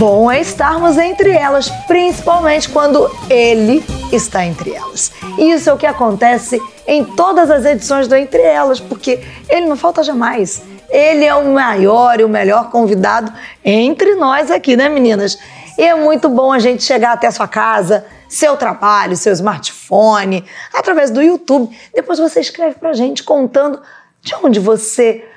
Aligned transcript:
Bom 0.00 0.30
é 0.30 0.40
estarmos 0.40 0.96
entre 0.96 1.30
elas, 1.30 1.68
principalmente 1.86 2.70
quando 2.70 3.14
ele 3.28 3.84
está 4.10 4.46
entre 4.46 4.72
elas. 4.72 5.12
Isso 5.36 5.68
é 5.68 5.74
o 5.74 5.76
que 5.76 5.84
acontece 5.84 6.58
em 6.86 7.04
todas 7.04 7.50
as 7.50 7.66
edições 7.66 8.08
do 8.08 8.16
Entre 8.16 8.40
Elas, 8.40 8.80
porque 8.80 9.22
ele 9.46 9.66
não 9.66 9.76
falta 9.76 10.02
jamais. 10.02 10.62
Ele 10.88 11.26
é 11.26 11.34
o 11.34 11.52
maior 11.52 12.18
e 12.18 12.24
o 12.24 12.30
melhor 12.30 12.70
convidado 12.70 13.30
entre 13.62 14.14
nós 14.14 14.50
aqui, 14.50 14.74
né, 14.74 14.88
meninas? 14.88 15.38
E 15.76 15.82
é 15.82 15.94
muito 15.94 16.30
bom 16.30 16.50
a 16.50 16.58
gente 16.58 16.82
chegar 16.82 17.12
até 17.12 17.26
a 17.26 17.32
sua 17.32 17.46
casa, 17.46 18.06
seu 18.26 18.56
trabalho, 18.56 19.18
seu 19.18 19.34
smartphone, 19.34 20.46
através 20.72 21.10
do 21.10 21.20
YouTube. 21.20 21.76
Depois 21.94 22.18
você 22.18 22.40
escreve 22.40 22.76
pra 22.76 22.94
gente 22.94 23.22
contando 23.22 23.82
de 24.22 24.34
onde 24.36 24.60
você 24.60 25.28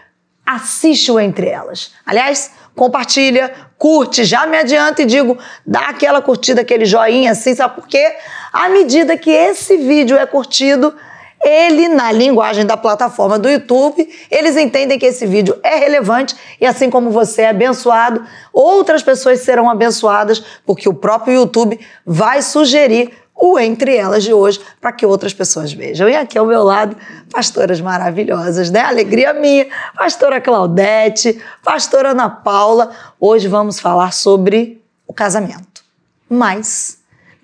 assiste 0.45 1.11
o 1.11 1.19
Entre 1.19 1.49
Elas. 1.49 1.91
Aliás, 2.05 2.51
compartilha, 2.75 3.53
curte, 3.83 4.23
já 4.23 4.47
me 4.47 4.55
adianta 4.55 5.01
e 5.01 5.05
digo, 5.05 5.37
dá 5.67 5.89
aquela 5.89 6.21
curtida, 6.21 6.61
aquele 6.61 6.85
joinha 6.85 7.31
assim, 7.31 7.53
sabe 7.53 7.75
por 7.75 7.85
quê? 7.85 8.15
À 8.53 8.69
medida 8.69 9.17
que 9.17 9.29
esse 9.29 9.75
vídeo 9.75 10.17
é 10.17 10.25
curtido, 10.25 10.95
ele, 11.43 11.89
na 11.89 12.09
linguagem 12.09 12.65
da 12.65 12.77
plataforma 12.77 13.37
do 13.37 13.49
YouTube, 13.49 14.07
eles 14.31 14.55
entendem 14.55 14.97
que 14.97 15.05
esse 15.05 15.25
vídeo 15.25 15.59
é 15.61 15.75
relevante 15.75 16.33
e 16.61 16.65
assim 16.65 16.89
como 16.89 17.11
você 17.11 17.41
é 17.41 17.49
abençoado, 17.49 18.25
outras 18.53 19.03
pessoas 19.03 19.41
serão 19.41 19.69
abençoadas, 19.69 20.41
porque 20.65 20.87
o 20.87 20.93
próprio 20.93 21.33
YouTube 21.33 21.77
vai 22.05 22.41
sugerir 22.41 23.11
o 23.35 23.59
Entre 23.59 23.95
Elas 23.95 24.23
de 24.23 24.33
hoje 24.33 24.59
para 24.79 24.91
que 24.91 25.05
outras 25.05 25.33
pessoas 25.33 25.73
vejam. 25.73 26.07
E 26.07 26.15
aqui 26.15 26.37
ao 26.37 26.45
meu 26.45 26.63
lado, 26.63 26.95
pastoras 27.31 27.81
maravilhosas, 27.81 28.69
né? 28.69 28.81
Alegria 28.81 29.33
minha, 29.33 29.67
pastora 29.95 30.39
Claudete, 30.39 31.41
pastora 31.63 32.11
Ana 32.11 32.29
Paula. 32.29 32.91
Hoje 33.19 33.47
vamos 33.47 33.79
falar 33.79 34.13
sobre 34.13 34.81
o 35.07 35.13
casamento, 35.13 35.83
mas 36.29 36.99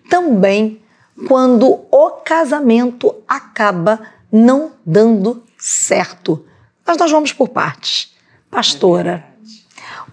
também 0.09 0.81
quando 1.27 1.81
o 1.91 2.09
casamento 2.23 3.15
acaba 3.27 3.99
não 4.31 4.71
dando 4.85 5.43
certo. 5.57 6.45
Mas 6.85 6.97
nós 6.97 7.11
vamos 7.11 7.33
por 7.33 7.49
partes. 7.49 8.13
Pastora, 8.49 9.23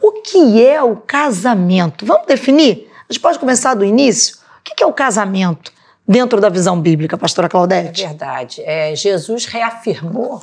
o 0.00 0.12
que 0.20 0.64
é 0.64 0.82
o 0.82 0.96
casamento? 0.96 2.04
Vamos 2.04 2.26
definir? 2.26 2.90
A 3.08 3.12
gente 3.12 3.22
pode 3.22 3.38
começar 3.38 3.74
do 3.74 3.84
início? 3.84 4.38
O 4.70 4.74
que 4.74 4.82
é 4.82 4.86
o 4.86 4.92
casamento 4.92 5.72
dentro 6.06 6.40
da 6.40 6.48
visão 6.48 6.80
bíblica, 6.80 7.16
pastora 7.16 7.48
Claudete? 7.48 8.04
É 8.04 8.08
verdade. 8.08 8.62
É, 8.64 8.94
Jesus 8.94 9.46
reafirmou 9.46 10.42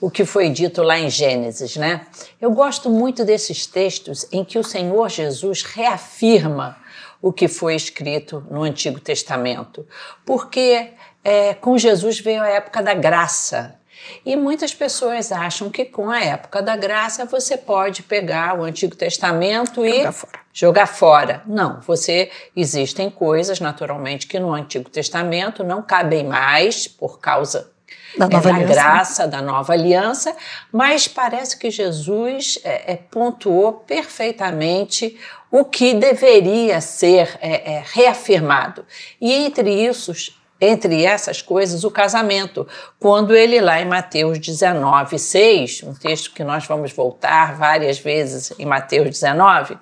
o 0.00 0.10
que 0.10 0.24
foi 0.24 0.48
dito 0.50 0.82
lá 0.82 0.98
em 0.98 1.08
Gênesis, 1.08 1.76
né? 1.76 2.06
Eu 2.40 2.50
gosto 2.50 2.90
muito 2.90 3.24
desses 3.24 3.66
textos 3.66 4.26
em 4.32 4.44
que 4.44 4.58
o 4.58 4.64
Senhor 4.64 5.08
Jesus 5.08 5.62
reafirma 5.62 6.76
o 7.22 7.32
que 7.32 7.46
foi 7.46 7.76
escrito 7.76 8.44
no 8.50 8.64
Antigo 8.64 8.98
Testamento, 8.98 9.86
porque 10.26 10.90
é, 11.22 11.54
com 11.54 11.78
Jesus 11.78 12.18
veio 12.18 12.42
a 12.42 12.48
época 12.48 12.82
da 12.82 12.94
graça. 12.94 13.76
E 14.24 14.36
muitas 14.36 14.74
pessoas 14.74 15.32
acham 15.32 15.70
que 15.70 15.84
com 15.84 16.10
a 16.10 16.20
época 16.20 16.62
da 16.62 16.76
graça 16.76 17.24
você 17.24 17.56
pode 17.56 18.02
pegar 18.02 18.58
o 18.58 18.64
Antigo 18.64 18.94
Testamento 18.94 19.84
e 19.84 19.98
jogar 19.98 20.12
fora. 20.12 20.42
Jogar 20.52 20.86
fora. 20.86 21.42
Não, 21.46 21.80
você 21.80 22.30
existem 22.54 23.08
coisas 23.10 23.58
naturalmente 23.60 24.26
que 24.26 24.38
no 24.38 24.52
Antigo 24.52 24.90
Testamento 24.90 25.64
não 25.64 25.82
cabem 25.82 26.24
mais 26.24 26.86
por 26.86 27.18
causa 27.18 27.72
da, 28.16 28.28
nova 28.28 28.50
é, 28.50 28.52
da 28.52 28.58
graça 28.64 29.26
da 29.26 29.40
nova 29.40 29.72
aliança, 29.72 30.36
mas 30.70 31.08
parece 31.08 31.56
que 31.56 31.70
Jesus 31.70 32.58
é, 32.64 32.92
é, 32.92 32.96
pontuou 32.96 33.72
perfeitamente 33.72 35.18
o 35.50 35.64
que 35.64 35.94
deveria 35.94 36.80
ser 36.80 37.38
é, 37.40 37.74
é, 37.74 37.84
reafirmado. 37.84 38.84
E 39.20 39.32
entre 39.32 39.70
isso, 39.70 40.12
entre 40.62 41.04
essas 41.04 41.42
coisas, 41.42 41.84
o 41.84 41.90
casamento. 41.90 42.66
Quando 42.98 43.34
ele, 43.34 43.60
lá 43.60 43.80
em 43.80 43.84
Mateus 43.84 44.38
19, 44.38 45.18
6, 45.18 45.82
um 45.82 45.94
texto 45.94 46.32
que 46.32 46.44
nós 46.44 46.64
vamos 46.64 46.92
voltar 46.92 47.56
várias 47.56 47.98
vezes 47.98 48.52
em 48.58 48.64
Mateus 48.64 49.10
19, 49.10 49.76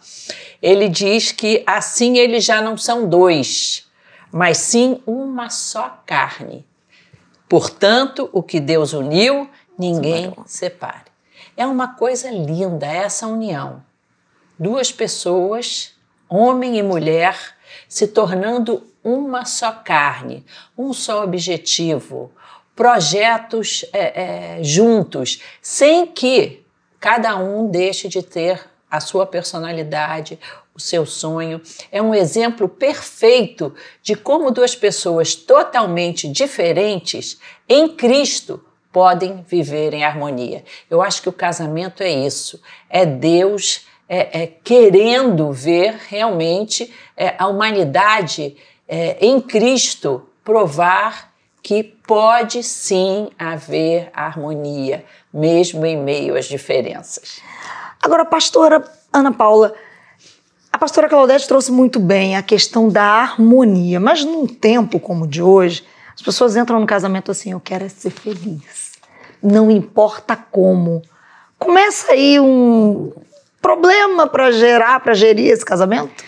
ele 0.63 0.89
diz 0.89 1.31
que 1.31 1.63
assim 1.67 2.19
eles 2.19 2.45
já 2.45 2.63
não 2.63 2.77
são 2.77 3.09
dois, 3.09 3.87
mas 4.33 4.57
sim 4.57 5.03
uma 5.07 5.51
só 5.51 6.03
carne. 6.07 6.67
Portanto, 7.49 8.31
o 8.33 8.43
que 8.43 8.59
Deus 8.59 8.93
uniu, 8.93 9.49
ninguém 9.79 10.35
separe. 10.47 11.11
É 11.57 11.67
uma 11.67 11.95
coisa 11.95 12.31
linda 12.31 12.87
essa 12.87 13.27
união 13.27 13.83
duas 14.61 14.93
pessoas, 14.93 15.93
homem 16.29 16.77
e 16.77 16.83
mulher, 16.83 17.35
se 17.89 18.07
tornando 18.07 18.87
uma 19.03 19.45
só 19.45 19.73
carne, 19.73 20.45
um 20.77 20.93
só 20.93 21.25
objetivo, 21.25 22.33
projetos 22.75 23.85
é, 23.93 24.59
é, 24.59 24.65
juntos, 24.65 25.43
sem 25.61 26.07
que 26.07 26.65
cada 26.99 27.37
um 27.37 27.71
deixe 27.71 28.09
de 28.09 28.23
ter 28.23 28.69
a 28.91 29.01
sua 29.01 29.25
personalidade, 29.25 30.39
o 30.75 30.81
seu 30.81 31.07
sonho. 31.07 31.61
É 31.93 32.03
um 32.03 32.15
exemplo 32.15 32.69
perfeito 32.69 33.75
de 34.03 34.15
como 34.15 34.51
duas 34.51 34.75
pessoas 34.75 35.35
totalmente 35.35 36.29
diferentes 36.29 37.39
em 37.69 37.89
Cristo 37.89 38.65
podem 38.93 39.45
viver 39.47 39.95
em 39.95 40.05
harmonia. 40.05 40.65
Eu 40.89 41.01
acho 41.01 41.23
que 41.23 41.29
o 41.29 41.33
casamento 41.33 42.03
é 42.03 42.11
isso, 42.11 42.61
é 42.89 43.07
Deus 43.07 43.87
é, 44.09 44.43
é, 44.43 44.47
querendo 44.47 45.53
ver 45.53 45.95
realmente 46.09 46.93
é, 47.17 47.37
a 47.39 47.47
humanidade 47.47 48.57
é, 48.91 49.17
em 49.25 49.41
Cristo 49.41 50.27
provar 50.43 51.33
que 51.63 51.85
pode 51.85 52.65
sim 52.65 53.29
haver 53.39 54.11
harmonia, 54.13 55.05
mesmo 55.33 55.87
em 55.87 55.97
meio 55.97 56.37
às 56.37 56.47
diferenças. 56.47 57.41
Agora, 58.03 58.25
pastora 58.25 58.83
Ana 59.13 59.31
Paula, 59.31 59.73
a 60.73 60.79
pastora 60.79 61.09
Claudete 61.09 61.47
trouxe 61.47 61.71
muito 61.71 62.01
bem 62.01 62.37
a 62.37 62.43
questão 62.43 62.89
da 62.89 63.05
harmonia, 63.05 64.01
mas 64.01 64.25
num 64.25 64.47
tempo 64.47 64.99
como 64.99 65.25
o 65.25 65.29
de 65.29 65.41
hoje, 65.41 65.85
as 66.13 66.23
pessoas 66.23 66.57
entram 66.57 66.81
no 66.81 66.87
casamento 66.87 67.31
assim: 67.31 67.53
eu 67.53 67.61
quero 67.61 67.85
é 67.85 67.89
ser 67.89 68.11
feliz, 68.11 68.93
não 69.41 69.71
importa 69.71 70.37
como. 70.37 71.01
Começa 71.59 72.13
aí 72.13 72.41
um, 72.41 73.13
problema 73.61 74.27
para 74.27 74.51
gerar, 74.51 75.01
para 75.01 75.15
gerir 75.15 75.53
esse 75.53 75.65
casamento? 75.65 76.25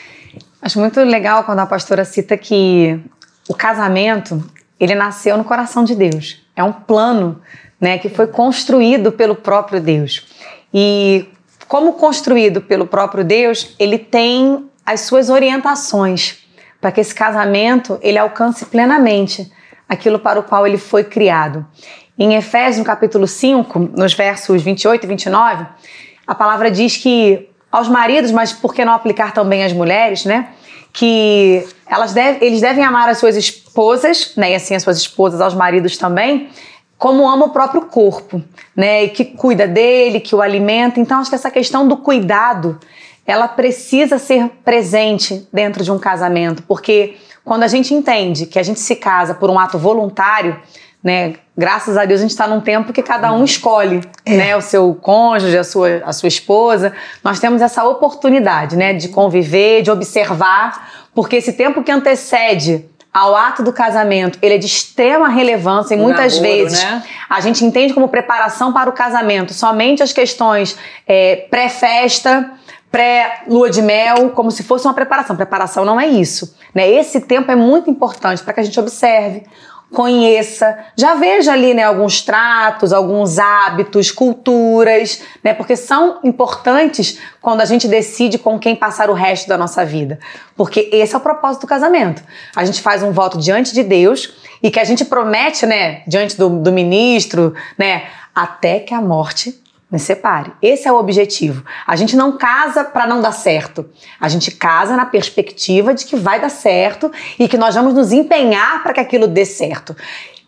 Acho 0.62 0.78
muito 0.78 1.00
legal 1.00 1.43
quando 1.43 1.59
a 1.59 1.67
pastora 1.67 2.05
cita 2.05 2.37
que 2.37 3.00
o 3.49 3.55
casamento, 3.55 4.41
ele 4.78 4.95
nasceu 4.95 5.37
no 5.37 5.43
coração 5.43 5.83
de 5.83 5.97
Deus. 5.97 6.41
É 6.55 6.62
um 6.62 6.73
plano, 6.73 7.43
né, 7.81 7.99
que 7.99 8.09
foi 8.09 8.28
construído 8.28 9.11
pelo 9.11 9.34
próprio 9.34 9.81
Deus. 9.81 10.25
E 10.73 11.28
como 11.67 11.95
construído 11.95 12.62
pelo 12.62 12.87
próprio 12.87 13.25
Deus, 13.25 13.75
ele 13.77 13.99
tem 13.99 14.71
as 14.87 15.00
suas 15.00 15.28
orientações 15.28 16.39
para 16.81 16.93
que 16.93 17.00
esse 17.00 17.15
casamento 17.15 17.99
ele 18.00 18.19
alcance 18.19 18.65
plenamente 18.67 19.50
aquilo 19.89 20.21
para 20.21 20.39
o 20.39 20.44
qual 20.44 20.65
ele 20.65 20.79
foi 20.79 21.03
criado. 21.03 21.67
Em 22.17 22.34
Efésios, 22.34 22.79
no 22.79 22.84
capítulo 22.84 23.27
5, 23.27 23.79
nos 23.97 24.15
versos 24.15 24.62
28 24.62 25.05
e 25.05 25.06
29, 25.09 25.67
a 26.25 26.34
palavra 26.37 26.71
diz 26.71 26.97
que 26.97 27.49
aos 27.72 27.88
maridos, 27.88 28.31
mas 28.31 28.53
por 28.53 28.75
que 28.75 28.84
não 28.84 28.93
aplicar 28.93 29.33
também 29.33 29.65
às 29.65 29.72
mulheres, 29.72 30.27
né? 30.27 30.50
Que 30.93 31.66
elas 31.87 32.12
deve, 32.12 32.44
eles 32.44 32.60
devem 32.60 32.84
amar 32.84 33.09
as 33.09 33.16
suas 33.16 33.34
esposas, 33.34 34.34
né? 34.37 34.53
E 34.53 34.55
assim 34.55 34.75
as 34.75 34.83
suas 34.83 34.99
esposas 34.99 35.41
aos 35.41 35.55
maridos 35.55 35.97
também, 35.97 36.50
como 36.99 37.27
ama 37.28 37.47
o 37.47 37.49
próprio 37.49 37.87
corpo, 37.87 38.43
né? 38.77 39.05
E 39.05 39.09
que 39.09 39.25
cuida 39.25 39.66
dele, 39.66 40.21
que 40.21 40.34
o 40.34 40.43
alimenta. 40.43 41.00
Então 41.00 41.19
acho 41.19 41.31
que 41.31 41.35
essa 41.35 41.50
questão 41.50 41.88
do 41.88 41.97
cuidado, 41.97 42.79
ela 43.26 43.49
precisa 43.49 44.19
ser 44.19 44.50
presente 44.62 45.49
dentro 45.50 45.82
de 45.82 45.91
um 45.91 45.99
casamento, 45.99 46.62
porque 46.64 47.17
quando 47.43 47.62
a 47.62 47.69
gente 47.69 47.94
entende 47.94 48.47
que 48.47 48.58
a 48.58 48.62
gente 48.62 48.79
se 48.79 48.94
casa 48.97 49.35
por 49.35 49.50
um 49.50 49.58
ato 49.58 49.79
voluntário, 49.79 50.61
né? 51.02 51.34
Graças 51.56 51.96
a 51.96 52.04
Deus 52.04 52.20
a 52.20 52.22
gente 52.22 52.31
está 52.31 52.46
num 52.46 52.60
tempo 52.60 52.93
que 52.93 53.02
cada 53.02 53.32
um 53.32 53.44
escolhe, 53.44 54.00
é. 54.25 54.37
né? 54.37 54.56
O 54.56 54.60
seu 54.60 54.94
cônjuge, 54.94 55.56
a 55.58 55.64
sua, 55.64 56.02
a 56.04 56.12
sua 56.12 56.28
esposa. 56.28 56.93
Nós 57.22 57.40
temos 57.40 57.60
essa 57.60 57.84
oportunidade, 57.84 58.76
né? 58.76 58.93
De 58.93 59.08
conviver, 59.08 59.82
de 59.82 59.90
observar, 59.90 60.90
porque 61.14 61.37
esse 61.37 61.52
tempo 61.52 61.82
que 61.82 61.90
antecede 61.90 62.87
ao 63.12 63.37
ato 63.37 63.62
do 63.62 63.72
casamento, 63.72 64.38
ele 64.40 64.54
é 64.54 64.58
de 64.58 64.64
extrema 64.64 65.28
relevância 65.28 65.94
e 65.94 65.99
muitas 65.99 66.37
namoro, 66.37 66.56
vezes 66.56 66.82
né? 66.82 67.02
a 67.28 67.40
gente 67.40 67.62
entende 67.62 67.93
como 67.93 68.08
preparação 68.08 68.72
para 68.72 68.88
o 68.88 68.93
casamento 68.94 69.52
somente 69.52 70.02
as 70.02 70.14
questões 70.14 70.78
é, 71.06 71.46
pré-festa, 71.50 72.52
pré-lua 72.90 73.69
de 73.69 73.82
mel, 73.82 74.31
como 74.31 74.50
se 74.50 74.62
fosse 74.62 74.87
uma 74.87 74.94
preparação. 74.94 75.37
Preparação 75.37 75.84
não 75.84 76.00
é 76.00 76.06
isso. 76.06 76.56
Né? 76.75 76.88
Esse 76.90 77.20
tempo 77.22 77.50
é 77.50 77.56
muito 77.56 77.90
importante 77.90 78.43
para 78.43 78.54
que 78.54 78.60
a 78.60 78.62
gente 78.62 78.78
observe 78.78 79.44
conheça, 79.93 80.79
já 80.97 81.15
veja 81.15 81.53
ali, 81.53 81.75
né, 81.75 81.85
alguns 81.85 82.23
tratos, 82.23 82.93
alguns 82.93 83.39
hábitos, 83.39 84.11
culturas, 84.11 85.23
né, 85.44 85.53
porque 85.53 85.77
são 85.77 86.19
importantes 86.25 87.19
quando 87.41 87.61
a 87.61 87.65
gente 87.65 87.87
decide 87.87 88.39
com 88.39 88.59
quem 88.59 88.75
passar 88.75 89.11
o 89.11 89.15
resto 89.15 89.49
da 89.49 89.59
nossa 89.59 89.85
vida. 89.85 90.19
Porque 90.56 90.89
esse 90.93 91.15
é 91.15 91.19
o 91.19 91.21
propósito 91.21 91.62
do 91.62 91.67
casamento. 91.67 92.23
A 92.56 92.65
gente 92.65 92.81
faz 92.81 93.03
um 93.03 93.12
voto 93.12 93.39
diante 93.39 93.75
de 93.75 93.83
Deus 93.83 94.33
e 94.62 94.71
que 94.71 94.81
a 94.81 94.85
gente 94.85 95.05
promete, 95.05 95.67
né, 95.67 96.03
diante 96.06 96.37
do, 96.37 96.49
do 96.49 96.73
ministro, 96.73 97.55
né, 97.77 98.05
até 98.35 98.81
que 98.81 98.95
a 98.95 99.00
morte 99.00 99.62
me 99.93 99.99
separe. 99.99 100.55
Esse 100.62 100.89
é 100.89 100.93
o 100.93 100.97
objetivo. 100.97 101.62
A 101.87 101.94
gente 101.97 102.17
não 102.17 102.39
casa 102.39 102.83
para 102.83 103.06
não 103.06 103.21
dar 103.21 103.33
certo. 103.33 103.85
A 104.19 104.27
gente 104.27 104.50
casa 104.50 104.97
na 104.97 105.05
perspectiva 105.05 105.93
de 105.93 106.06
que 106.06 106.17
vai 106.17 106.41
dar 106.41 106.49
certo 106.49 107.12
e 107.39 107.47
que 107.47 107.59
nós 107.59 107.75
vamos 107.75 107.93
nos 107.93 108.11
empenhar 108.11 108.83
para 108.83 108.94
que 108.94 109.00
aquilo 109.00 109.27
dê 109.29 109.44
certo. 109.44 109.94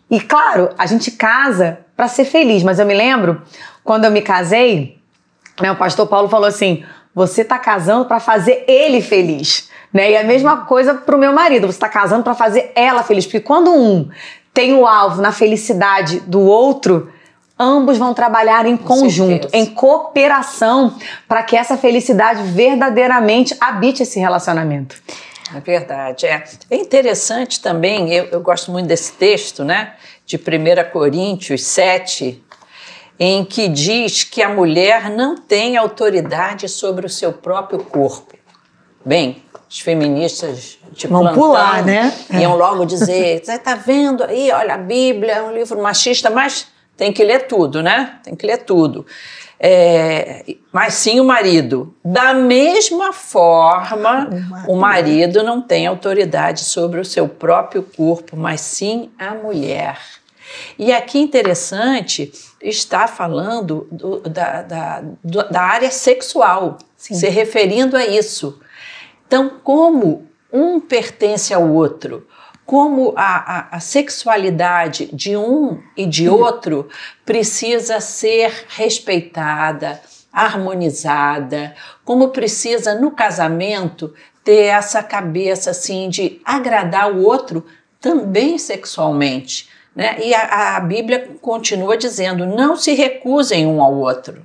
E 0.09 0.19
claro, 0.19 0.71
a 0.79 0.87
gente 0.87 1.11
casa 1.11 1.79
para 1.95 2.07
ser 2.07 2.25
feliz, 2.25 2.63
mas 2.63 2.79
eu 2.79 2.87
me 2.87 2.95
lembro 2.95 3.43
quando 3.83 4.05
eu 4.05 4.11
me 4.11 4.21
casei, 4.21 4.97
né, 5.61 5.71
o 5.71 5.75
pastor 5.75 6.07
Paulo 6.07 6.27
falou 6.27 6.47
assim: 6.47 6.83
"Você 7.13 7.41
está 7.41 7.59
casando 7.59 8.05
para 8.05 8.19
fazer 8.19 8.65
ele 8.67 8.99
feliz". 8.99 9.69
Né? 9.93 10.11
E 10.11 10.17
a 10.17 10.23
mesma 10.23 10.65
coisa 10.65 10.95
para 10.95 11.15
o 11.15 11.19
meu 11.19 11.31
marido, 11.31 11.67
você 11.67 11.77
está 11.77 11.87
casando 11.87 12.23
para 12.23 12.33
fazer 12.33 12.71
ela 12.75 13.03
feliz, 13.03 13.25
porque 13.25 13.39
quando 13.39 13.71
um 13.71 14.09
tem 14.53 14.73
o 14.73 14.87
alvo 14.87 15.21
na 15.21 15.31
felicidade 15.31 16.19
do 16.21 16.41
outro, 16.41 17.11
ambos 17.57 17.97
vão 17.97 18.13
trabalhar 18.13 18.65
em 18.65 18.77
Com 18.77 18.99
conjunto, 19.01 19.49
certeza. 19.49 19.57
em 19.57 19.65
cooperação, 19.65 20.95
para 21.27 21.43
que 21.43 21.55
essa 21.55 21.77
felicidade 21.77 22.43
verdadeiramente 22.43 23.55
habite 23.59 24.03
esse 24.03 24.19
relacionamento. 24.19 24.95
É 25.55 25.59
verdade. 25.59 26.25
É, 26.25 26.43
é 26.69 26.75
interessante 26.75 27.61
também, 27.61 28.11
eu, 28.11 28.25
eu 28.25 28.41
gosto 28.41 28.71
muito 28.71 28.87
desse 28.87 29.13
texto, 29.13 29.63
né? 29.63 29.93
De 30.25 30.37
1 30.37 30.91
Coríntios 30.91 31.63
7, 31.63 32.43
em 33.19 33.45
que 33.45 33.67
diz 33.67 34.23
que 34.23 34.41
a 34.41 34.49
mulher 34.49 35.09
não 35.09 35.37
tem 35.37 35.77
autoridade 35.77 36.67
sobre 36.67 37.05
o 37.05 37.09
seu 37.09 37.31
próprio 37.31 37.79
corpo. 37.79 38.35
Bem, 39.05 39.43
os 39.69 39.79
feministas 39.79 40.79
de 40.91 41.07
Vão 41.07 41.21
plantão 41.21 41.39
pular, 41.39 41.85
né? 41.85 42.13
iam 42.31 42.53
é. 42.53 42.55
logo 42.55 42.85
dizer, 42.85 43.43
você 43.43 43.53
está 43.53 43.75
vendo 43.75 44.23
aí, 44.23 44.51
olha, 44.51 44.73
a 44.73 44.77
Bíblia 44.77 45.33
é 45.33 45.43
um 45.43 45.53
livro 45.53 45.81
machista, 45.81 46.29
mas 46.29 46.67
tem 46.97 47.11
que 47.11 47.23
ler 47.23 47.47
tudo, 47.47 47.83
né? 47.83 48.19
Tem 48.23 48.35
que 48.35 48.45
ler 48.45 48.59
tudo. 48.59 49.05
É, 49.59 50.45
mas 50.71 50.95
sim 50.95 51.19
o 51.19 51.23
marido. 51.23 51.95
Da 52.03 52.33
mesma 52.33 53.13
forma, 53.13 54.29
o 54.67 54.75
marido 54.75 55.43
não 55.43 55.61
tem 55.61 55.87
autoridade 55.87 56.61
sobre 56.61 56.99
o 56.99 57.05
seu 57.05 57.27
próprio 57.27 57.83
corpo, 57.83 58.35
mas 58.37 58.61
sim 58.61 59.09
a 59.17 59.33
mulher. 59.33 59.97
E 60.77 60.91
aqui 60.91 61.19
interessante 61.19 62.31
está 62.61 63.07
falando 63.07 63.87
do, 63.91 64.19
da, 64.21 64.61
da, 64.61 65.03
da, 65.23 65.61
área 65.61 65.91
sexual, 65.91 66.77
sim. 66.95 67.13
se 67.13 67.27
referindo 67.29 67.95
a 67.95 68.05
isso. 68.05 68.59
Então, 69.27 69.51
como 69.63 70.27
um 70.51 70.79
pertence 70.79 71.53
ao 71.53 71.67
outro, 71.69 72.27
como 72.65 73.13
a, 73.15 73.59
a, 73.59 73.67
a, 73.77 73.79
sexualidade 73.79 75.09
de 75.13 75.37
um 75.37 75.79
e 75.95 76.05
de 76.05 76.27
outro 76.27 76.89
precisa 77.23 77.99
ser 77.99 78.65
respeitada, 78.69 80.01
harmonizada, 80.33 81.75
como 82.03 82.29
precisa 82.29 82.95
no 82.95 83.11
casamento 83.11 84.13
ter 84.43 84.65
essa 84.65 85.03
cabeça 85.03 85.71
assim 85.71 86.09
de 86.09 86.41
agradar 86.43 87.11
o 87.11 87.23
outro 87.23 87.65
também 88.01 88.57
sexualmente. 88.57 89.69
Né? 89.95 90.17
E 90.23 90.33
a, 90.33 90.75
a 90.75 90.79
Bíblia 90.79 91.37
continua 91.41 91.95
dizendo: 91.95 92.45
não 92.45 92.75
se 92.75 92.93
recusem 92.93 93.67
um 93.67 93.81
ao 93.81 93.93
outro 93.93 94.43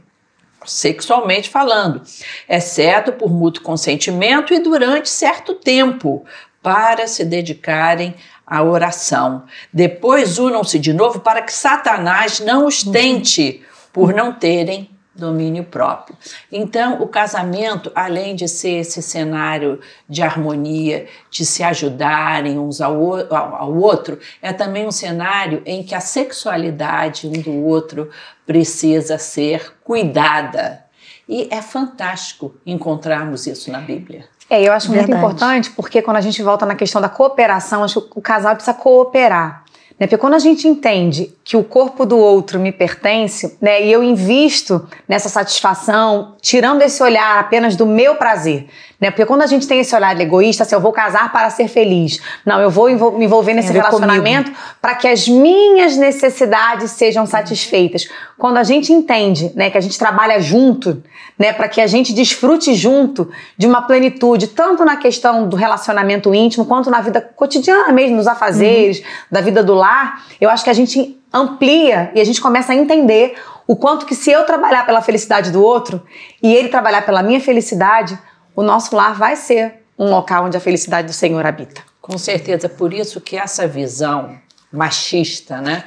sexualmente 0.67 1.49
falando, 1.49 2.03
exceto 2.49 3.13
por 3.13 3.31
mútuo 3.31 3.63
consentimento 3.63 4.53
e 4.53 4.61
durante 4.61 5.09
certo 5.09 5.55
tempo, 5.55 6.25
para 6.63 7.07
se 7.07 7.25
dedicarem 7.25 8.15
à 8.47 8.63
oração. 8.63 9.45
Depois 9.73 10.39
unam-se 10.39 10.79
de 10.79 10.93
novo 10.93 11.21
para 11.21 11.43
que 11.43 11.53
Satanás 11.53 12.41
não 12.41 12.67
os 12.67 12.83
tente 12.83 13.63
por 13.93 14.13
não 14.13 14.33
terem 14.33 14.91
domínio 15.15 15.65
próprio. 15.65 16.17
Então, 16.51 17.03
o 17.03 17.07
casamento, 17.07 17.93
além 17.95 18.35
de 18.35 18.49
ser 18.49 18.81
esse 18.81 19.03
cenário 19.03 19.81
de 20.09 20.23
harmonia, 20.23 21.07
de 21.31 21.45
se 21.45 21.63
ajudarem 21.63 22.59
uns 22.59 22.81
ao, 22.81 22.97
ao, 23.35 23.77
outro, 23.77 24.19
é 24.41 24.53
também 24.53 24.87
um 24.87 24.93
cenário 24.93 25.63
em 25.67 25.83
que 25.83 25.95
a 25.95 26.01
sexualidade 26.01 27.29
um 27.29 27.33
do 27.33 27.53
outro 27.67 28.11
precisa 28.47 29.19
ser 29.19 29.75
cuidada. 29.85 30.85
E 31.29 31.49
é 31.51 31.63
fantástico 31.63 32.57
encontrarmos 32.67 33.47
isso 33.47 33.71
na 33.71 33.81
Bíblia. 33.81 34.25
É, 34.51 34.61
eu 34.61 34.73
acho 34.73 34.91
Verdade. 34.91 35.13
muito 35.13 35.19
importante 35.19 35.71
porque 35.71 36.03
quando 36.03 36.17
a 36.17 36.21
gente 36.21 36.43
volta 36.43 36.67
na 36.67 36.75
questão 36.75 37.01
da 37.01 37.09
cooperação, 37.09 37.85
acho 37.85 38.03
que 38.03 38.19
o 38.19 38.21
casal 38.21 38.57
precisa 38.57 38.75
cooperar. 38.75 39.65
Né? 39.99 40.07
Porque 40.07 40.19
quando 40.19 40.35
a 40.35 40.41
gente 40.41 40.67
entende 40.67 41.33
que 41.45 41.57
o 41.57 41.63
corpo 41.63 42.05
do 42.05 42.19
outro 42.19 42.59
me 42.59 42.73
pertence, 42.73 43.57
né, 43.61 43.83
e 43.85 43.93
eu 43.93 44.03
invisto 44.03 44.89
nessa 45.07 45.29
satisfação, 45.29 46.35
tirando 46.41 46.83
esse 46.83 47.01
olhar 47.01 47.39
apenas 47.39 47.77
do 47.77 47.87
meu 47.87 48.17
prazer, 48.17 48.67
né? 49.01 49.11
Porque 49.11 49.25
quando 49.25 49.43
a 49.43 49.47
gente 49.47 49.67
tem 49.67 49.81
esse 49.81 49.95
olhar 49.95 50.19
egoísta, 50.21 50.63
assim, 50.63 50.75
eu 50.75 50.81
vou 50.81 50.93
casar 50.93 51.33
para 51.33 51.49
ser 51.49 51.69
feliz. 51.69 52.21
Não, 52.45 52.61
eu 52.61 52.71
vou 52.71 52.89
me 53.13 53.25
envolver 53.25 53.55
nesse 53.55 53.73
relacionamento 53.73 54.53
para 54.81 54.95
que 54.95 55.09
as 55.09 55.27
minhas 55.27 55.97
necessidades 55.97 56.91
sejam 56.91 57.25
satisfeitas. 57.25 58.09
Quando 58.37 58.59
a 58.59 58.63
gente 58.63 58.93
entende, 58.93 59.53
né, 59.55 59.71
que 59.71 59.79
a 59.79 59.81
gente 59.81 59.99
trabalha 59.99 60.41
junto, 60.41 61.03
né, 61.39 61.53
para 61.53 61.69
que 61.69 61.81
a 61.81 61.87
gente 61.87 62.13
desfrute 62.13 62.75
junto 62.75 63.31
de 63.57 63.67
uma 63.67 63.83
plenitude, 63.83 64.49
tanto 64.49 64.85
na 64.85 64.97
questão 64.97 65.49
do 65.49 65.57
relacionamento 65.57 66.35
íntimo, 66.35 66.67
quanto 66.67 66.91
na 66.91 67.01
vida 67.01 67.21
cotidiana 67.21 67.93
mesmo, 67.93 68.17
nos 68.17 68.27
afazeres, 68.27 68.99
uhum. 68.99 69.05
da 69.31 69.41
vida 69.41 69.63
do 69.63 69.75
lar, 69.75 70.23
eu 70.41 70.51
acho 70.51 70.63
que 70.63 70.71
a 70.71 70.75
gente 70.75 71.19
amplia 71.33 72.11
e 72.15 72.21
a 72.21 72.25
gente 72.25 72.41
começa 72.41 72.73
a 72.73 72.77
entender 72.77 73.35
o 73.67 73.77
quanto 73.77 74.05
que 74.05 74.15
se 74.15 74.31
eu 74.31 74.45
trabalhar 74.45 74.85
pela 74.85 75.01
felicidade 75.01 75.53
do 75.53 75.63
outro 75.63 76.03
e 76.43 76.53
ele 76.53 76.69
trabalhar 76.69 77.07
pela 77.07 77.23
minha 77.23 77.41
felicidade, 77.41 78.19
o 78.61 78.63
nosso 78.63 78.95
lar 78.95 79.15
vai 79.15 79.37
ser 79.37 79.87
um 79.99 80.11
local 80.11 80.45
onde 80.45 80.55
a 80.55 80.61
felicidade 80.61 81.07
do 81.07 81.15
Senhor 81.15 81.47
habita. 81.47 81.83
Com 81.99 82.19
certeza, 82.19 82.69
por 82.69 82.93
isso 82.93 83.19
que 83.19 83.35
essa 83.35 83.67
visão 83.67 84.37
machista, 84.71 85.63
né? 85.63 85.85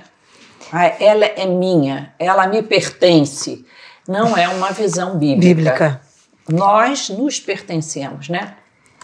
Ela 0.99 1.25
é 1.25 1.45
minha, 1.45 2.15
ela 2.17 2.47
me 2.47 2.63
pertence. 2.63 3.63
Não 4.07 4.35
é 4.35 4.47
uma 4.47 4.71
visão 4.71 5.19
bíblica. 5.19 5.53
bíblica. 5.55 6.01
Nós 6.49 7.09
nos 7.09 7.39
pertencemos, 7.39 8.27
né? 8.27 8.56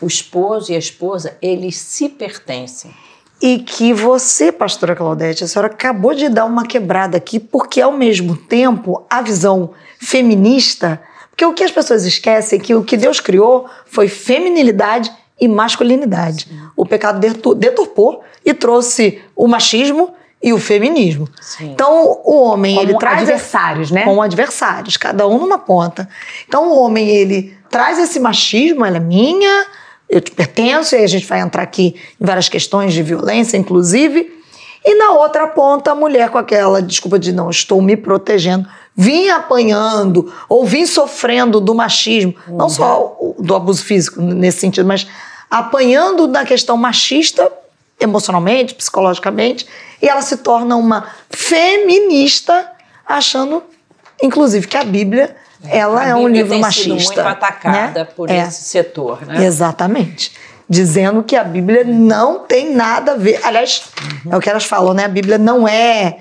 O 0.01 0.07
esposo 0.07 0.71
e 0.71 0.75
a 0.75 0.79
esposa, 0.79 1.37
eles 1.39 1.75
se 1.77 2.09
pertencem. 2.09 2.91
E 3.39 3.59
que 3.59 3.93
você, 3.93 4.51
pastora 4.51 4.95
Claudete, 4.95 5.43
a 5.43 5.47
senhora 5.47 5.71
acabou 5.71 6.15
de 6.15 6.27
dar 6.27 6.45
uma 6.45 6.65
quebrada 6.65 7.17
aqui, 7.17 7.39
porque 7.39 7.79
ao 7.79 7.91
mesmo 7.91 8.35
tempo 8.35 9.05
a 9.07 9.21
visão 9.21 9.75
feminista 9.99 10.99
porque 11.39 11.45
o 11.45 11.53
que 11.53 11.63
as 11.63 11.71
pessoas 11.71 12.03
esquecem 12.03 12.59
é 12.59 12.61
que 12.61 12.75
o 12.75 12.83
que 12.83 12.97
Deus 12.97 13.21
criou 13.21 13.65
foi 13.85 14.09
feminilidade 14.09 15.09
e 15.39 15.47
masculinidade. 15.47 16.49
Sim. 16.49 16.59
O 16.75 16.85
pecado 16.85 17.17
deturpou 17.55 18.21
e 18.45 18.53
trouxe 18.53 19.21
o 19.33 19.47
machismo 19.47 20.13
e 20.43 20.51
o 20.51 20.57
feminismo. 20.57 21.29
Sim. 21.39 21.71
Então 21.71 22.19
o 22.25 22.41
homem 22.41 22.75
como 22.75 22.89
ele 22.89 22.97
traz 22.97 23.21
adversários, 23.21 23.89
né? 23.89 24.03
Como 24.03 24.21
adversários, 24.21 24.97
cada 24.97 25.25
um 25.29 25.39
numa 25.39 25.57
ponta. 25.57 26.09
Então 26.45 26.73
o 26.73 26.77
homem 26.77 27.07
ele 27.07 27.57
traz 27.69 27.97
esse 27.97 28.19
machismo, 28.19 28.83
ela 28.83 28.97
é 28.97 28.99
minha, 28.99 29.65
eu 30.09 30.19
te 30.19 30.31
pertenço, 30.31 30.93
e 30.93 31.01
a 31.01 31.07
gente 31.07 31.25
vai 31.25 31.39
entrar 31.39 31.63
aqui 31.63 31.95
em 32.19 32.25
várias 32.25 32.49
questões 32.49 32.93
de 32.93 33.01
violência, 33.01 33.55
inclusive. 33.55 34.29
E 34.83 34.95
na 34.95 35.11
outra 35.11 35.47
ponta, 35.47 35.91
a 35.91 35.95
mulher 35.95 36.29
com 36.31 36.37
aquela 36.37 36.81
desculpa 36.81 37.17
de 37.17 37.31
não 37.31 37.49
estou 37.49 37.81
me 37.81 37.95
protegendo, 37.95 38.67
vim 38.95 39.29
apanhando 39.29 40.33
ou 40.47 40.65
vim 40.65 40.85
sofrendo 40.85 41.59
do 41.59 41.73
machismo, 41.73 42.35
uhum. 42.47 42.57
não 42.57 42.69
só 42.69 43.17
do 43.39 43.55
abuso 43.55 43.83
físico 43.83 44.21
nesse 44.21 44.59
sentido, 44.59 44.85
mas 44.85 45.07
apanhando 45.49 46.27
da 46.27 46.45
questão 46.45 46.77
machista 46.77 47.51
emocionalmente, 47.99 48.75
psicologicamente, 48.75 49.67
e 50.01 50.07
ela 50.07 50.21
se 50.21 50.37
torna 50.37 50.75
uma 50.75 51.07
feminista, 51.29 52.71
achando, 53.05 53.61
inclusive, 54.21 54.67
que 54.67 54.77
a 54.77 54.83
Bíblia 54.83 55.35
ela 55.67 56.01
a 56.01 56.07
é 56.07 56.15
um 56.15 56.27
livro 56.27 56.51
tem 56.51 56.61
machista. 56.61 56.97
Sido 56.97 57.03
muito 57.03 57.19
atacada 57.19 57.99
né? 57.99 58.05
por 58.05 58.29
é. 58.29 58.37
esse 58.37 58.63
setor, 58.63 59.25
né? 59.25 59.45
Exatamente. 59.45 60.31
Dizendo 60.69 61.23
que 61.23 61.35
a 61.35 61.43
Bíblia 61.43 61.83
não 61.83 62.39
tem 62.39 62.73
nada 62.73 63.13
a 63.13 63.15
ver. 63.17 63.39
Aliás, 63.43 63.83
uhum. 64.25 64.33
é 64.33 64.37
o 64.37 64.39
que 64.39 64.49
elas 64.49 64.65
falam, 64.65 64.93
né? 64.93 65.05
A 65.05 65.09
Bíblia 65.09 65.37
não 65.37 65.67
é 65.67 66.19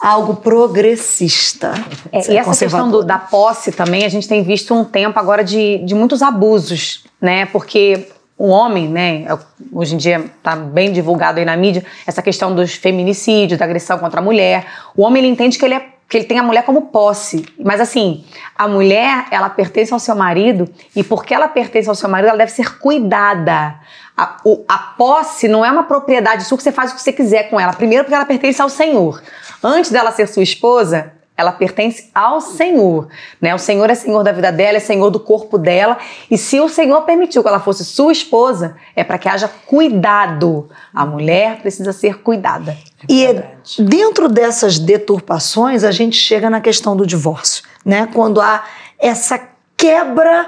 algo 0.00 0.36
progressista. 0.36 1.74
É, 2.10 2.32
e 2.32 2.36
essa 2.36 2.56
questão 2.56 2.90
do, 2.90 3.04
da 3.04 3.18
posse 3.18 3.70
também, 3.70 4.04
a 4.04 4.08
gente 4.08 4.26
tem 4.26 4.42
visto 4.42 4.74
um 4.74 4.84
tempo 4.84 5.18
agora 5.18 5.44
de, 5.44 5.78
de 5.78 5.94
muitos 5.94 6.22
abusos, 6.22 7.04
né? 7.20 7.44
Porque 7.46 8.08
o 8.40 8.48
homem, 8.48 8.88
né, 8.88 9.26
é 9.28 9.38
hoje 9.70 9.94
em 9.94 9.98
dia 9.98 10.24
está 10.38 10.56
bem 10.56 10.90
divulgado 10.90 11.38
aí 11.38 11.44
na 11.44 11.54
mídia, 11.54 11.84
essa 12.06 12.22
questão 12.22 12.54
dos 12.54 12.72
feminicídios, 12.72 13.58
da 13.58 13.66
agressão 13.66 13.98
contra 13.98 14.20
a 14.20 14.24
mulher. 14.24 14.66
O 14.96 15.02
homem 15.02 15.22
ele 15.22 15.30
entende 15.30 15.58
que 15.58 15.64
ele, 15.66 15.74
é, 15.74 15.86
que 16.08 16.16
ele 16.16 16.24
tem 16.24 16.38
a 16.38 16.42
mulher 16.42 16.64
como 16.64 16.86
posse. 16.86 17.44
Mas 17.62 17.82
assim, 17.82 18.24
a 18.56 18.66
mulher, 18.66 19.26
ela 19.30 19.50
pertence 19.50 19.92
ao 19.92 19.98
seu 19.98 20.16
marido 20.16 20.66
e 20.96 21.04
porque 21.04 21.34
ela 21.34 21.48
pertence 21.48 21.90
ao 21.90 21.94
seu 21.94 22.08
marido, 22.08 22.30
ela 22.30 22.38
deve 22.38 22.52
ser 22.52 22.78
cuidada. 22.78 23.74
A, 24.16 24.38
o, 24.42 24.64
a 24.66 24.78
posse 24.78 25.46
não 25.46 25.62
é 25.62 25.70
uma 25.70 25.82
propriedade 25.82 26.44
sua 26.44 26.56
que 26.56 26.64
você 26.64 26.72
faz 26.72 26.92
o 26.92 26.94
que 26.94 27.02
você 27.02 27.12
quiser 27.12 27.50
com 27.50 27.60
ela. 27.60 27.74
Primeiro 27.74 28.04
porque 28.04 28.14
ela 28.14 28.24
pertence 28.24 28.62
ao 28.62 28.70
Senhor. 28.70 29.22
Antes 29.62 29.90
dela 29.90 30.12
ser 30.12 30.26
sua 30.26 30.42
esposa, 30.42 31.12
ela 31.40 31.52
pertence 31.52 32.10
ao 32.14 32.40
Senhor, 32.40 33.08
né? 33.40 33.54
O 33.54 33.58
Senhor 33.58 33.88
é 33.88 33.94
Senhor 33.94 34.22
da 34.22 34.30
vida 34.30 34.52
dela, 34.52 34.76
é 34.76 34.80
Senhor 34.80 35.08
do 35.08 35.18
corpo 35.18 35.56
dela. 35.56 35.96
E 36.30 36.36
se 36.36 36.60
o 36.60 36.68
Senhor 36.68 37.00
permitiu 37.02 37.42
que 37.42 37.48
ela 37.48 37.58
fosse 37.58 37.82
sua 37.82 38.12
esposa, 38.12 38.76
é 38.94 39.02
para 39.02 39.16
que 39.16 39.26
haja 39.26 39.48
cuidado. 39.66 40.68
A 40.94 41.06
mulher 41.06 41.60
precisa 41.62 41.92
ser 41.94 42.18
cuidada. 42.18 42.76
É 43.08 43.12
e 43.12 43.82
dentro 43.82 44.28
dessas 44.28 44.78
deturpações, 44.78 45.82
a 45.82 45.90
gente 45.90 46.16
chega 46.16 46.50
na 46.50 46.60
questão 46.60 46.94
do 46.94 47.06
divórcio, 47.06 47.64
né? 47.84 48.06
Quando 48.12 48.40
há 48.40 48.64
essa 48.98 49.40
quebra 49.78 50.46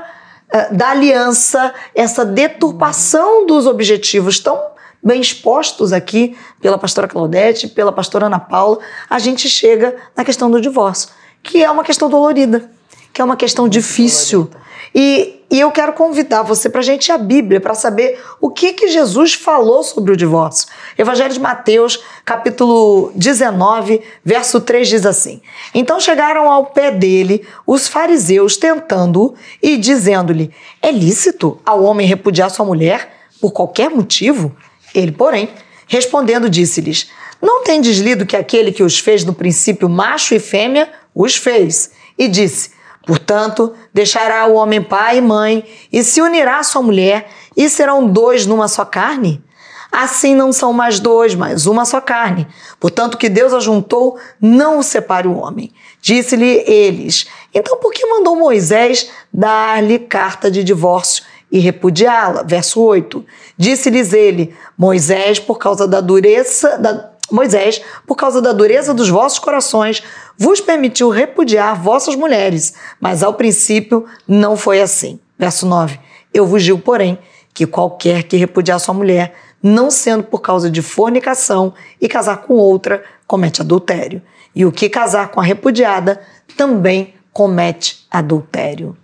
uh, 0.54 0.76
da 0.76 0.90
aliança, 0.90 1.72
essa 1.94 2.22
deturpação 2.22 3.46
dos 3.46 3.66
objetivos 3.66 4.38
tão 4.38 4.71
bem 5.02 5.20
expostos 5.20 5.92
aqui 5.92 6.36
pela 6.60 6.78
pastora 6.78 7.08
Claudete, 7.08 7.68
pela 7.68 7.90
pastora 7.90 8.26
Ana 8.26 8.38
Paula, 8.38 8.78
a 9.10 9.18
gente 9.18 9.48
chega 9.48 9.96
na 10.16 10.24
questão 10.24 10.50
do 10.50 10.60
divórcio, 10.60 11.08
que 11.42 11.62
é 11.62 11.70
uma 11.70 11.82
questão 11.82 12.08
dolorida, 12.08 12.70
que 13.12 13.20
é 13.20 13.24
uma 13.24 13.36
questão 13.36 13.68
difícil. 13.68 14.48
E, 14.94 15.40
e, 15.50 15.58
eu 15.58 15.70
quero 15.70 15.94
convidar 15.94 16.42
você 16.42 16.68
para 16.68 16.80
a 16.80 16.84
gente 16.84 17.08
ir 17.08 17.12
à 17.12 17.18
Bíblia 17.18 17.60
para 17.60 17.72
saber 17.72 18.22
o 18.40 18.50
que, 18.50 18.74
que 18.74 18.88
Jesus 18.88 19.32
falou 19.32 19.82
sobre 19.82 20.12
o 20.12 20.16
divórcio. 20.16 20.68
Evangelho 20.98 21.32
de 21.32 21.40
Mateus, 21.40 22.02
capítulo 22.24 23.10
19, 23.14 24.02
verso 24.22 24.60
3 24.60 24.86
diz 24.86 25.06
assim: 25.06 25.40
Então 25.74 25.98
chegaram 25.98 26.50
ao 26.50 26.66
pé 26.66 26.90
dele 26.90 27.46
os 27.66 27.88
fariseus 27.88 28.58
tentando-o 28.58 29.34
e 29.62 29.78
dizendo-lhe: 29.78 30.50
É 30.82 30.90
lícito 30.90 31.58
ao 31.64 31.82
homem 31.82 32.06
repudiar 32.06 32.50
sua 32.50 32.66
mulher 32.66 33.10
por 33.40 33.52
qualquer 33.52 33.88
motivo? 33.88 34.54
Ele, 34.94 35.12
porém, 35.12 35.48
respondendo, 35.86 36.48
disse-lhes: 36.48 37.10
Não 37.40 37.62
tendes 37.62 37.98
lido 37.98 38.26
que 38.26 38.36
aquele 38.36 38.72
que 38.72 38.82
os 38.82 38.98
fez 38.98 39.24
no 39.24 39.34
princípio 39.34 39.88
macho 39.88 40.34
e 40.34 40.38
fêmea 40.38 40.90
os 41.14 41.36
fez? 41.36 41.92
E 42.18 42.28
disse: 42.28 42.70
Portanto, 43.06 43.74
deixará 43.92 44.46
o 44.46 44.54
homem 44.54 44.82
pai 44.82 45.18
e 45.18 45.20
mãe 45.20 45.64
e 45.92 46.04
se 46.04 46.20
unirá 46.20 46.58
à 46.58 46.62
sua 46.62 46.82
mulher, 46.82 47.28
e 47.56 47.68
serão 47.68 48.06
dois 48.06 48.46
numa 48.46 48.68
só 48.68 48.84
carne? 48.84 49.42
Assim 49.90 50.34
não 50.34 50.54
são 50.54 50.72
mais 50.72 50.98
dois, 50.98 51.34
mas 51.34 51.66
uma 51.66 51.84
só 51.84 52.00
carne. 52.00 52.46
Portanto, 52.80 53.18
que 53.18 53.28
Deus 53.28 53.52
ajuntou, 53.52 54.18
não 54.40 54.78
o 54.78 54.82
separe 54.82 55.28
o 55.28 55.36
homem. 55.36 55.70
Disse-lhe 56.00 56.64
eles: 56.66 57.26
Então, 57.52 57.76
por 57.76 57.92
que 57.92 58.06
mandou 58.06 58.34
Moisés 58.34 59.10
dar-lhe 59.30 59.98
carta 59.98 60.50
de 60.50 60.64
divórcio 60.64 61.24
e 61.52 61.58
repudiá-la. 61.58 62.42
Verso 62.42 62.80
8. 62.80 63.24
Disse-lhes 63.56 64.14
ele: 64.14 64.54
Moisés, 64.76 65.38
por 65.38 65.58
causa 65.58 65.86
da 65.86 66.00
dureza 66.00 66.78
da 66.78 67.12
Moisés, 67.30 67.80
por 68.06 68.14
causa 68.14 68.42
da 68.42 68.52
dureza 68.52 68.92
dos 68.92 69.08
vossos 69.08 69.38
corações, 69.38 70.02
vos 70.36 70.60
permitiu 70.60 71.08
repudiar 71.08 71.80
vossas 71.80 72.14
mulheres, 72.14 72.74
mas 73.00 73.22
ao 73.22 73.34
princípio 73.34 74.04
não 74.26 74.56
foi 74.56 74.82
assim. 74.82 75.18
Verso 75.38 75.66
9. 75.66 75.98
Eu 76.32 76.46
vos 76.46 76.62
digo, 76.62 76.78
porém, 76.78 77.18
que 77.54 77.66
qualquer 77.66 78.24
que 78.24 78.36
repudiar 78.36 78.78
sua 78.80 78.94
mulher, 78.94 79.34
não 79.62 79.90
sendo 79.90 80.24
por 80.24 80.40
causa 80.40 80.70
de 80.70 80.82
fornicação 80.82 81.72
e 82.00 82.08
casar 82.08 82.38
com 82.38 82.54
outra, 82.54 83.02
comete 83.26 83.62
adultério. 83.62 84.20
E 84.54 84.66
o 84.66 84.72
que 84.72 84.88
casar 84.88 85.28
com 85.28 85.40
a 85.40 85.44
repudiada 85.44 86.20
também 86.56 87.14
comete 87.32 88.06
adultério. 88.10 88.96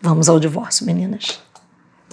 Vamos 0.00 0.28
ao 0.28 0.40
divórcio, 0.40 0.84
meninas. 0.84 1.45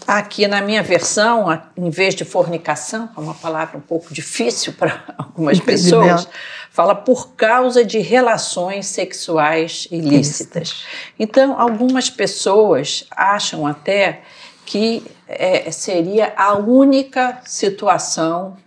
Aqui 0.06 0.48
na 0.48 0.62
minha 0.62 0.84
versão, 0.84 1.48
em 1.78 1.90
vez 1.90 2.14
de 2.14 2.26
fornicação, 2.26 3.10
é 3.16 3.20
uma 3.20 3.34
palavra 3.34 3.78
um 3.78 3.82
pouco 3.82 4.14
difícil 4.14 4.74
para 4.74 5.04
algumas 5.18 5.60
pessoas, 5.60 6.28
fala 6.70 6.94
por 6.94 7.34
causa 7.36 7.86
de 7.86 8.00
relações 8.00 8.88
sexuais 8.88 9.88
ilícitas. 9.90 10.84
Então, 11.18 11.60
algumas 11.60 12.10
pessoas 12.10 13.06
acham 13.12 13.66
até 13.66 14.22
que 14.66 15.04
é, 15.28 15.72
seria 15.72 16.34
a 16.36 16.54
única 16.56 17.40
situação 17.46 18.58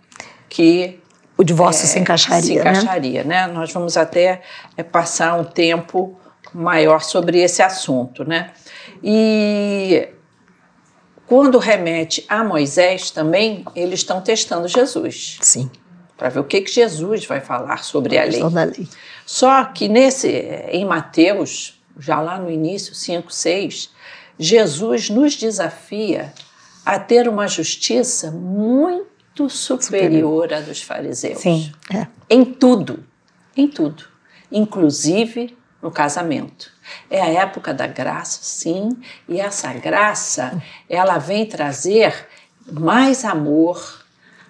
que 0.49 0.99
o 1.37 1.43
divórcio 1.43 1.85
é, 1.85 1.87
se 1.87 1.99
encaixaria. 1.99 2.41
Se 2.41 2.55
né? 2.55 2.61
encaixaria, 2.61 3.23
né? 3.23 3.47
né? 3.47 3.53
Nós 3.53 3.71
vamos 3.71 3.95
até 3.95 4.41
é, 4.75 4.83
passar 4.83 5.39
um 5.39 5.43
tempo 5.43 6.17
maior 6.53 7.01
sobre 7.01 7.39
esse 7.39 7.61
assunto, 7.61 8.23
né? 8.23 8.51
E 9.03 10.07
quando 11.27 11.57
remete 11.57 12.25
a 12.29 12.41
Moisés 12.41 13.11
também, 13.11 13.65
eles 13.75 13.99
estão 13.99 14.21
testando 14.21 14.67
Jesus. 14.67 15.37
Sim. 15.41 15.69
Para 16.17 16.29
ver 16.29 16.39
o 16.39 16.43
que, 16.45 16.61
que 16.61 16.71
Jesus 16.71 17.25
vai 17.25 17.41
falar 17.41 17.83
sobre 17.83 18.17
a 18.17 18.23
lei. 18.23 18.41
Da 18.49 18.63
lei. 18.63 18.87
Só 19.25 19.65
que 19.65 19.89
nesse, 19.89 20.29
em 20.71 20.85
Mateus, 20.85 21.79
já 21.99 22.21
lá 22.21 22.39
no 22.39 22.49
início, 22.49 22.95
5, 22.95 23.31
6, 23.31 23.91
Jesus 24.39 25.09
nos 25.09 25.35
desafia 25.35 26.33
a 26.85 26.97
ter 26.97 27.27
uma 27.27 27.47
justiça 27.47 28.31
muito 28.31 29.49
superior, 29.49 30.45
superior. 30.47 30.53
à 30.53 30.61
dos 30.61 30.81
fariseus. 30.81 31.39
Sim. 31.39 31.71
É. 31.93 32.07
Em 32.29 32.45
tudo. 32.45 33.03
Em 33.55 33.67
tudo. 33.67 34.05
Inclusive 34.49 35.57
no 35.81 35.91
casamento. 35.91 36.71
É 37.09 37.21
a 37.21 37.27
época 37.27 37.73
da 37.73 37.87
graça, 37.87 38.39
sim, 38.41 38.89
e 39.27 39.39
essa 39.39 39.71
graça, 39.73 40.61
ela 40.89 41.17
vem 41.17 41.45
trazer 41.45 42.27
mais 42.71 43.23
amor, 43.23 44.05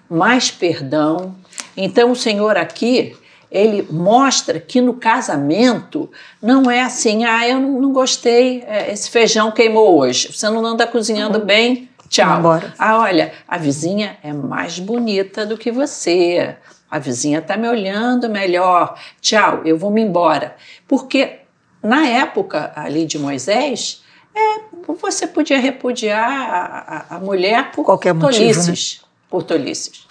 mais 0.08 0.50
perdão. 0.50 1.34
Então 1.76 2.10
o 2.10 2.16
Senhor 2.16 2.56
aqui, 2.56 3.16
ele 3.50 3.86
mostra 3.90 4.60
que 4.60 4.80
no 4.80 4.94
casamento 4.94 6.10
não 6.42 6.70
é 6.70 6.82
assim, 6.82 7.24
ah, 7.24 7.48
eu 7.48 7.60
não 7.60 7.92
gostei, 7.92 8.62
é, 8.66 8.92
esse 8.92 9.10
feijão 9.10 9.50
queimou 9.50 9.98
hoje, 9.98 10.32
você 10.32 10.48
não 10.50 10.64
anda 10.64 10.86
cozinhando 10.86 11.38
uhum. 11.38 11.44
bem, 11.44 11.88
tchau. 12.08 12.42
Ah, 12.78 12.98
olha, 12.98 13.32
a 13.46 13.56
vizinha 13.56 14.18
é 14.22 14.32
mais 14.32 14.78
bonita 14.78 15.46
do 15.46 15.56
que 15.56 15.70
você, 15.70 16.56
a 16.90 16.98
vizinha 16.98 17.38
está 17.38 17.56
me 17.56 17.68
olhando 17.68 18.28
melhor, 18.28 18.98
tchau, 19.20 19.62
eu 19.64 19.78
vou 19.78 19.90
me 19.90 20.02
embora. 20.02 20.56
Porque 20.86 21.37
na 21.82 22.06
época 22.06 22.72
ali 22.74 23.04
de 23.04 23.18
Moisés, 23.18 24.02
é, 24.34 24.60
você 25.00 25.26
podia 25.26 25.58
repudiar 25.58 26.30
a, 26.30 27.14
a, 27.14 27.16
a 27.16 27.20
mulher 27.20 27.72
por 27.72 27.84
qualquer 27.84 28.16
tolices, 28.18 28.68
motivo, 28.68 29.02
né? 29.02 29.08
por 29.28 29.42
tolices. 29.42 30.08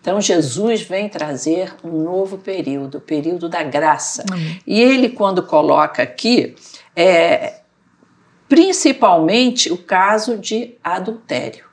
Então 0.00 0.20
Jesus 0.20 0.82
vem 0.82 1.08
trazer 1.08 1.74
um 1.84 2.02
novo 2.02 2.38
período, 2.38 2.98
o 2.98 3.00
período 3.00 3.48
da 3.48 3.62
graça. 3.62 4.24
E 4.66 4.80
ele 4.80 5.10
quando 5.10 5.42
coloca 5.42 6.02
aqui 6.02 6.54
é 6.96 7.60
principalmente 8.48 9.70
o 9.70 9.76
caso 9.76 10.38
de 10.38 10.74
adultério. 10.82 11.66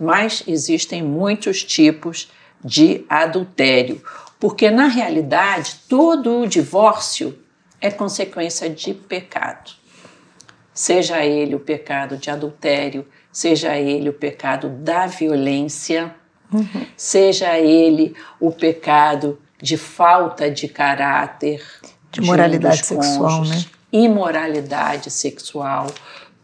Mas 0.00 0.42
existem 0.46 1.02
muitos 1.02 1.62
tipos 1.62 2.30
de 2.64 3.04
adultério, 3.08 4.02
porque 4.40 4.70
na 4.70 4.86
realidade 4.86 5.82
todo 5.88 6.40
o 6.40 6.46
divórcio 6.46 7.38
é 7.84 7.90
consequência 7.90 8.70
de 8.70 8.94
pecado. 8.94 9.72
Seja 10.72 11.22
ele 11.22 11.54
o 11.54 11.60
pecado 11.60 12.16
de 12.16 12.30
adultério, 12.30 13.06
seja 13.30 13.76
ele 13.76 14.08
o 14.08 14.12
pecado 14.14 14.70
da 14.70 15.06
violência, 15.06 16.14
uhum. 16.50 16.86
seja 16.96 17.58
ele 17.58 18.16
o 18.40 18.50
pecado 18.50 19.38
de 19.60 19.76
falta 19.76 20.50
de 20.50 20.66
caráter, 20.66 21.62
de 22.10 22.22
moralidade 22.22 22.78
de 22.78 22.86
sexual, 22.86 23.44
né? 23.44 23.64
Imoralidade 23.92 25.10
sexual. 25.10 25.88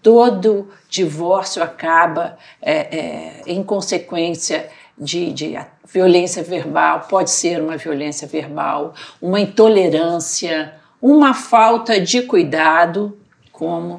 Todo 0.03 0.69
divórcio 0.91 1.63
acaba 1.63 2.37
é, 2.61 2.75
é, 2.75 3.43
em 3.47 3.63
consequência 3.63 4.69
de, 4.97 5.33
de 5.33 5.59
violência 5.87 6.43
verbal, 6.43 7.07
pode 7.09 7.31
ser 7.31 7.63
uma 7.63 7.79
violência 7.79 8.29
verbal, 8.29 8.95
uma 9.23 9.41
intolerância, 9.41 10.80
uma 11.01 11.35
falta 11.35 12.01
de 12.01 12.23
cuidado, 12.23 13.19
como 13.53 13.97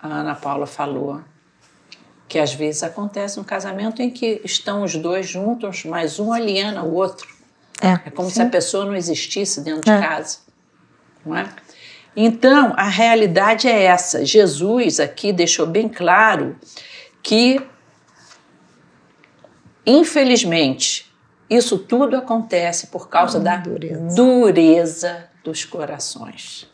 a 0.00 0.08
Ana 0.08 0.34
Paula 0.34 0.66
falou, 0.66 1.20
que 2.28 2.38
às 2.38 2.54
vezes 2.54 2.82
acontece 2.82 3.38
no 3.38 3.44
casamento 3.44 4.00
em 4.00 4.10
que 4.10 4.40
estão 4.44 4.82
os 4.82 4.94
dois 4.96 5.28
juntos, 5.28 5.84
mas 5.84 6.18
um 6.18 6.32
aliena 6.32 6.82
o 6.82 6.94
outro. 6.94 7.28
É, 7.80 8.08
é 8.08 8.10
como 8.10 8.28
sim. 8.28 8.36
se 8.36 8.42
a 8.42 8.46
pessoa 8.48 8.84
não 8.84 8.94
existisse 8.94 9.60
dentro 9.60 9.90
é. 9.90 9.96
de 9.96 10.06
casa, 10.06 10.38
não 11.26 11.36
é? 11.36 11.48
Então, 12.14 12.74
a 12.76 12.88
realidade 12.88 13.66
é 13.66 13.84
essa. 13.84 14.24
Jesus 14.24 15.00
aqui 15.00 15.32
deixou 15.32 15.66
bem 15.66 15.88
claro 15.88 16.56
que 17.22 17.60
infelizmente, 19.86 21.12
isso 21.48 21.78
tudo 21.78 22.16
acontece 22.16 22.86
por 22.86 23.08
causa 23.08 23.38
hum, 23.38 23.42
da 23.42 23.56
dureza. 23.56 24.14
dureza. 24.14 25.31
Dos 25.42 25.64
corações. 25.64 26.68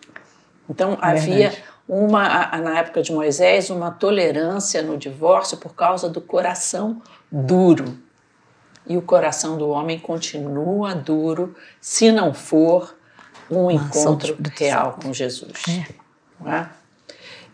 Então, 0.69 0.93
é 0.95 0.99
havia 1.01 1.53
uma, 1.89 2.47
na 2.59 2.79
época 2.79 3.03
de 3.03 3.13
Moisés, 3.13 3.71
uma 3.71 3.91
tolerância 3.91 4.83
no 4.83 4.99
divórcio 4.99 5.57
por 5.57 5.75
causa 5.75 6.09
do 6.09 6.21
coração 6.21 7.01
duro. 7.33 7.99
E 8.87 8.97
o 8.97 9.03
coração 9.03 9.57
do 9.57 9.69
homem 9.69 9.99
continua 9.99 10.95
duro 10.95 11.55
se 11.81 12.11
não 12.13 12.33
for 12.35 12.97
um 13.51 13.71
encontro 13.71 14.37
real 14.57 14.99
com 15.03 15.13
Jesus. 15.13 15.63
É. 16.45 16.51
É? 16.51 16.67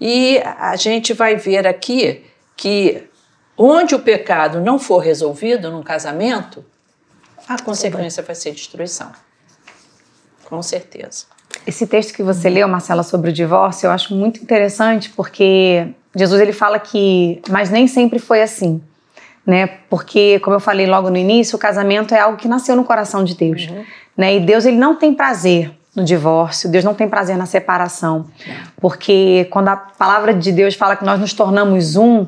E 0.00 0.38
a 0.38 0.76
gente 0.76 1.12
vai 1.12 1.37
ver 1.37 1.66
aqui 1.66 2.25
que 2.56 3.09
onde 3.56 3.94
o 3.94 4.00
pecado 4.00 4.61
não 4.61 4.78
for 4.78 4.99
resolvido 4.99 5.71
num 5.71 5.83
casamento, 5.83 6.64
a 7.49 7.61
consequência 7.62 8.23
vai 8.23 8.35
ser 8.35 8.52
destruição. 8.52 9.12
Com 10.45 10.63
certeza. 10.63 11.25
Esse 11.67 11.87
texto 11.87 12.13
que 12.13 12.23
você 12.23 12.49
leu, 12.49 12.69
Marcela, 12.69 13.03
sobre 13.03 13.31
o 13.31 13.33
divórcio, 13.33 13.87
eu 13.87 13.91
acho 13.91 14.15
muito 14.15 14.43
interessante 14.43 15.11
porque 15.11 15.89
Jesus 16.15 16.41
ele 16.41 16.53
fala 16.53 16.79
que, 16.79 17.41
mas 17.49 17.71
nem 17.71 17.87
sempre 17.87 18.19
foi 18.19 18.43
assim, 18.43 18.83
né? 19.47 19.67
Porque, 19.89 20.39
como 20.41 20.57
eu 20.57 20.61
falei 20.61 20.87
logo 20.87 21.11
no 21.11 21.17
início, 21.17 21.57
o 21.57 21.59
casamento 21.59 22.15
é 22.15 22.21
algo 22.21 22.37
que 22.37 22.49
nasceu 22.49 22.77
no 22.77 22.85
coração 22.85 23.25
de 23.25 23.35
Deus, 23.35 23.67
uhum. 23.69 23.85
né? 24.17 24.37
E 24.37 24.41
Deus 24.41 24.65
ele 24.65 24.77
não 24.77 24.95
tem 24.95 25.15
prazer 25.15 25.73
no 25.95 26.05
divórcio, 26.05 26.69
Deus 26.69 26.85
não 26.85 26.93
tem 26.93 27.09
prazer 27.09 27.37
na 27.37 27.47
separação, 27.47 28.27
porque 28.81 29.47
quando 29.51 29.69
a 29.69 29.77
palavra 29.77 30.35
de 30.35 30.51
Deus 30.51 30.75
fala 30.75 30.97
que 30.97 31.05
nós 31.05 31.21
nos 31.21 31.33
tornamos 31.33 31.95
um, 31.95 32.27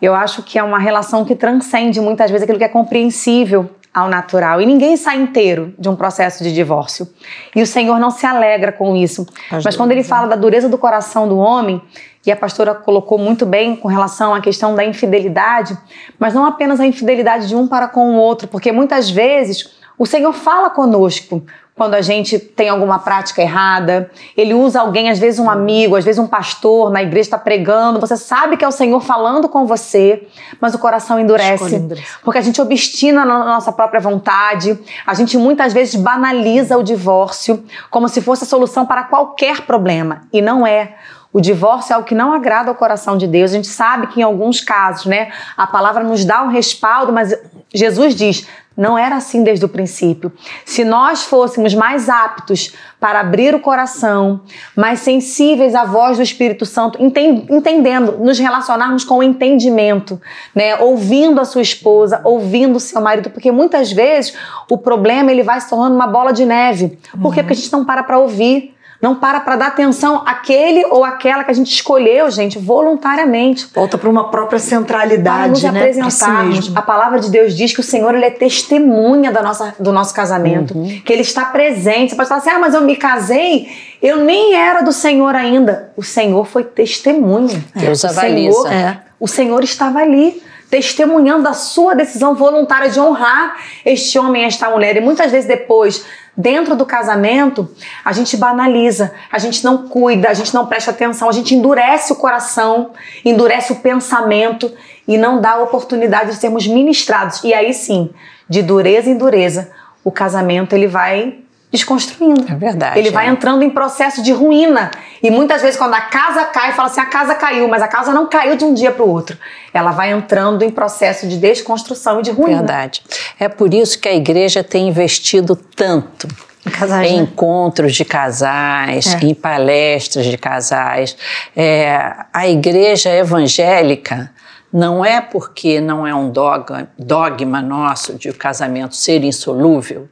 eu 0.00 0.14
acho 0.14 0.42
que 0.42 0.58
é 0.58 0.62
uma 0.62 0.78
relação 0.78 1.24
que 1.24 1.34
transcende 1.34 2.00
muitas 2.00 2.30
vezes 2.30 2.42
aquilo 2.42 2.58
que 2.58 2.64
é 2.64 2.68
compreensível 2.68 3.70
ao 3.96 4.10
natural. 4.10 4.60
E 4.60 4.66
ninguém 4.66 4.94
sai 4.94 5.16
inteiro 5.16 5.74
de 5.78 5.88
um 5.88 5.96
processo 5.96 6.44
de 6.44 6.52
divórcio. 6.52 7.08
E 7.54 7.62
o 7.62 7.66
Senhor 7.66 7.98
não 7.98 8.10
se 8.10 8.26
alegra 8.26 8.70
com 8.70 8.94
isso. 8.94 9.26
As 9.50 9.64
Mas 9.64 9.74
quando 9.74 9.92
ele 9.92 10.04
fala 10.04 10.28
da 10.28 10.36
dureza 10.36 10.68
do 10.68 10.76
coração 10.76 11.26
do 11.26 11.38
homem, 11.38 11.80
e 12.26 12.30
a 12.30 12.36
pastora 12.36 12.74
colocou 12.74 13.16
muito 13.16 13.46
bem 13.46 13.74
com 13.74 13.88
relação 13.88 14.34
à 14.34 14.40
questão 14.42 14.74
da 14.74 14.84
infidelidade, 14.84 15.78
mas 16.18 16.34
não 16.34 16.44
apenas 16.44 16.78
a 16.78 16.86
infidelidade 16.86 17.48
de 17.48 17.56
um 17.56 17.66
para 17.66 17.88
com 17.88 18.10
o 18.10 18.16
outro, 18.16 18.48
porque 18.48 18.70
muitas 18.70 19.08
vezes 19.08 19.78
o 19.98 20.04
Senhor 20.04 20.32
fala 20.34 20.68
conosco 20.68 21.42
quando 21.76 21.94
a 21.94 22.00
gente 22.00 22.38
tem 22.38 22.70
alguma 22.70 22.98
prática 22.98 23.42
errada. 23.42 24.10
Ele 24.34 24.54
usa 24.54 24.80
alguém, 24.80 25.10
às 25.10 25.18
vezes 25.18 25.38
um 25.38 25.50
amigo, 25.50 25.94
às 25.94 26.04
vezes 26.04 26.18
um 26.18 26.26
pastor 26.26 26.90
na 26.90 27.02
igreja 27.02 27.26
está 27.26 27.38
pregando. 27.38 28.00
Você 28.00 28.16
sabe 28.16 28.56
que 28.56 28.64
é 28.64 28.68
o 28.68 28.72
Senhor 28.72 29.00
falando 29.00 29.46
com 29.46 29.66
você, 29.66 30.26
mas 30.58 30.74
o 30.74 30.78
coração 30.78 31.20
endurece. 31.20 31.86
Porque 32.24 32.38
a 32.38 32.42
gente 32.42 32.60
obstina 32.62 33.26
na 33.26 33.44
nossa 33.44 33.70
própria 33.70 34.00
vontade. 34.00 34.78
A 35.06 35.12
gente 35.12 35.36
muitas 35.36 35.74
vezes 35.74 35.94
banaliza 35.96 36.78
o 36.78 36.82
divórcio 36.82 37.62
como 37.90 38.08
se 38.08 38.22
fosse 38.22 38.44
a 38.44 38.46
solução 38.46 38.86
para 38.86 39.04
qualquer 39.04 39.60
problema. 39.62 40.22
E 40.32 40.40
não 40.40 40.66
é. 40.66 40.96
O 41.36 41.40
divórcio 41.42 41.92
é 41.92 41.96
algo 41.96 42.08
que 42.08 42.14
não 42.14 42.32
agrada 42.32 42.70
ao 42.70 42.74
coração 42.74 43.18
de 43.18 43.26
Deus. 43.26 43.50
A 43.50 43.56
gente 43.56 43.66
sabe 43.66 44.06
que 44.06 44.20
em 44.20 44.22
alguns 44.22 44.62
casos, 44.62 45.04
né, 45.04 45.30
a 45.54 45.66
palavra 45.66 46.02
nos 46.02 46.24
dá 46.24 46.42
um 46.42 46.48
respaldo, 46.48 47.12
mas 47.12 47.38
Jesus 47.74 48.14
diz: 48.14 48.48
não 48.74 48.96
era 48.96 49.16
assim 49.16 49.42
desde 49.42 49.62
o 49.62 49.68
princípio. 49.68 50.32
Se 50.64 50.82
nós 50.82 51.24
fôssemos 51.24 51.74
mais 51.74 52.08
aptos 52.08 52.74
para 52.98 53.20
abrir 53.20 53.54
o 53.54 53.60
coração, 53.60 54.40
mais 54.74 55.00
sensíveis 55.00 55.74
à 55.74 55.84
voz 55.84 56.16
do 56.16 56.22
Espírito 56.22 56.64
Santo, 56.64 56.98
entendendo, 57.02 58.12
nos 58.12 58.38
relacionarmos 58.38 59.04
com 59.04 59.18
o 59.18 59.22
entendimento, 59.22 60.18
né? 60.54 60.76
ouvindo 60.76 61.38
a 61.38 61.44
sua 61.44 61.60
esposa, 61.60 62.22
ouvindo 62.24 62.76
o 62.76 62.80
seu 62.80 63.02
marido, 63.02 63.28
porque 63.28 63.52
muitas 63.52 63.92
vezes 63.92 64.34
o 64.70 64.78
problema 64.78 65.30
ele 65.30 65.42
vai 65.42 65.60
se 65.60 65.68
tornando 65.68 65.94
uma 65.94 66.06
bola 66.06 66.32
de 66.32 66.46
neve. 66.46 66.98
Por 67.20 67.34
quê? 67.34 67.42
Porque 67.42 67.52
a 67.52 67.56
gente 67.56 67.70
não 67.70 67.84
para 67.84 68.02
para 68.02 68.18
ouvir. 68.18 68.74
Não 69.00 69.14
para 69.14 69.40
para 69.40 69.56
dar 69.56 69.66
atenção 69.68 70.22
àquele 70.26 70.84
ou 70.86 71.04
àquela 71.04 71.44
que 71.44 71.50
a 71.50 71.54
gente 71.54 71.72
escolheu, 71.72 72.30
gente, 72.30 72.58
voluntariamente. 72.58 73.68
Volta 73.74 73.98
para 73.98 74.08
uma 74.08 74.30
própria 74.30 74.58
centralidade, 74.58 75.38
para 75.38 75.48
nos 75.48 75.62
né? 75.62 75.68
apresentarmos. 75.68 76.66
Si 76.66 76.72
a 76.74 76.82
palavra 76.82 77.20
de 77.20 77.30
Deus 77.30 77.54
diz 77.54 77.72
que 77.72 77.80
o 77.80 77.82
Senhor 77.82 78.14
ele 78.14 78.24
é 78.24 78.30
testemunha 78.30 79.30
da 79.30 79.42
nossa, 79.42 79.74
do 79.78 79.92
nosso 79.92 80.14
casamento, 80.14 80.76
uhum. 80.76 81.00
que 81.04 81.12
ele 81.12 81.22
está 81.22 81.44
presente. 81.44 82.10
Você 82.10 82.16
pode 82.16 82.28
falar 82.28 82.40
assim: 82.40 82.50
"Ah, 82.50 82.58
mas 82.58 82.74
eu 82.74 82.80
me 82.80 82.96
casei, 82.96 83.68
eu 84.02 84.24
nem 84.24 84.54
era 84.54 84.80
do 84.80 84.92
Senhor 84.92 85.34
ainda". 85.34 85.92
O 85.96 86.02
Senhor 86.02 86.46
foi 86.46 86.64
testemunha. 86.64 87.62
Deus 87.74 88.02
o 88.02 88.06
avaliza. 88.06 88.62
Senhor, 88.62 88.72
é, 88.72 89.00
o 89.20 89.28
Senhor 89.28 89.62
estava 89.62 89.98
ali 89.98 90.42
testemunhando 90.70 91.48
a 91.48 91.52
sua 91.52 91.94
decisão 91.94 92.34
voluntária 92.34 92.90
de 92.90 92.98
honrar 92.98 93.56
este 93.84 94.18
homem 94.18 94.44
esta 94.44 94.68
mulher. 94.70 94.96
E 94.96 95.00
muitas 95.00 95.30
vezes 95.30 95.46
depois 95.46 96.04
Dentro 96.36 96.76
do 96.76 96.84
casamento, 96.84 97.68
a 98.04 98.12
gente 98.12 98.36
banaliza, 98.36 99.14
a 99.32 99.38
gente 99.38 99.64
não 99.64 99.88
cuida, 99.88 100.28
a 100.28 100.34
gente 100.34 100.52
não 100.52 100.66
presta 100.66 100.90
atenção, 100.90 101.30
a 101.30 101.32
gente 101.32 101.54
endurece 101.54 102.12
o 102.12 102.16
coração, 102.16 102.90
endurece 103.24 103.72
o 103.72 103.76
pensamento 103.76 104.70
e 105.08 105.16
não 105.16 105.40
dá 105.40 105.52
a 105.52 105.62
oportunidade 105.62 106.30
de 106.30 106.36
sermos 106.36 106.66
ministrados. 106.66 107.42
E 107.42 107.54
aí 107.54 107.72
sim, 107.72 108.10
de 108.48 108.62
dureza 108.62 109.08
em 109.08 109.16
dureza, 109.16 109.70
o 110.04 110.12
casamento 110.12 110.74
ele 110.74 110.86
vai 110.86 111.38
desconstruindo. 111.76 112.50
É 112.50 112.54
verdade. 112.54 112.98
Ele 112.98 113.08
é. 113.08 113.12
vai 113.12 113.28
entrando 113.28 113.62
em 113.62 113.70
processo 113.70 114.22
de 114.22 114.32
ruína. 114.32 114.90
E 115.22 115.30
muitas 115.30 115.62
vezes, 115.62 115.76
quando 115.76 115.94
a 115.94 116.00
casa 116.00 116.44
cai, 116.46 116.72
fala 116.72 116.88
assim: 116.88 117.00
a 117.00 117.06
casa 117.06 117.34
caiu, 117.34 117.68
mas 117.68 117.82
a 117.82 117.88
casa 117.88 118.12
não 118.12 118.26
caiu 118.26 118.56
de 118.56 118.64
um 118.64 118.74
dia 118.74 118.90
para 118.90 119.04
o 119.04 119.08
outro. 119.08 119.38
Ela 119.72 119.92
vai 119.92 120.10
entrando 120.10 120.62
em 120.62 120.70
processo 120.70 121.28
de 121.28 121.36
desconstrução 121.36 122.20
e 122.20 122.22
de 122.22 122.30
ruína. 122.30 122.58
Verdade. 122.58 123.02
É 123.38 123.48
por 123.48 123.72
isso 123.72 123.98
que 123.98 124.08
a 124.08 124.14
igreja 124.14 124.64
tem 124.64 124.88
investido 124.88 125.54
tanto 125.54 126.26
Casais, 126.70 127.10
em 127.10 127.16
né? 127.16 127.22
encontros 127.22 127.94
de 127.94 128.04
casais, 128.04 129.14
é. 129.14 129.24
em 129.24 129.34
palestras 129.34 130.26
de 130.26 130.36
casais. 130.36 131.16
É, 131.54 132.14
a 132.32 132.48
igreja 132.48 133.10
evangélica 133.10 134.32
não 134.72 135.04
é 135.04 135.20
porque 135.20 135.80
não 135.80 136.06
é 136.06 136.14
um 136.14 136.28
dogma, 136.28 136.88
dogma 136.98 137.62
nosso 137.62 138.14
de 138.14 138.28
o 138.28 138.34
casamento 138.34 138.96
ser 138.96 139.22
insolúvel 139.22 140.08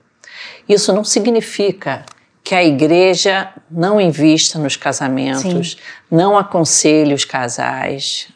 isso 0.68 0.92
não 0.92 1.04
significa 1.04 2.04
que 2.42 2.54
a 2.54 2.62
igreja 2.62 3.48
não 3.70 3.98
invista 3.98 4.58
nos 4.58 4.76
casamentos, 4.76 5.72
Sim. 5.72 5.76
não 6.10 6.36
aconselhe 6.36 7.14
os 7.14 7.24
casais. 7.24 8.28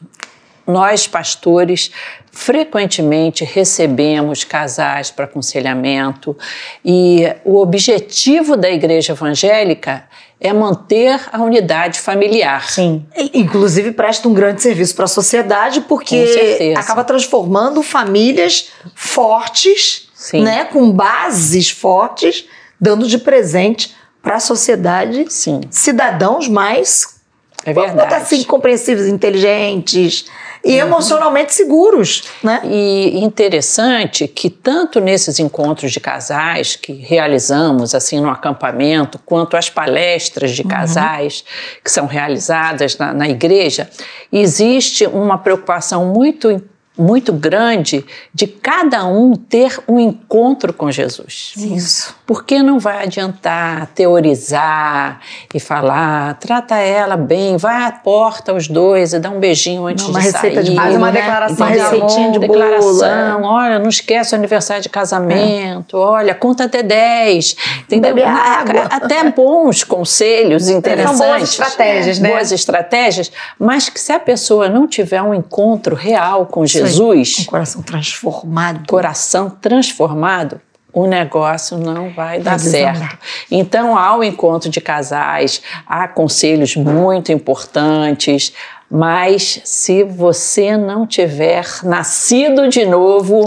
Nós, 0.67 1.07
pastores, 1.07 1.91
frequentemente 2.31 3.45
recebemos 3.45 4.45
casais 4.45 5.11
para 5.11 5.27
aconselhamento 5.27 6.37
e 6.85 7.31
o 7.45 7.57
objetivo 7.57 8.57
da 8.57 8.71
igreja 8.71 9.13
evangélica 9.13 10.05
é 10.41 10.53
manter 10.53 11.21
a 11.33 11.43
unidade 11.43 11.99
familiar. 11.99 12.71
Sim. 12.71 13.05
Inclusive 13.35 13.93
presta 13.93 14.29
um 14.29 14.35
grande 14.35 14.63
serviço 14.63 14.95
para 14.95 15.05
a 15.05 15.09
sociedade 15.09 15.81
porque 15.83 16.75
acaba 16.77 17.03
transformando 17.03 17.83
famílias 17.83 18.71
fortes 18.95 20.08
Sim. 20.19 20.43
né, 20.43 20.65
com 20.65 20.91
bases 20.91 21.71
fortes, 21.71 22.45
dando 22.81 23.07
de 23.07 23.19
presente 23.19 23.95
para 24.21 24.35
a 24.35 24.41
sociedade 24.41 25.27
Sim. 25.29 25.61
cidadãos 25.71 26.49
mais 26.49 27.21
é 27.65 27.73
verdade. 27.73 28.15
assim, 28.15 28.43
compreensivos, 28.43 29.07
inteligentes 29.07 30.27
e 30.65 30.73
uhum. 30.73 30.89
emocionalmente 30.89 31.55
seguros, 31.55 32.25
né? 32.43 32.63
E 32.65 33.21
interessante 33.23 34.27
que 34.27 34.51
tanto 34.51 35.01
nesses 35.01 35.39
encontros 35.39 35.93
de 35.93 36.01
casais 36.01 36.75
que 36.75 36.93
realizamos 36.93 37.95
assim 37.95 38.21
no 38.21 38.29
acampamento, 38.29 39.21
quanto 39.25 39.57
as 39.57 39.71
palestras 39.71 40.51
de 40.51 40.63
uhum. 40.63 40.69
casais 40.69 41.41
uhum. 41.41 41.81
que 41.85 41.91
são 41.93 42.07
realizadas 42.07 42.99
na, 42.99 43.15
na 43.15 43.29
igreja, 43.29 43.89
existe 44.33 45.07
uma 45.07 45.39
preocupação 45.39 46.07
muito 46.07 46.51
importante 46.51 46.78
muito 46.99 47.33
grande 47.33 48.05
de 48.35 48.47
cada 48.47 49.05
um 49.07 49.35
ter 49.35 49.79
um 49.87 50.01
encontro 50.01 50.73
com 50.73 50.91
Jesus. 50.91 51.53
Isso. 51.57 52.17
Porque 52.27 52.61
não 52.63 52.79
vai 52.81 53.05
adiantar 53.05 53.87
teorizar 53.95 55.21
e 55.55 55.61
falar, 55.61 56.35
trata 56.35 56.75
ela 56.77 57.17
bem, 57.17 57.57
vai 57.57 57.85
à 57.85 57.93
porta 57.93 58.53
os 58.53 58.67
dois 58.67 59.13
e 59.13 59.19
dá 59.19 59.31
um 59.31 59.39
beijinho 59.39 59.87
antes 59.87 60.05
não, 60.05 60.11
uma 60.11 60.21
de 60.21 60.27
receita 60.27 60.57
sair. 60.57 60.65
De 60.65 60.71
bolo, 60.71 60.83
Faz 60.83 60.97
uma 60.97 61.11
né? 61.13 61.21
declaração 61.21 61.67
uma 61.67 61.73
de 61.73 61.79
receitinha 61.79 62.31
de 62.33 62.39
declaração, 62.41 63.41
bolo, 63.41 63.55
olha, 63.55 63.79
não 63.79 63.89
esquece 63.89 64.35
o 64.35 64.39
aniversário 64.39 64.83
de 64.83 64.89
casamento, 64.89 65.97
é. 65.97 66.01
olha, 66.01 66.35
conta 66.35 66.65
até 66.65 66.83
10. 66.83 67.57
Entendeu? 67.85 68.15
Bebe 68.15 68.27
água. 68.27 68.83
Até 68.91 69.31
bons 69.31 69.85
conselhos 69.85 70.69
interessantes. 70.69 71.19
São 71.19 71.29
boas 71.29 71.43
estratégias, 71.43 72.19
né? 72.19 72.31
Boas 72.31 72.53
estratégias, 72.53 73.33
mas 73.59 73.89
que 73.89 74.01
se 74.01 74.13
a 74.13 74.19
pessoa 74.19 74.69
não 74.69 74.87
tiver 74.87 75.23
um 75.23 75.33
encontro 75.33 75.95
real 75.95 76.47
com 76.47 76.67
Jesus, 76.67 76.88
Sim, 77.35 77.43
um 77.43 77.47
coração 77.47 77.83
transformado, 77.83 78.87
coração 78.89 79.51
transformado, 79.51 80.61
o 80.93 81.07
negócio 81.07 81.77
não 81.77 82.11
vai 82.11 82.41
dar 82.41 82.59
certo. 82.59 83.19
Então, 83.51 83.97
há 83.97 84.17
o 84.17 84.25
encontro 84.25 84.71
de 84.71 84.81
casais, 84.81 85.63
há 85.87 86.09
conselhos 86.09 86.77
muito 86.77 87.31
importantes, 87.31 88.53
mas 88.91 89.61
se 89.65 90.03
você 90.03 90.77
não 90.77 91.07
tiver 91.07 91.67
nascido 91.83 92.69
de 92.69 92.87
novo, 92.87 93.45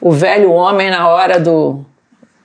o 0.00 0.12
velho 0.12 0.52
homem 0.52 0.90
na 0.90 1.08
hora 1.08 1.40
do 1.40 1.84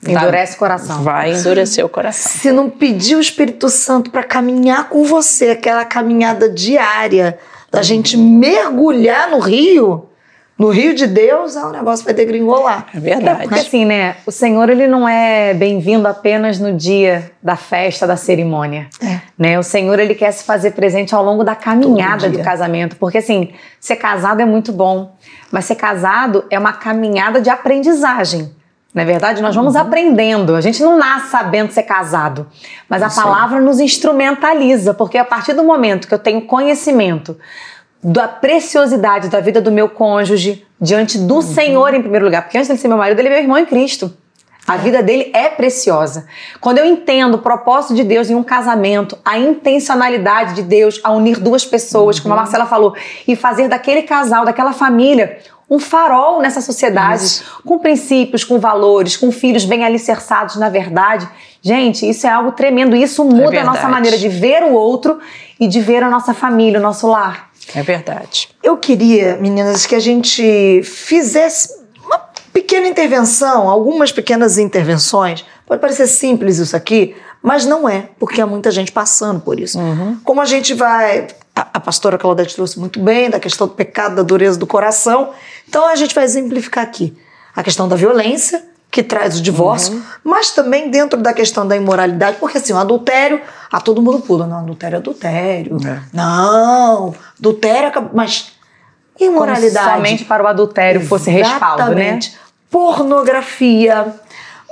Endurece 0.08 0.56
o 0.56 0.60
coração. 0.60 1.02
Vai 1.02 1.34
endurecer 1.34 1.86
o 1.86 1.90
coração. 1.90 2.32
Se 2.32 2.52
não 2.52 2.70
pedir 2.70 3.16
o 3.16 3.22
Espírito 3.22 3.70
Santo 3.70 4.12
para 4.12 4.24
caminhar 4.24 4.90
com 4.90 5.06
você, 5.06 5.52
aquela 5.52 5.86
caminhada 5.86 6.50
diária, 6.50 7.40
da 7.72 7.82
gente 7.82 8.18
mergulhar 8.18 9.30
no 9.32 9.40
rio, 9.40 10.10
no 10.64 10.70
rio 10.70 10.94
de 10.94 11.06
Deus, 11.06 11.58
ah, 11.58 11.68
o 11.68 11.72
negócio 11.74 12.06
vai 12.06 12.14
degringolar. 12.14 12.88
É 12.96 13.00
verdade. 13.00 13.42
É 13.42 13.44
porque 13.44 13.60
assim, 13.60 13.84
né? 13.84 14.16
O 14.26 14.32
Senhor, 14.32 14.70
ele 14.70 14.88
não 14.88 15.06
é 15.06 15.54
bem-vindo 15.54 16.08
apenas 16.08 16.58
no 16.58 16.72
dia 16.72 17.30
da 17.44 17.58
festa, 17.58 18.08
da 18.08 18.16
cerimônia. 18.16 18.88
É. 19.02 19.20
Né? 19.38 19.60
O 19.60 19.64
Senhor, 19.64 20.00
ele 20.00 20.16
quer 20.16 20.32
se 20.32 20.46
fazer 20.46 20.72
presente 20.72 21.14
ao 21.14 21.22
longo 21.22 21.44
da 21.44 21.54
caminhada 21.54 22.30
do 22.30 22.42
casamento. 22.42 22.96
Porque 22.96 23.18
assim, 23.18 23.52
ser 23.78 23.98
casado 23.98 24.42
é 24.42 24.46
muito 24.46 24.72
bom, 24.72 25.14
mas 25.52 25.66
ser 25.66 25.76
casado 25.76 26.46
é 26.50 26.58
uma 26.58 26.72
caminhada 26.72 27.42
de 27.42 27.50
aprendizagem. 27.50 28.50
Na 28.94 29.02
é 29.02 29.06
verdade, 29.06 29.42
nós 29.42 29.54
vamos 29.54 29.76
uhum. 29.76 29.82
aprendendo. 29.82 30.56
A 30.56 30.62
gente 30.62 30.82
não 30.82 30.98
nasce 30.98 31.30
sabendo 31.30 31.74
ser 31.74 31.84
casado, 31.84 32.48
mas 32.88 33.04
a 33.04 33.10
palavra 33.10 33.60
nos 33.60 33.82
instrumentaliza, 33.82 34.94
porque 34.94 35.18
a 35.18 35.26
partir 35.26 35.54
do 35.54 35.64
momento 35.64 36.08
que 36.08 36.14
eu 36.14 36.20
tenho 36.20 36.40
conhecimento 36.44 37.36
da 38.04 38.28
preciosidade 38.28 39.30
da 39.30 39.40
vida 39.40 39.62
do 39.62 39.72
meu 39.72 39.88
cônjuge 39.88 40.66
diante 40.80 41.18
do 41.18 41.36
uhum. 41.36 41.42
Senhor 41.42 41.94
em 41.94 42.02
primeiro 42.02 42.26
lugar, 42.26 42.42
porque 42.42 42.58
antes 42.58 42.70
de 42.70 42.78
ser 42.78 42.88
meu 42.88 42.98
marido, 42.98 43.20
ele 43.20 43.30
é 43.30 43.32
meu 43.32 43.40
irmão 43.40 43.58
em 43.58 43.66
Cristo. 43.66 44.14
A 44.66 44.78
vida 44.78 45.04
dele 45.04 45.30
é 45.34 45.50
preciosa. 45.50 46.26
Quando 46.62 46.78
eu 46.78 46.86
entendo 46.86 47.36
o 47.36 47.40
propósito 47.40 47.94
de 47.94 48.04
Deus 48.04 48.30
em 48.30 48.36
um 48.36 48.44
casamento, 48.44 49.18
a 49.24 49.38
intencionalidade 49.38 50.56
de 50.56 50.62
Deus 50.62 51.02
a 51.04 51.12
unir 51.12 51.38
duas 51.38 51.66
pessoas, 51.66 52.18
uhum. 52.18 52.24
como 52.24 52.34
a 52.34 52.38
uhum. 52.38 52.44
Marcela 52.44 52.66
falou, 52.66 52.96
e 53.28 53.36
fazer 53.36 53.68
daquele 53.68 54.04
casal, 54.04 54.46
daquela 54.46 54.72
família, 54.72 55.40
um 55.70 55.80
farol 55.80 56.42
nessa 56.42 56.62
sociedade, 56.62 57.24
isso. 57.24 57.62
com 57.66 57.80
princípios, 57.80 58.44
com 58.44 58.60
valores, 58.60 59.18
com 59.18 59.32
filhos 59.32 59.66
bem 59.66 59.84
alicerçados 59.84 60.56
na 60.56 60.70
verdade. 60.70 61.28
Gente, 61.62 62.08
isso 62.08 62.28
é 62.28 62.30
algo 62.30 62.52
tremendo. 62.52 62.96
Isso 62.96 63.24
muda 63.26 63.56
é 63.56 63.60
a 63.60 63.66
nossa 63.66 63.88
maneira 63.88 64.18
de 64.18 64.30
ver 64.30 64.64
o 64.64 64.74
outro 64.74 65.20
e 65.60 65.68
de 65.68 65.80
ver 65.80 66.04
a 66.04 66.10
nossa 66.10 66.34
família, 66.34 66.80
o 66.80 66.84
nosso 66.84 67.08
lar. 67.08 67.53
É 67.74 67.82
verdade. 67.82 68.50
Eu 68.62 68.78
queria, 68.78 69.38
meninas, 69.38 69.86
que 69.86 69.96
a 69.96 70.00
gente 70.00 70.82
fizesse 70.84 71.74
uma 72.06 72.18
pequena 72.52 72.88
intervenção, 72.88 73.70
algumas 73.70 74.12
pequenas 74.12 74.58
intervenções. 74.58 75.46
Pode 75.66 75.82
parecer 75.82 76.08
simples 76.08 76.58
isso 76.58 76.76
aqui, 76.76 77.16
mas 77.42 77.66
não 77.66 77.88
é, 77.88 78.10
porque 78.20 78.42
há 78.42 78.48
muita 78.48 78.72
gente 78.72 78.92
passando 78.92 79.40
por 79.40 79.60
isso. 79.60 79.80
Uhum. 79.80 80.18
Como 80.24 80.42
a 80.42 80.46
gente 80.46 80.74
vai. 80.74 81.28
A, 81.56 81.68
a 81.74 81.80
pastora 81.80 82.18
Claudete 82.18 82.56
trouxe 82.56 82.80
muito 82.80 83.00
bem 83.00 83.30
da 83.30 83.40
questão 83.40 83.68
do 83.68 83.74
pecado, 83.74 84.16
da 84.16 84.24
dureza 84.24 84.58
do 84.58 84.66
coração. 84.66 85.32
Então 85.68 85.88
a 85.88 85.96
gente 85.96 86.16
vai 86.16 86.24
exemplificar 86.24 86.84
aqui 86.84 87.16
a 87.56 87.62
questão 87.62 87.88
da 87.88 87.96
violência, 87.96 88.64
que 88.94 89.02
traz 89.02 89.40
o 89.40 89.42
divórcio, 89.42 89.96
uhum. 89.96 90.04
mas 90.24 90.52
também 90.52 90.92
dentro 90.92 91.20
da 91.20 91.34
questão 91.34 91.68
da 91.68 91.76
imoralidade, 91.76 92.38
porque 92.40 92.60
assim, 92.60 92.74
o 92.74 92.78
adultério, 92.78 93.42
a 93.72 93.82
todo 93.82 94.04
mundo 94.04 94.20
pula, 94.20 94.46
não, 94.46 94.60
adultério 94.60 94.98
é 94.98 95.00
adultério. 95.00 95.78
É. 95.84 96.00
Não, 96.14 97.16
adultério, 97.40 97.92
mas 98.14 98.52
imoralidade. 99.20 99.88
Como 99.88 99.98
somente 99.98 100.26
para 100.26 100.44
o 100.44 100.48
adultério 100.48 101.02
fosse 101.08 101.32
respaldo, 101.32 101.96
né? 101.96 102.20
Pornografia. 102.70 104.14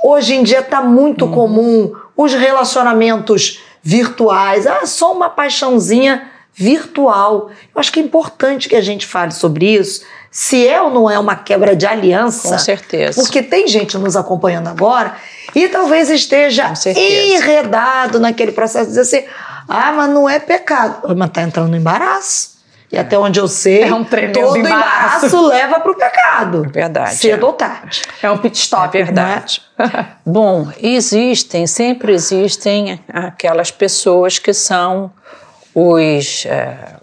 Hoje 0.04 0.36
em 0.36 0.44
dia 0.44 0.60
está 0.60 0.80
muito 0.80 1.24
uhum. 1.24 1.32
comum 1.32 1.92
os 2.16 2.32
relacionamentos 2.32 3.60
virtuais. 3.82 4.68
Ah, 4.68 4.86
só 4.86 5.12
uma 5.12 5.30
paixãozinha 5.30 6.30
virtual. 6.54 7.50
Eu 7.74 7.80
acho 7.80 7.90
que 7.90 7.98
é 7.98 8.02
importante 8.04 8.68
que 8.68 8.76
a 8.76 8.80
gente 8.80 9.04
fale 9.04 9.32
sobre 9.32 9.74
isso. 9.74 10.04
Se 10.32 10.66
é 10.66 10.80
ou 10.80 10.90
não 10.90 11.10
é 11.10 11.18
uma 11.18 11.36
quebra 11.36 11.76
de 11.76 11.86
aliança. 11.86 12.48
Com 12.48 12.58
certeza. 12.58 13.20
Porque 13.20 13.42
tem 13.42 13.68
gente 13.68 13.98
nos 13.98 14.16
acompanhando 14.16 14.68
agora 14.68 15.14
e 15.54 15.68
talvez 15.68 16.08
esteja 16.08 16.72
enredado 16.96 18.18
naquele 18.18 18.50
processo 18.50 18.86
de 18.86 18.96
dizer 18.96 19.18
assim: 19.18 19.28
ah, 19.68 19.92
mas 19.92 20.08
não 20.08 20.26
é 20.26 20.38
pecado. 20.38 21.14
Mas 21.14 21.30
tá 21.30 21.42
entrando 21.42 21.68
no 21.68 21.76
embaraço. 21.76 22.52
E 22.90 22.98
até 22.98 23.18
onde 23.18 23.40
eu 23.40 23.48
sei, 23.48 23.82
é 23.82 23.94
um 23.94 24.04
todo 24.04 24.56
embaraço. 24.56 25.26
embaraço 25.26 25.46
leva 25.46 25.80
para 25.80 25.92
o 25.92 25.94
pecado. 25.94 26.64
É 26.66 26.68
verdade. 26.68 27.14
Cedo 27.14 27.44
é. 27.44 27.48
ou 27.48 27.52
tarde. 27.54 28.02
É 28.22 28.30
um 28.30 28.38
pit 28.38 28.58
stop. 28.58 28.98
É 28.98 29.04
verdade. 29.04 29.62
É? 29.78 30.04
Bom, 30.24 30.70
existem, 30.78 31.66
sempre 31.66 32.12
existem 32.12 33.00
aquelas 33.08 33.70
pessoas 33.70 34.38
que 34.38 34.52
são 34.52 35.10
os, 35.74 36.44
é, 36.46 36.96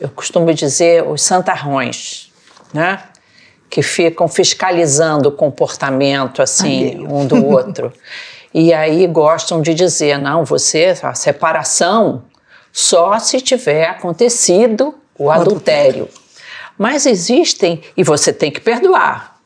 eu 0.00 0.08
costumo 0.08 0.52
dizer, 0.52 1.04
os 1.04 1.22
santarrões, 1.22 2.29
né? 2.72 3.02
Que 3.68 3.82
ficam 3.82 4.28
fiscalizando 4.28 5.28
o 5.28 5.32
comportamento, 5.32 6.42
assim, 6.42 6.96
Ai, 6.98 7.06
um 7.06 7.26
do 7.26 7.44
outro. 7.46 7.92
e 8.52 8.72
aí 8.72 9.06
gostam 9.06 9.62
de 9.62 9.74
dizer, 9.74 10.18
não, 10.18 10.44
você, 10.44 10.96
a 11.02 11.14
separação 11.14 12.24
só 12.72 13.18
se 13.18 13.40
tiver 13.40 13.86
acontecido 13.86 14.94
o 15.18 15.30
adultério. 15.30 16.08
Mas 16.78 17.04
existem, 17.04 17.82
e 17.96 18.02
você 18.02 18.32
tem 18.32 18.50
que 18.50 18.60
perdoar. 18.60 19.36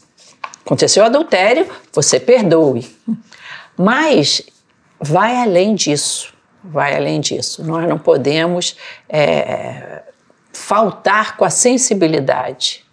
Aconteceu 0.64 1.02
o 1.02 1.06
adultério, 1.06 1.68
você 1.92 2.20
perdoe. 2.20 2.88
Mas 3.76 4.42
vai 5.00 5.36
além 5.36 5.74
disso. 5.74 6.32
Vai 6.62 6.96
além 6.96 7.20
disso. 7.20 7.62
Nós 7.64 7.86
não 7.88 7.98
podemos 7.98 8.76
é, 9.08 10.02
faltar 10.52 11.36
com 11.36 11.44
a 11.44 11.50
sensibilidade. 11.50 12.83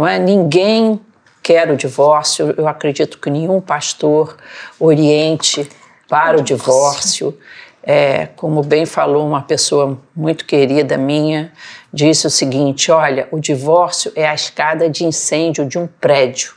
Não 0.00 0.08
é? 0.08 0.18
Ninguém 0.18 0.98
quer 1.42 1.70
o 1.70 1.76
divórcio. 1.76 2.54
Eu 2.56 2.66
acredito 2.66 3.18
que 3.18 3.28
nenhum 3.28 3.60
pastor 3.60 4.34
oriente 4.78 5.68
para 6.08 6.38
o 6.38 6.42
divórcio. 6.42 7.38
É, 7.82 8.24
como 8.34 8.62
bem 8.62 8.86
falou 8.86 9.26
uma 9.28 9.42
pessoa 9.42 10.00
muito 10.16 10.46
querida 10.46 10.96
minha, 10.96 11.52
disse 11.92 12.26
o 12.26 12.30
seguinte: 12.30 12.90
olha, 12.90 13.28
o 13.30 13.38
divórcio 13.38 14.10
é 14.16 14.26
a 14.26 14.32
escada 14.32 14.88
de 14.88 15.04
incêndio 15.04 15.66
de 15.66 15.78
um 15.78 15.86
prédio. 15.86 16.54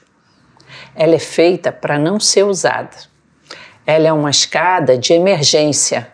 Ela 0.96 1.16
é 1.16 1.20
feita 1.20 1.70
para 1.70 2.00
não 2.00 2.22
ser 2.22 2.44
usada. 2.44 2.96
Ela 3.86 4.08
é 4.08 4.14
uma 4.14 4.30
escada 4.30 4.98
de 4.98 5.12
emergência, 5.12 6.13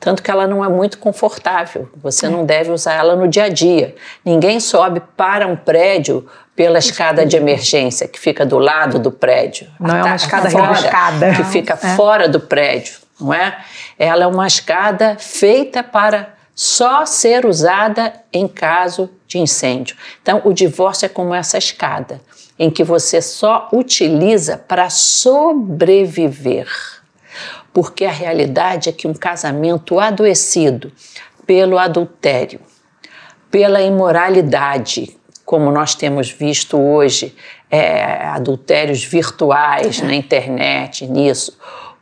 tanto 0.00 0.22
que 0.22 0.30
ela 0.30 0.46
não 0.46 0.64
é 0.64 0.68
muito 0.68 0.96
confortável. 0.98 1.90
Você 2.02 2.26
não 2.26 2.46
deve 2.46 2.70
usar 2.70 2.94
ela 2.94 3.14
no 3.14 3.28
dia 3.28 3.44
a 3.44 3.48
dia. 3.50 3.94
Ninguém 4.24 4.58
sobe 4.58 5.00
para 5.14 5.46
um 5.46 5.54
prédio 5.54 6.26
pela 6.56 6.78
escada 6.78 7.26
de 7.26 7.36
emergência 7.36 8.08
que 8.08 8.18
fica 8.18 8.46
do 8.46 8.58
lado 8.58 8.98
do 8.98 9.12
prédio. 9.12 9.68
Não 9.78 9.94
é 9.94 10.02
uma 10.02 10.16
escada 10.16 10.48
rebuscada. 10.48 11.34
Que 11.34 11.44
fica 11.44 11.74
é. 11.74 11.96
fora 11.96 12.26
do 12.28 12.40
prédio, 12.40 12.94
não 13.20 13.34
é? 13.34 13.58
Ela 13.98 14.24
é 14.24 14.26
uma 14.26 14.46
escada 14.46 15.16
feita 15.18 15.82
para 15.82 16.34
só 16.54 17.04
ser 17.04 17.44
usada 17.44 18.12
em 18.32 18.48
caso 18.48 19.10
de 19.26 19.38
incêndio. 19.38 19.96
Então, 20.22 20.40
o 20.44 20.52
divórcio 20.52 21.06
é 21.06 21.08
como 21.08 21.34
essa 21.34 21.56
escada, 21.56 22.20
em 22.58 22.70
que 22.70 22.84
você 22.84 23.22
só 23.22 23.68
utiliza 23.72 24.58
para 24.58 24.90
sobreviver. 24.90 26.68
Porque 27.72 28.04
a 28.04 28.10
realidade 28.10 28.88
é 28.88 28.92
que 28.92 29.06
um 29.06 29.14
casamento 29.14 29.98
adoecido 30.00 30.92
pelo 31.46 31.78
adultério, 31.78 32.60
pela 33.50 33.80
imoralidade, 33.80 35.16
como 35.44 35.70
nós 35.70 35.94
temos 35.94 36.30
visto 36.30 36.78
hoje, 36.78 37.34
é, 37.70 38.26
adultérios 38.26 39.04
virtuais 39.04 40.00
na 40.00 40.14
internet, 40.14 41.06
nisso, 41.06 41.56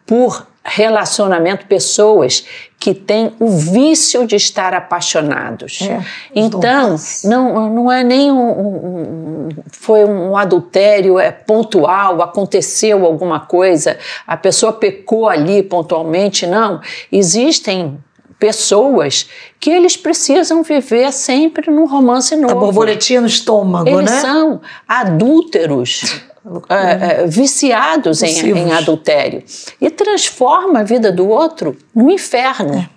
por 0.07 0.48
relacionamento, 0.69 1.67
pessoas 1.67 2.45
que 2.79 2.95
têm 2.95 3.33
o 3.41 3.49
vício 3.49 4.27
de 4.27 4.37
estar 4.37 4.73
apaixonados. 4.73 5.81
É, 5.83 6.01
então, 6.35 6.97
não, 7.25 7.69
não 7.69 7.93
é 7.93 8.05
nem 8.05 8.31
um, 8.31 8.51
um, 8.51 9.49
foi 9.73 10.05
um 10.05 10.37
adultério 10.37 11.19
é 11.19 11.33
pontual, 11.33 12.23
aconteceu 12.23 13.05
alguma 13.05 13.41
coisa, 13.41 13.99
a 14.27 14.37
pessoa 14.37 14.73
pecou 14.73 15.29
ali 15.29 15.63
pontualmente, 15.63 16.47
não. 16.47 16.81
Existem 17.11 17.99
pessoas 18.39 19.29
que 19.59 19.71
eles 19.71 19.97
precisam 19.97 20.63
viver 20.63 21.13
sempre 21.13 21.71
num 21.71 21.87
romance 21.87 22.37
novo. 22.37 22.53
A 22.53 22.61
borboletinha 22.61 23.21
no 23.21 23.27
estômago, 23.27 23.89
eles 23.89 24.05
né? 24.05 24.13
Eles 24.13 24.21
são 24.21 24.61
adúlteros 24.87 26.23
é, 26.69 27.23
é, 27.23 27.27
viciados 27.27 28.23
em, 28.23 28.51
em, 28.51 28.73
adultério 28.73 29.43
e 29.81 29.91
transforma 29.91 30.81
a 30.81 30.83
vida 30.83 31.13
do 31.13 31.29
outro 31.29 31.77
no 31.95 32.11
inferno. 32.11 32.79
É. 32.79 32.89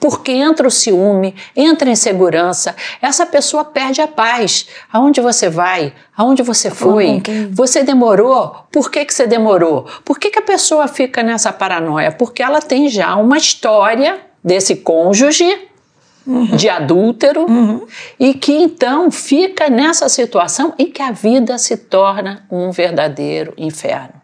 Porque 0.00 0.30
entra 0.30 0.68
o 0.68 0.70
ciúme, 0.70 1.34
entra 1.56 1.88
a 1.88 1.92
insegurança, 1.92 2.76
essa 3.02 3.26
pessoa 3.26 3.64
perde 3.64 4.00
a 4.00 4.06
paz. 4.06 4.68
Aonde 4.92 5.20
você 5.20 5.48
vai? 5.48 5.92
Aonde 6.16 6.42
você 6.42 6.70
foi? 6.70 7.20
Você 7.50 7.82
demorou? 7.82 8.54
Por 8.70 8.90
que, 8.92 9.04
que 9.04 9.12
você 9.12 9.26
demorou? 9.26 9.86
Por 10.04 10.18
que, 10.18 10.30
que 10.30 10.38
a 10.38 10.42
pessoa 10.42 10.86
fica 10.86 11.20
nessa 11.22 11.52
paranoia? 11.52 12.12
Porque 12.12 12.42
ela 12.42 12.60
tem 12.60 12.88
já 12.88 13.16
uma 13.16 13.36
história 13.36 14.20
desse 14.42 14.76
cônjuge 14.76 15.67
uhum. 16.28 16.44
de 16.56 16.68
adúltero 16.68 17.46
uhum. 17.48 17.86
e 18.20 18.34
que 18.34 18.52
então 18.52 19.10
fica 19.10 19.70
nessa 19.70 20.08
situação 20.08 20.74
em 20.78 20.86
que 20.86 21.02
a 21.02 21.10
vida 21.10 21.56
se 21.56 21.76
torna 21.76 22.44
um 22.50 22.70
verdadeiro 22.70 23.54
inferno 23.56 24.18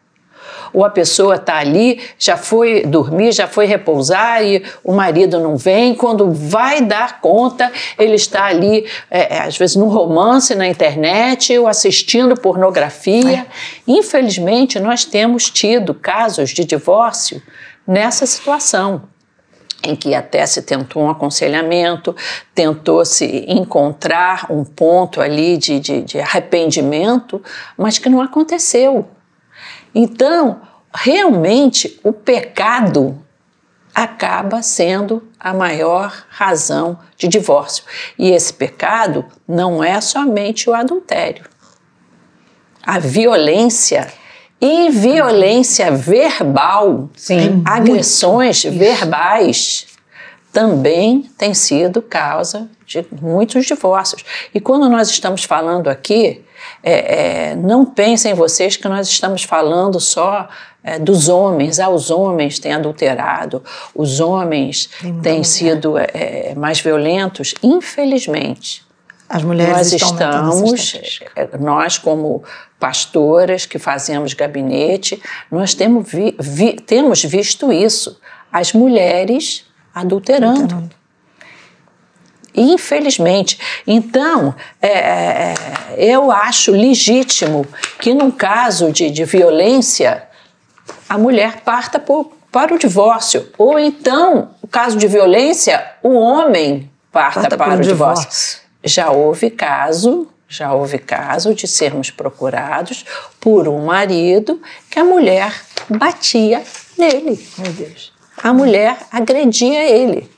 ou 0.75 0.85
a 0.85 0.91
pessoa 0.91 1.37
está 1.37 1.59
ali, 1.59 2.01
já 2.19 2.37
foi 2.37 2.83
dormir, 2.85 3.31
já 3.31 3.47
foi 3.47 3.65
repousar 3.65 4.43
e 4.43 4.63
o 4.83 4.93
marido 4.93 5.39
não 5.39 5.57
vem. 5.57 5.95
Quando 5.95 6.33
vai 6.33 6.83
dar 6.83 7.21
conta, 7.21 7.71
ele 7.97 8.17
está 8.17 8.47
ali, 8.47 8.85
é, 9.09 9.37
é 9.37 9.43
às 9.43 9.57
vezes, 9.57 9.77
no 9.77 9.87
romance 9.87 10.53
na 10.57 10.67
internet 10.67 11.57
ou 11.57 11.69
assistindo 11.69 12.35
pornografia. 12.35 13.39
É. 13.39 13.47
Infelizmente, 13.87 14.81
nós 14.81 15.05
temos 15.05 15.49
tido 15.49 15.95
casos 15.95 16.51
de 16.51 16.65
divórcio 16.65 17.41
nessa 17.87 18.27
situação 18.27 19.14
em 19.85 19.95
que 19.95 20.15
até 20.15 20.45
se 20.47 20.63
tentou 20.63 21.03
um 21.03 21.11
aconselhamento, 21.11 22.17
tentou 22.55 23.05
se 23.05 23.45
encontrar 23.49 24.47
um 24.51 24.65
ponto 24.65 25.21
ali 25.21 25.57
de, 25.57 25.79
de, 25.79 26.03
de 26.03 26.21
arrependimento, 26.21 27.43
mas 27.77 27.99
que 27.99 28.09
não 28.09 28.21
aconteceu. 28.21 29.09
Então, 29.95 30.61
realmente, 30.93 32.01
o 32.03 32.13
pecado 32.13 33.21
acaba 33.95 34.61
sendo 34.63 35.23
a 35.39 35.55
maior 35.55 36.25
razão 36.29 36.99
de 37.17 37.29
divórcio. 37.29 37.85
E 38.19 38.31
esse 38.31 38.53
pecado 38.53 39.25
não 39.47 39.85
é 39.85 40.01
somente 40.01 40.69
o 40.69 40.75
adultério. 40.75 41.45
A 42.83 42.99
violência 42.99 44.13
e 44.65 44.89
violência 44.89 45.91
verbal, 45.91 47.11
Sim, 47.15 47.63
agressões 47.67 48.65
verbais, 48.65 49.87
também 50.51 51.29
tem 51.37 51.53
sido 51.53 52.01
causa 52.01 52.71
de 52.87 53.05
muitos 53.21 53.67
divórcios. 53.67 54.25
E 54.55 54.61
quando 54.61 54.89
nós 54.89 55.11
estamos 55.11 55.45
falando 55.45 55.89
aqui 55.89 56.43
é, 56.83 57.51
é, 57.51 57.57
não 57.57 57.85
pensem 57.85 58.33
vocês 58.33 58.77
que 58.77 58.89
nós 58.89 59.09
estamos 59.09 59.43
falando 59.43 60.01
só 60.01 60.49
é, 60.83 60.99
dos 60.99 61.29
homens, 61.29 61.81
ah, 61.81 61.89
os 61.89 62.11
homens 62.11 62.59
têm 62.59 62.73
adulterado, 62.73 63.63
os 63.95 64.21
homens 64.21 64.89
têm 65.23 65.43
sido 65.43 65.99
é, 65.99 66.07
é, 66.15 66.55
mais 66.55 66.81
violentos. 66.81 67.55
Infelizmente, 67.63 68.84
as 69.29 69.43
mulheres 69.43 69.77
nós 69.77 69.93
estamos, 69.93 71.21
é, 71.35 71.59
nós 71.59 71.99
como 71.99 72.45
pastoras 72.79 73.67
que 73.67 73.79
fazemos 73.79 74.35
gabinete, 74.35 75.21
nós 75.51 75.75
temos, 75.75 76.11
vi, 76.11 76.37
vi, 76.39 76.75
temos 76.75 77.25
visto 77.25 77.73
isso, 77.73 78.21
as 78.53 78.73
mulheres 78.73 79.65
adulterando. 79.95 80.63
adulterando. 80.63 81.05
Infelizmente. 82.55 83.59
Então, 83.87 84.55
é, 84.81 84.89
é, 84.89 85.55
eu 85.97 86.31
acho 86.31 86.71
legítimo 86.71 87.67
que, 87.99 88.15
num 88.15 88.31
caso 88.31 88.93
de, 88.93 89.11
de 89.11 89.25
violência, 89.25 90.29
a 91.09 91.19
mulher 91.19 91.63
parta 91.63 91.99
por, 91.99 92.33
para 92.53 92.73
o 92.73 92.79
divórcio. 92.79 93.49
Ou 93.59 93.79
então, 93.79 94.51
no 94.63 94.69
caso 94.69 94.97
de 94.97 95.09
violência, 95.09 95.85
o 96.01 96.15
homem 96.15 96.89
parta, 97.11 97.41
parta 97.41 97.57
para 97.57 97.75
o 97.75 97.81
divórcio. 97.81 98.25
divórcio. 98.25 98.64
Já 98.85 99.11
houve 99.11 99.51
caso 99.51 100.29
já 100.47 100.73
houve 100.73 100.99
caso 100.99 101.55
de 101.55 101.67
sermos 101.67 102.11
procurados 102.11 103.05
por 103.41 103.67
um 103.67 103.87
marido 103.87 104.61
que 104.89 105.01
a 105.01 105.05
mulher 105.05 105.53
batia 105.89 106.63
nele. 106.97 107.45
Meu 107.59 107.73
Deus. 107.73 108.13
A 108.43 108.53
mulher 108.53 108.97
agredia 109.11 109.83
ele 109.83 110.31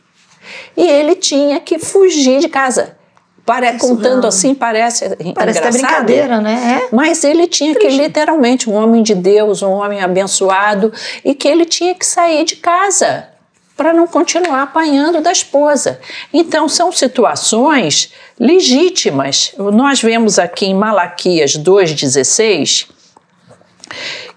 e 0.76 0.86
ele 0.86 1.16
tinha 1.16 1.60
que 1.60 1.78
fugir 1.78 2.40
de 2.40 2.48
casa. 2.48 2.96
Para, 3.44 3.78
contando 3.78 4.22
não. 4.22 4.28
assim, 4.28 4.56
parece 4.56 5.04
Parece 5.32 5.60
engraçado, 5.60 5.72
brincadeira, 5.72 6.40
né? 6.40 6.82
É. 6.82 6.88
Mas 6.94 7.22
ele 7.22 7.46
tinha 7.46 7.74
Triste. 7.74 7.96
que, 7.96 8.02
literalmente, 8.02 8.68
um 8.68 8.74
homem 8.74 9.04
de 9.04 9.14
Deus, 9.14 9.62
um 9.62 9.70
homem 9.70 10.00
abençoado, 10.00 10.92
e 11.24 11.32
que 11.32 11.46
ele 11.46 11.64
tinha 11.64 11.94
que 11.94 12.04
sair 12.04 12.44
de 12.44 12.56
casa 12.56 13.28
para 13.76 13.92
não 13.92 14.06
continuar 14.06 14.62
apanhando 14.62 15.20
da 15.20 15.30
esposa. 15.30 16.00
Então, 16.32 16.68
são 16.68 16.90
situações 16.90 18.12
legítimas. 18.38 19.52
Nós 19.58 20.00
vemos 20.00 20.38
aqui 20.38 20.66
em 20.66 20.74
Malaquias 20.74 21.52
2,16 21.52 22.88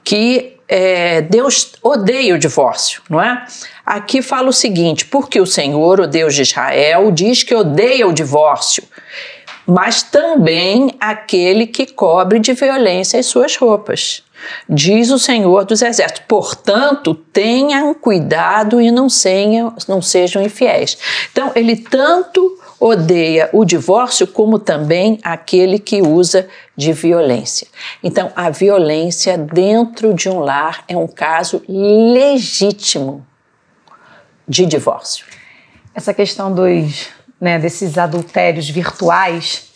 que 0.03 0.57
é, 0.67 1.21
Deus 1.21 1.73
odeia 1.81 2.35
o 2.35 2.37
divórcio, 2.37 3.01
não 3.09 3.21
é? 3.21 3.43
Aqui 3.85 4.21
fala 4.21 4.49
o 4.49 4.53
seguinte: 4.53 5.05
porque 5.05 5.41
o 5.41 5.45
Senhor, 5.45 5.99
o 5.99 6.07
Deus 6.07 6.35
de 6.35 6.43
Israel, 6.43 7.11
diz 7.11 7.41
que 7.41 7.55
odeia 7.55 8.07
o 8.07 8.13
divórcio, 8.13 8.83
mas 9.65 10.03
também 10.03 10.95
aquele 10.99 11.65
que 11.65 11.87
cobre 11.87 12.39
de 12.39 12.53
violência 12.53 13.19
as 13.19 13.25
suas 13.25 13.55
roupas. 13.55 14.23
Diz 14.67 15.11
o 15.11 15.19
Senhor 15.19 15.65
dos 15.65 15.81
Exércitos. 15.81 16.23
Portanto, 16.27 17.13
tenham 17.13 17.93
cuidado 17.93 18.81
e 18.81 18.91
não, 18.91 19.09
sejam, 19.09 19.73
não 19.87 20.01
sejam 20.01 20.41
infiéis. 20.41 20.97
Então, 21.31 21.51
ele 21.55 21.75
tanto 21.75 22.57
odeia 22.79 23.49
o 23.51 23.65
divórcio 23.65 24.25
como 24.25 24.57
também 24.57 25.19
aquele 25.21 25.77
que 25.77 26.01
usa 26.01 26.47
de 26.75 26.93
violência. 26.93 27.67
Então, 28.01 28.31
a 28.35 28.49
violência 28.49 29.37
dentro 29.37 30.13
de 30.13 30.29
um 30.29 30.39
lar 30.39 30.83
é 30.87 30.95
um 30.95 31.07
caso 31.07 31.61
legítimo 31.67 33.25
de 34.47 34.65
divórcio. 34.65 35.25
Essa 35.93 36.13
questão 36.13 36.53
dos, 36.53 37.09
né, 37.41 37.59
desses 37.59 37.97
adultérios 37.97 38.69
virtuais 38.69 39.68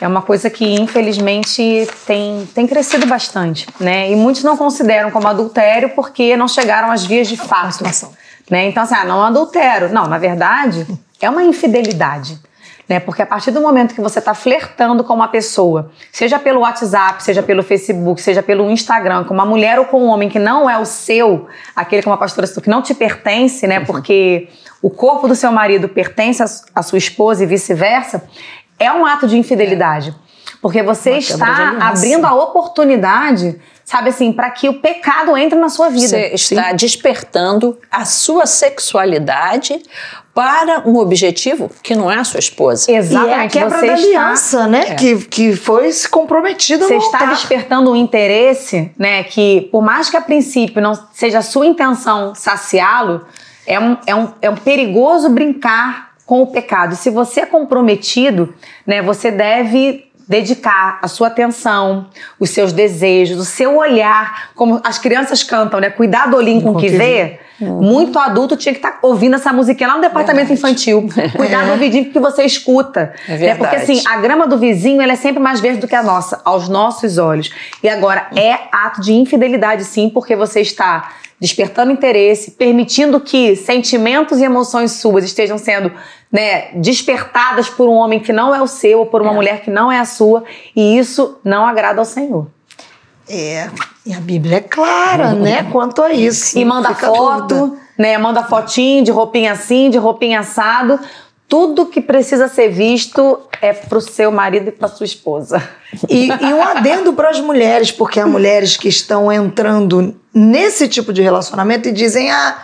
é 0.00 0.06
uma 0.06 0.22
coisa 0.22 0.48
que 0.48 0.64
infelizmente 0.64 1.88
tem, 2.06 2.48
tem 2.54 2.66
crescido 2.66 3.06
bastante, 3.06 3.66
né? 3.80 4.10
E 4.10 4.16
muitos 4.16 4.44
não 4.44 4.56
consideram 4.56 5.10
como 5.10 5.26
adultério 5.26 5.90
porque 5.90 6.36
não 6.36 6.46
chegaram 6.46 6.90
às 6.90 7.04
vias 7.04 7.28
de 7.28 7.36
fato. 7.36 7.84
Né? 8.50 8.66
Então, 8.66 8.82
assim, 8.82 8.94
ah, 8.94 9.04
não 9.04 9.22
adultério. 9.22 9.92
Não, 9.92 10.06
na 10.06 10.18
verdade, 10.18 10.86
é 11.20 11.28
uma 11.28 11.42
infidelidade 11.42 12.40
né? 12.88 12.98
Porque 12.98 13.20
a 13.20 13.26
partir 13.26 13.50
do 13.50 13.60
momento 13.60 13.94
que 13.94 14.00
você 14.00 14.18
está 14.18 14.32
flertando 14.32 15.04
com 15.04 15.12
uma 15.12 15.28
pessoa, 15.28 15.90
seja 16.10 16.38
pelo 16.38 16.60
WhatsApp, 16.60 17.22
seja 17.22 17.42
pelo 17.42 17.62
Facebook, 17.62 18.20
seja 18.20 18.42
pelo 18.42 18.70
Instagram, 18.70 19.24
com 19.24 19.34
uma 19.34 19.44
mulher 19.44 19.78
ou 19.78 19.84
com 19.84 20.02
um 20.02 20.06
homem 20.06 20.28
que 20.28 20.38
não 20.38 20.70
é 20.70 20.78
o 20.78 20.86
seu, 20.86 21.46
aquele 21.76 22.00
que 22.00 22.08
uma 22.08 22.16
pastora 22.16 22.46
citou, 22.46 22.62
que 22.62 22.70
não 22.70 22.80
te 22.80 22.94
pertence, 22.94 23.66
né? 23.66 23.80
Uhum. 23.80 23.84
Porque 23.84 24.48
o 24.80 24.88
corpo 24.88 25.28
do 25.28 25.34
seu 25.34 25.52
marido 25.52 25.88
pertence 25.88 26.42
à 26.74 26.82
sua 26.82 26.98
esposa 26.98 27.42
e 27.42 27.46
vice-versa, 27.46 28.24
é 28.78 28.92
um 28.92 29.04
ato 29.04 29.26
de 29.26 29.36
infidelidade. 29.36 30.14
Porque 30.60 30.82
você 30.82 31.10
uma 31.10 31.18
está 31.18 31.76
abrindo 31.80 32.26
a 32.26 32.34
oportunidade 32.34 33.60
sabe 33.88 34.10
assim, 34.10 34.32
para 34.34 34.50
que 34.50 34.68
o 34.68 34.74
pecado 34.74 35.34
entre 35.34 35.58
na 35.58 35.70
sua 35.70 35.88
vida. 35.88 36.08
Você 36.08 36.34
está 36.34 36.68
Sim. 36.68 36.76
despertando 36.76 37.78
a 37.90 38.04
sua 38.04 38.44
sexualidade 38.44 39.82
para 40.34 40.86
um 40.86 40.98
objetivo 40.98 41.70
que 41.82 41.94
não 41.94 42.10
é 42.10 42.18
a 42.18 42.22
sua 42.22 42.38
esposa. 42.38 42.92
Exatamente. 42.92 43.30
E 43.30 43.32
é 43.32 43.44
a 43.44 43.48
quebra 43.48 43.78
você 43.78 43.86
da 43.86 43.92
aliança, 43.94 44.66
né? 44.66 44.90
É. 44.90 44.94
Que, 44.94 45.16
que 45.24 45.56
foi 45.56 45.90
se 45.90 46.06
comprometida 46.06 46.84
Você 46.84 46.96
está 46.98 47.24
despertando 47.24 47.90
um 47.90 47.96
interesse, 47.96 48.92
né? 48.98 49.24
Que 49.24 49.70
por 49.72 49.82
mais 49.82 50.10
que 50.10 50.18
a 50.18 50.20
princípio 50.20 50.82
não 50.82 50.92
seja 51.14 51.38
a 51.38 51.42
sua 51.42 51.64
intenção 51.64 52.34
saciá-lo, 52.34 53.24
é 53.66 53.80
um, 53.80 53.96
é, 54.06 54.14
um, 54.14 54.34
é 54.42 54.50
um 54.50 54.56
perigoso 54.56 55.30
brincar 55.30 56.07
com 56.28 56.42
o 56.42 56.46
pecado. 56.46 56.94
Se 56.94 57.08
você 57.08 57.40
é 57.40 57.46
comprometido, 57.46 58.54
né? 58.86 59.00
Você 59.00 59.30
deve 59.30 60.04
dedicar 60.28 60.98
a 61.00 61.08
sua 61.08 61.28
atenção, 61.28 62.08
os 62.38 62.50
seus 62.50 62.70
desejos, 62.70 63.38
o 63.38 63.46
seu 63.46 63.78
olhar, 63.78 64.50
como 64.54 64.78
as 64.84 64.98
crianças 64.98 65.42
cantam, 65.42 65.80
né? 65.80 65.88
Cuidar 65.88 66.26
do 66.26 66.36
olhinho 66.36 66.60
com 66.60 66.72
o 66.72 66.76
que, 66.76 66.90
vê. 66.90 67.40
Uhum. 67.58 67.80
Muito 67.80 68.18
adulto 68.18 68.58
tinha 68.58 68.74
que 68.74 68.78
estar 68.78 68.90
tá 68.90 68.98
ouvindo 69.00 69.36
essa 69.36 69.54
musiquinha 69.54 69.88
lá 69.88 69.94
no 69.94 70.02
departamento 70.02 70.48
verdade. 70.48 70.52
infantil. 70.52 71.08
Cuidar 71.34 71.66
do 71.66 71.78
vidinho 71.78 72.12
que 72.12 72.18
você 72.18 72.42
escuta. 72.42 73.14
É 73.26 73.34
verdade. 73.34 73.46
Né? 73.46 73.54
Porque 73.54 73.76
assim, 73.76 74.02
a 74.06 74.18
grama 74.18 74.46
do 74.46 74.58
vizinho 74.58 75.00
ela 75.00 75.12
é 75.12 75.16
sempre 75.16 75.42
mais 75.42 75.60
verde 75.60 75.80
do 75.80 75.88
que 75.88 75.96
a 75.96 76.02
nossa, 76.02 76.42
aos 76.44 76.68
nossos 76.68 77.16
olhos. 77.16 77.50
E 77.82 77.88
agora, 77.88 78.28
é 78.36 78.68
ato 78.70 79.00
de 79.00 79.14
infidelidade 79.14 79.82
sim, 79.82 80.10
porque 80.10 80.36
você 80.36 80.60
está 80.60 81.08
despertando 81.40 81.92
interesse, 81.92 82.50
permitindo 82.52 83.20
que 83.20 83.54
sentimentos 83.54 84.40
e 84.40 84.44
emoções 84.44 84.92
suas 84.92 85.24
estejam 85.24 85.56
sendo 85.56 85.92
né, 86.30 86.68
despertadas 86.74 87.68
por 87.68 87.88
um 87.88 87.94
homem 87.94 88.20
que 88.20 88.32
não 88.32 88.54
é 88.54 88.60
o 88.60 88.66
seu 88.66 89.00
ou 89.00 89.06
por 89.06 89.22
uma 89.22 89.32
é. 89.32 89.34
mulher 89.34 89.62
que 89.62 89.70
não 89.70 89.90
é 89.90 89.98
a 89.98 90.04
sua, 90.04 90.44
e 90.76 90.98
isso 90.98 91.38
não 91.42 91.66
agrada 91.66 92.00
ao 92.00 92.04
Senhor. 92.04 92.46
É, 93.28 93.68
e 94.06 94.14
a 94.14 94.20
Bíblia 94.20 94.56
é 94.56 94.60
clara, 94.60 95.32
né, 95.34 95.66
quanto 95.70 96.02
a 96.02 96.12
isso. 96.12 96.58
E 96.58 96.64
manda 96.64 96.94
foto, 96.94 97.76
né, 97.98 98.16
manda 98.16 98.42
fotinho 98.42 99.04
de 99.04 99.10
roupinha 99.10 99.52
assim, 99.52 99.90
de 99.90 99.98
roupinha 99.98 100.40
assado. 100.40 100.98
Tudo 101.46 101.86
que 101.86 102.00
precisa 102.00 102.46
ser 102.46 102.68
visto 102.68 103.40
é 103.60 103.72
pro 103.72 104.00
seu 104.00 104.30
marido 104.30 104.68
e 104.68 104.72
pra 104.72 104.88
sua 104.88 105.04
esposa. 105.04 105.62
E, 106.08 106.28
e 106.28 106.54
um 106.54 106.62
adendo 106.62 107.14
para 107.14 107.30
as 107.30 107.40
mulheres, 107.40 107.90
porque 107.90 108.20
há 108.20 108.26
mulheres 108.26 108.76
que 108.76 108.88
estão 108.88 109.32
entrando 109.32 110.14
nesse 110.32 110.88
tipo 110.88 111.10
de 111.12 111.22
relacionamento 111.22 111.88
e 111.88 111.92
dizem: 111.92 112.30
ah, 112.30 112.58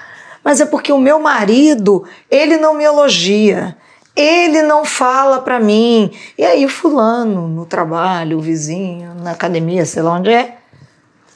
mas 0.44 0.60
é 0.60 0.66
porque 0.66 0.92
o 0.92 0.98
meu 0.98 1.18
marido, 1.18 2.04
ele 2.30 2.58
não 2.58 2.74
me 2.74 2.84
elogia. 2.84 3.76
ele 4.14 4.62
não 4.62 4.84
fala 4.84 5.40
para 5.40 5.58
mim. 5.58 6.10
E 6.38 6.44
aí 6.44 6.64
o 6.64 6.68
fulano 6.68 7.48
no 7.48 7.66
trabalho, 7.66 8.38
o 8.38 8.40
vizinho, 8.40 9.12
na 9.14 9.32
academia, 9.32 9.84
sei 9.84 10.02
lá 10.02 10.12
onde 10.12 10.30
é, 10.30 10.56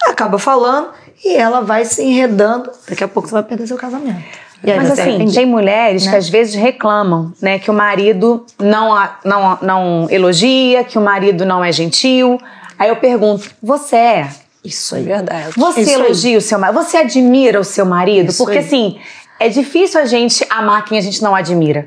acaba 0.07 0.38
falando 0.38 0.90
e 1.25 1.35
ela 1.35 1.61
vai 1.61 1.85
se 1.85 2.03
enredando. 2.05 2.71
Daqui 2.88 3.03
a 3.03 3.09
pouco 3.09 3.29
você 3.29 3.35
vai 3.35 3.42
perder 3.42 3.66
seu 3.66 3.77
casamento. 3.77 4.23
Mas 4.62 4.90
assim, 4.90 5.27
tem 5.27 5.47
mulheres 5.47 6.05
né? 6.05 6.11
que 6.11 6.16
às 6.16 6.29
vezes 6.29 6.55
reclamam, 6.55 7.33
né, 7.40 7.59
que 7.61 7.71
o 7.71 7.75
marido 7.75 8.44
não, 8.59 9.09
não, 9.25 9.59
não 9.62 10.07
elogia, 10.11 10.83
que 10.83 10.99
o 10.99 11.01
marido 11.01 11.47
não 11.47 11.64
é 11.64 11.71
gentil. 11.71 12.40
Aí 12.77 12.88
eu 12.88 12.97
pergunto, 12.97 13.51
você 13.62 13.97
é? 13.97 14.29
Isso 14.68 14.94
aí. 14.94 15.02
Verdade. 15.02 15.52
Você 15.57 15.81
Isso 15.81 15.92
elogia 15.92 16.31
aí. 16.31 16.37
o 16.37 16.40
seu 16.40 16.59
marido? 16.59 16.83
Você 16.83 16.96
admira 16.96 17.61
o 17.61 17.64
seu 17.64 17.87
marido? 17.87 18.31
Isso 18.31 18.44
Porque 18.44 18.59
aí. 18.59 18.64
assim, 18.64 18.98
é 19.40 19.48
difícil 19.48 20.00
a 20.00 20.04
gente 20.04 20.46
amar 20.50 20.85
quem 20.85 20.98
a 20.98 21.00
gente 21.00 21.22
não 21.22 21.35
admira. 21.35 21.87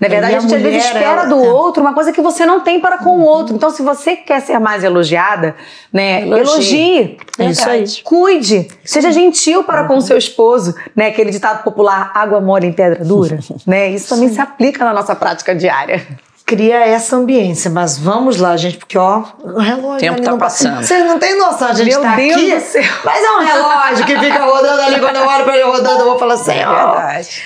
Na 0.00 0.06
verdade, 0.06 0.36
a 0.36 0.38
gente 0.38 0.54
às 0.54 0.62
vezes 0.62 0.84
espera 0.84 1.22
ela, 1.22 1.24
do 1.24 1.44
é. 1.44 1.48
outro 1.48 1.82
uma 1.82 1.92
coisa 1.92 2.12
que 2.12 2.20
você 2.20 2.46
não 2.46 2.60
tem 2.60 2.78
para 2.78 2.98
com 2.98 3.18
o 3.18 3.22
outro. 3.22 3.56
Então, 3.56 3.68
se 3.68 3.82
você 3.82 4.14
quer 4.14 4.40
ser 4.40 4.60
mais 4.60 4.84
elogiada, 4.84 5.56
né, 5.92 6.22
elogie. 6.22 7.18
elogie 7.36 7.50
Isso 7.50 7.68
aí. 7.68 7.84
Cuide. 8.04 8.68
Seja 8.84 9.10
gentil 9.10 9.64
para 9.64 9.84
com 9.88 9.96
o 9.96 10.00
seu 10.00 10.16
esposo, 10.16 10.72
né? 10.94 11.08
Aquele 11.08 11.32
ditado 11.32 11.64
popular, 11.64 12.12
água 12.14 12.40
mole 12.40 12.68
em 12.68 12.72
pedra 12.72 13.04
dura, 13.04 13.40
né? 13.66 13.90
Isso 13.90 14.08
também 14.08 14.28
Sim. 14.28 14.34
se 14.36 14.40
aplica 14.40 14.84
na 14.84 14.92
nossa 14.92 15.16
prática 15.16 15.52
diária 15.52 16.06
cria 16.48 16.78
essa 16.78 17.14
ambiência. 17.14 17.70
Mas 17.70 17.98
vamos 17.98 18.38
lá, 18.38 18.56
gente, 18.56 18.78
porque 18.78 18.96
ó, 18.96 19.22
o 19.42 19.58
relógio. 19.58 19.96
O 19.96 19.98
tempo 19.98 20.22
tá 20.22 20.36
passando. 20.38 20.82
Vocês 20.82 21.04
não 21.04 21.18
têm 21.18 21.36
noção, 21.36 21.68
a 21.68 21.74
gente 21.74 21.90
Meu 21.90 22.00
tá 22.00 22.16
Deus 22.16 22.32
aqui. 22.32 22.54
Do 22.54 22.60
céu. 22.60 22.82
Mas 23.04 23.22
é 23.22 23.30
um 23.30 23.44
relógio 23.44 24.06
que 24.06 24.18
fica 24.18 24.44
rodando 24.44 24.80
ali 24.80 24.98
quando 24.98 25.16
eu 25.16 25.26
olho 25.26 25.44
pra 25.44 25.54
ele 25.54 25.64
rodando, 25.64 26.00
eu 26.00 26.06
vou 26.06 26.18
falar 26.18 26.34
assim, 26.34 26.64
ó. 26.64 26.94
Verdade. 26.94 27.42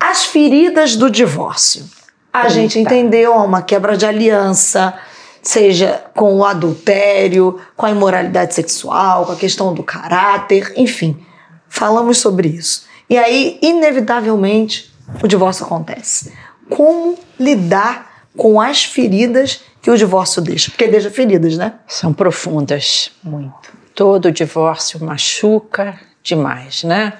As 0.00 0.24
feridas 0.24 0.96
do 0.96 1.08
divórcio. 1.08 1.88
A 2.32 2.40
Eita. 2.40 2.50
gente 2.50 2.78
entendeu 2.78 3.34
uma 3.36 3.62
quebra 3.62 3.96
de 3.96 4.04
aliança, 4.04 4.94
seja 5.40 6.02
com 6.14 6.38
o 6.38 6.44
adultério, 6.44 7.60
com 7.76 7.86
a 7.86 7.90
imoralidade 7.90 8.54
sexual, 8.54 9.26
com 9.26 9.32
a 9.32 9.36
questão 9.36 9.72
do 9.72 9.82
caráter, 9.84 10.72
enfim. 10.76 11.24
Falamos 11.68 12.18
sobre 12.18 12.48
isso. 12.48 12.86
E 13.08 13.16
aí, 13.16 13.58
inevitavelmente, 13.62 14.92
o 15.22 15.28
divórcio 15.28 15.64
acontece. 15.66 16.32
Como 16.76 17.18
lidar 17.38 18.26
com 18.36 18.60
as 18.60 18.84
feridas 18.84 19.62
que 19.80 19.90
o 19.90 19.96
divórcio 19.96 20.40
deixa? 20.40 20.70
Porque 20.70 20.88
deixa 20.88 21.10
feridas, 21.10 21.56
né? 21.56 21.74
São 21.86 22.12
profundas. 22.12 23.10
Muito. 23.22 23.72
Todo 23.94 24.32
divórcio 24.32 25.04
machuca 25.04 25.98
demais, 26.22 26.82
né? 26.84 27.14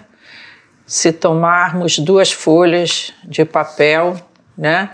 se 0.92 1.10
tomarmos 1.10 1.98
duas 1.98 2.32
folhas 2.32 3.14
de 3.24 3.46
papel, 3.46 4.14
né, 4.56 4.90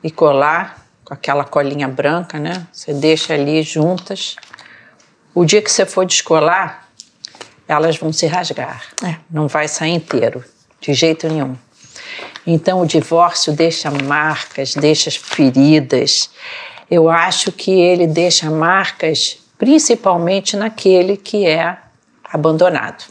e 0.00 0.08
colar 0.08 0.86
com 1.04 1.12
aquela 1.12 1.42
colinha 1.42 1.88
branca, 1.88 2.38
né, 2.38 2.64
você 2.72 2.94
deixa 2.94 3.34
ali 3.34 3.60
juntas. 3.60 4.36
O 5.34 5.44
dia 5.44 5.60
que 5.60 5.68
você 5.68 5.84
for 5.84 6.06
descolar, 6.06 6.88
elas 7.66 7.96
vão 7.96 8.12
se 8.12 8.26
rasgar, 8.26 8.82
é. 9.04 9.16
não 9.28 9.48
vai 9.48 9.66
sair 9.66 9.94
inteiro, 9.94 10.44
de 10.80 10.94
jeito 10.94 11.26
nenhum. 11.28 11.56
Então 12.46 12.80
o 12.80 12.86
divórcio 12.86 13.52
deixa 13.52 13.90
marcas, 13.90 14.74
deixa 14.74 15.10
feridas. 15.10 16.30
Eu 16.90 17.10
acho 17.10 17.50
que 17.50 17.72
ele 17.72 18.06
deixa 18.06 18.50
marcas 18.50 19.38
principalmente 19.58 20.56
naquele 20.56 21.16
que 21.16 21.46
é 21.46 21.76
abandonado. 22.24 23.04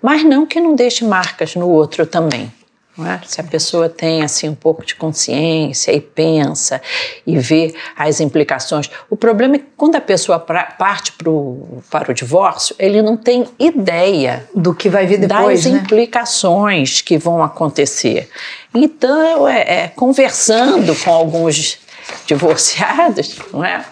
Mas 0.00 0.22
não 0.22 0.46
que 0.46 0.60
não 0.60 0.74
deixe 0.74 1.04
marcas 1.04 1.54
no 1.56 1.68
outro 1.68 2.06
também. 2.06 2.52
É? 2.96 3.26
Se 3.26 3.40
a 3.40 3.44
pessoa 3.44 3.88
tem 3.88 4.22
assim 4.22 4.48
um 4.48 4.54
pouco 4.54 4.86
de 4.86 4.94
consciência 4.94 5.90
e 5.90 6.00
pensa 6.00 6.80
e 7.26 7.36
vê 7.36 7.74
as 7.96 8.20
implicações. 8.20 8.88
O 9.10 9.16
problema 9.16 9.56
é 9.56 9.58
que 9.58 9.66
quando 9.76 9.96
a 9.96 10.00
pessoa 10.00 10.38
parte 10.38 11.10
pro, 11.12 11.82
para 11.90 12.12
o 12.12 12.14
divórcio, 12.14 12.76
ele 12.78 13.02
não 13.02 13.16
tem 13.16 13.46
ideia 13.58 14.48
do 14.54 14.72
que 14.72 14.88
vai 14.88 15.06
vir 15.06 15.18
depois, 15.18 15.64
das 15.64 15.72
né? 15.72 15.80
implicações 15.80 17.00
que 17.00 17.18
vão 17.18 17.42
acontecer. 17.42 18.28
Então, 18.72 19.48
é, 19.48 19.60
é, 19.60 19.88
conversando 19.88 20.94
com 20.94 21.10
alguns 21.10 21.78
divorciados, 22.26 23.38
não 23.52 23.64
é? 23.64 23.84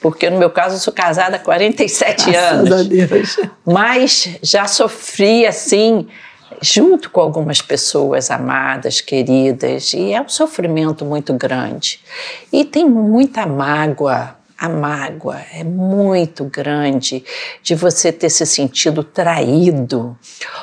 porque 0.00 0.30
no 0.30 0.38
meu 0.38 0.50
caso 0.50 0.76
eu 0.76 0.78
sou 0.78 0.92
casada 0.92 1.36
há 1.36 1.38
47 1.40 2.30
Graças 2.30 2.52
anos. 2.52 2.72
A 2.72 2.82
Deus. 2.84 3.36
Mas 3.64 4.38
já 4.40 4.66
sofri 4.66 5.44
assim, 5.44 6.06
junto 6.60 7.10
com 7.10 7.20
algumas 7.20 7.60
pessoas 7.60 8.30
amadas, 8.30 9.00
queridas, 9.00 9.92
e 9.92 10.12
é 10.12 10.20
um 10.20 10.28
sofrimento 10.28 11.04
muito 11.04 11.32
grande. 11.34 12.00
E 12.52 12.64
tem 12.64 12.84
muita 12.88 13.46
mágoa, 13.46 14.36
a 14.58 14.68
mágoa 14.68 15.38
é 15.52 15.62
muito 15.62 16.44
grande 16.44 17.22
de 17.62 17.74
você 17.74 18.10
ter 18.10 18.30
se 18.30 18.46
sentido 18.46 19.04
traído, 19.04 20.16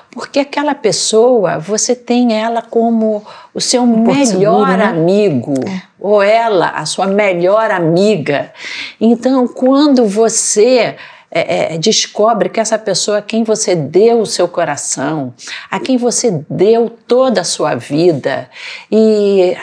porque 0.10 0.40
aquela 0.40 0.74
pessoa, 0.74 1.60
você 1.60 1.96
tem 1.96 2.34
ela 2.34 2.62
como 2.62 3.24
o 3.54 3.62
seu 3.62 3.84
um 3.84 4.04
melhor 4.04 4.26
seguro, 4.26 4.78
né? 4.78 4.86
amigo, 4.86 5.54
é. 5.68 5.84
ou 6.00 6.24
ela, 6.24 6.70
a 6.70 6.86
sua 6.88 7.06
melhor 7.06 7.70
amiga. 7.70 8.52
Então, 9.00 9.48
quando 9.48 10.08
você 10.08 10.96
é, 11.34 11.74
é, 11.74 11.78
descobre 11.78 12.48
que 12.48 12.60
essa 12.60 12.78
pessoa 12.78 13.18
a 13.18 13.22
quem 13.22 13.44
você 13.44 13.76
deu 13.76 14.22
o 14.22 14.26
seu 14.26 14.48
coração, 14.48 15.34
a 15.72 15.80
quem 15.80 15.98
você 15.98 16.44
deu 16.48 16.90
toda 17.08 17.42
a 17.42 17.44
sua 17.44 17.74
vida, 17.74 18.50
e 18.92 19.58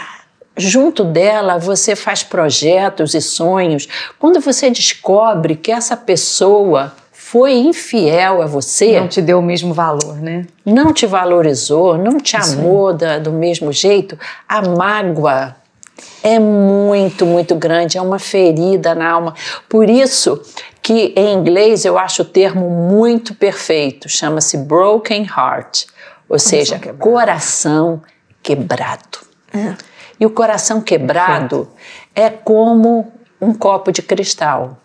junto 0.57 1.05
dela 1.05 1.59
você 1.59 1.95
faz 1.95 2.25
projetos 2.25 3.15
e 3.15 3.21
sonhos. 3.21 3.89
Quando 4.19 4.41
você 4.41 4.69
descobre 4.69 5.55
que 5.55 5.71
essa 5.71 5.97
pessoa 5.97 6.93
foi 7.31 7.53
infiel 7.53 8.43
a 8.43 8.47
você. 8.47 8.99
Não 8.99 9.07
te 9.07 9.23
deu 9.23 9.39
o 9.39 9.43
mesmo 9.43 9.73
valor, 9.73 10.17
né? 10.17 10.47
Não 10.67 10.93
te 10.93 11.07
valorizou, 11.07 11.97
não 11.97 12.19
te 12.19 12.37
Isso 12.37 12.59
amou 12.59 12.93
da, 12.93 13.21
do 13.21 13.31
mesmo 13.31 13.73
jeito. 13.73 14.19
A 14.49 14.61
mágoa 14.63 15.55
é 16.25 16.41
muito, 16.41 17.25
muito 17.25 17.55
grande, 17.55 17.97
é 17.97 18.03
uma 18.03 18.19
ferida 18.19 18.97
na 18.97 19.09
alma. 19.09 19.35
Por 19.69 19.89
isso 19.89 20.43
que 20.91 21.13
em 21.15 21.35
inglês 21.35 21.85
eu 21.85 21.97
acho 21.97 22.23
o 22.23 22.25
termo 22.25 22.69
muito 22.69 23.33
perfeito, 23.33 24.09
chama-se 24.09 24.57
broken 24.57 25.23
heart, 25.23 25.85
ou 26.29 26.37
seja, 26.37 26.81
quebrado. 26.81 26.99
coração 26.99 28.03
quebrado. 28.43 29.21
É. 29.55 29.77
E 30.19 30.27
o 30.27 30.31
coração 30.31 30.81
quebrado 30.81 31.71
é 32.13 32.29
como 32.29 33.13
um 33.41 33.55
copo 33.55 33.93
de 33.93 34.03
cristal. 34.03 34.79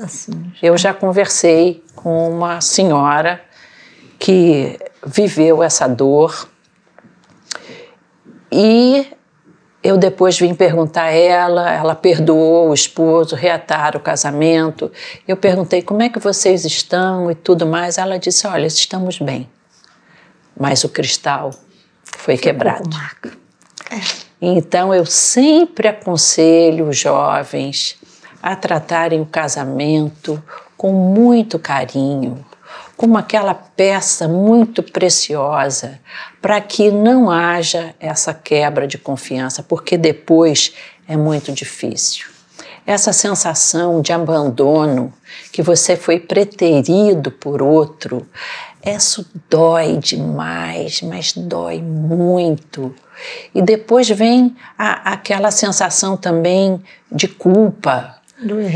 Assim, 0.00 0.52
eu 0.62 0.78
já 0.78 0.94
conversei 0.94 1.82
com 1.96 2.30
uma 2.30 2.60
senhora 2.60 3.42
que 4.16 4.78
viveu 5.04 5.60
essa 5.60 5.88
dor 5.88 6.48
e 8.52 9.08
eu 9.82 9.96
depois 9.96 10.38
vim 10.38 10.54
perguntar 10.54 11.04
a 11.04 11.10
ela, 11.10 11.72
ela 11.72 11.94
perdoou 11.94 12.68
o 12.68 12.74
esposo, 12.74 13.34
reataram 13.34 13.98
o 13.98 14.02
casamento. 14.02 14.92
Eu 15.26 15.36
perguntei 15.36 15.80
como 15.80 16.02
é 16.02 16.08
que 16.08 16.18
vocês 16.18 16.64
estão 16.64 17.30
e 17.30 17.34
tudo 17.34 17.66
mais. 17.66 17.96
Ela 17.96 18.18
disse: 18.18 18.46
Olha, 18.46 18.66
estamos 18.66 19.18
bem, 19.18 19.48
mas 20.58 20.84
o 20.84 20.88
cristal 20.88 21.50
foi 22.04 22.36
quebrado. 22.36 22.90
É. 23.90 24.00
Então 24.40 24.94
eu 24.94 25.06
sempre 25.06 25.88
aconselho 25.88 26.88
os 26.88 26.98
jovens 26.98 27.98
a 28.42 28.54
tratarem 28.56 29.20
o 29.20 29.26
casamento 29.26 30.42
com 30.76 30.92
muito 30.92 31.58
carinho, 31.58 32.44
como 33.00 33.16
aquela 33.16 33.54
peça 33.54 34.28
muito 34.28 34.82
preciosa, 34.82 35.98
para 36.38 36.60
que 36.60 36.90
não 36.90 37.30
haja 37.30 37.94
essa 37.98 38.34
quebra 38.34 38.86
de 38.86 38.98
confiança, 38.98 39.62
porque 39.62 39.96
depois 39.96 40.74
é 41.08 41.16
muito 41.16 41.50
difícil. 41.50 42.26
Essa 42.86 43.10
sensação 43.10 44.02
de 44.02 44.12
abandono, 44.12 45.10
que 45.50 45.62
você 45.62 45.96
foi 45.96 46.20
preterido 46.20 47.30
por 47.30 47.62
outro, 47.62 48.26
isso 48.84 49.26
dói 49.48 49.96
demais, 49.96 51.00
mas 51.00 51.32
dói 51.32 51.80
muito. 51.80 52.94
E 53.54 53.62
depois 53.62 54.10
vem 54.10 54.54
a, 54.76 55.12
aquela 55.12 55.50
sensação 55.50 56.18
também 56.18 56.78
de 57.10 57.28
culpa, 57.28 58.19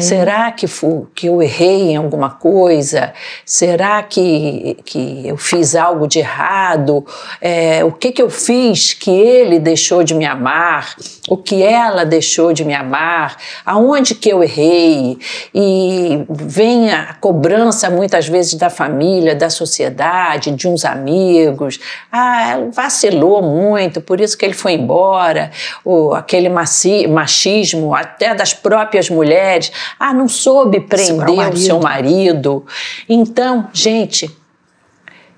Será 0.03 0.53
que, 0.53 0.67
fui, 0.67 1.07
que 1.15 1.27
eu 1.27 1.41
errei 1.41 1.93
em 1.93 1.97
alguma 1.97 2.29
coisa? 2.31 3.15
Será 3.47 4.03
que, 4.03 4.77
que 4.85 5.27
eu 5.27 5.39
fiz 5.39 5.75
algo 5.75 6.07
de 6.07 6.19
errado? 6.19 7.05
É, 7.41 7.83
o 7.83 7.91
que, 7.91 8.13
que 8.13 8.21
eu 8.21 8.29
fiz 8.29 8.93
que 8.93 9.11
ele 9.11 9.59
deixou 9.59 10.05
de 10.05 10.15
me 10.15 10.27
amar? 10.27 10.95
O 11.31 11.39
que 11.39 11.63
ela 11.63 12.05
deixou 12.05 12.53
de 12.53 12.63
me 12.63 12.75
amar? 12.75 13.39
Aonde 13.65 14.15
que 14.15 14.29
eu 14.29 14.43
errei? 14.43 15.17
E 15.55 16.25
vem 16.29 16.93
a 16.93 17.15
cobrança 17.15 17.89
muitas 17.89 18.29
vezes 18.29 18.55
da 18.55 18.69
família, 18.69 19.35
da 19.35 19.49
sociedade, 19.49 20.51
de 20.51 20.69
uns 20.69 20.85
amigos. 20.85 21.81
Ah, 22.13 22.51
ela 22.51 22.71
vacilou 22.71 23.41
muito, 23.41 24.03
por 24.03 24.21
isso 24.21 24.37
que 24.37 24.45
ele 24.45 24.53
foi 24.53 24.73
embora. 24.73 25.51
Ou 25.83 26.13
aquele 26.13 26.51
machismo 26.51 27.95
até 27.95 28.35
das 28.35 28.53
próprias 28.53 29.09
mulheres 29.09 29.54
mulheres. 29.55 29.73
Ah, 29.99 30.13
não 30.13 30.29
soube 30.29 30.81
prender 30.81 31.29
o, 31.29 31.51
o 31.51 31.57
seu 31.57 31.81
marido. 31.81 32.67
Então, 33.09 33.69
gente, 33.73 34.31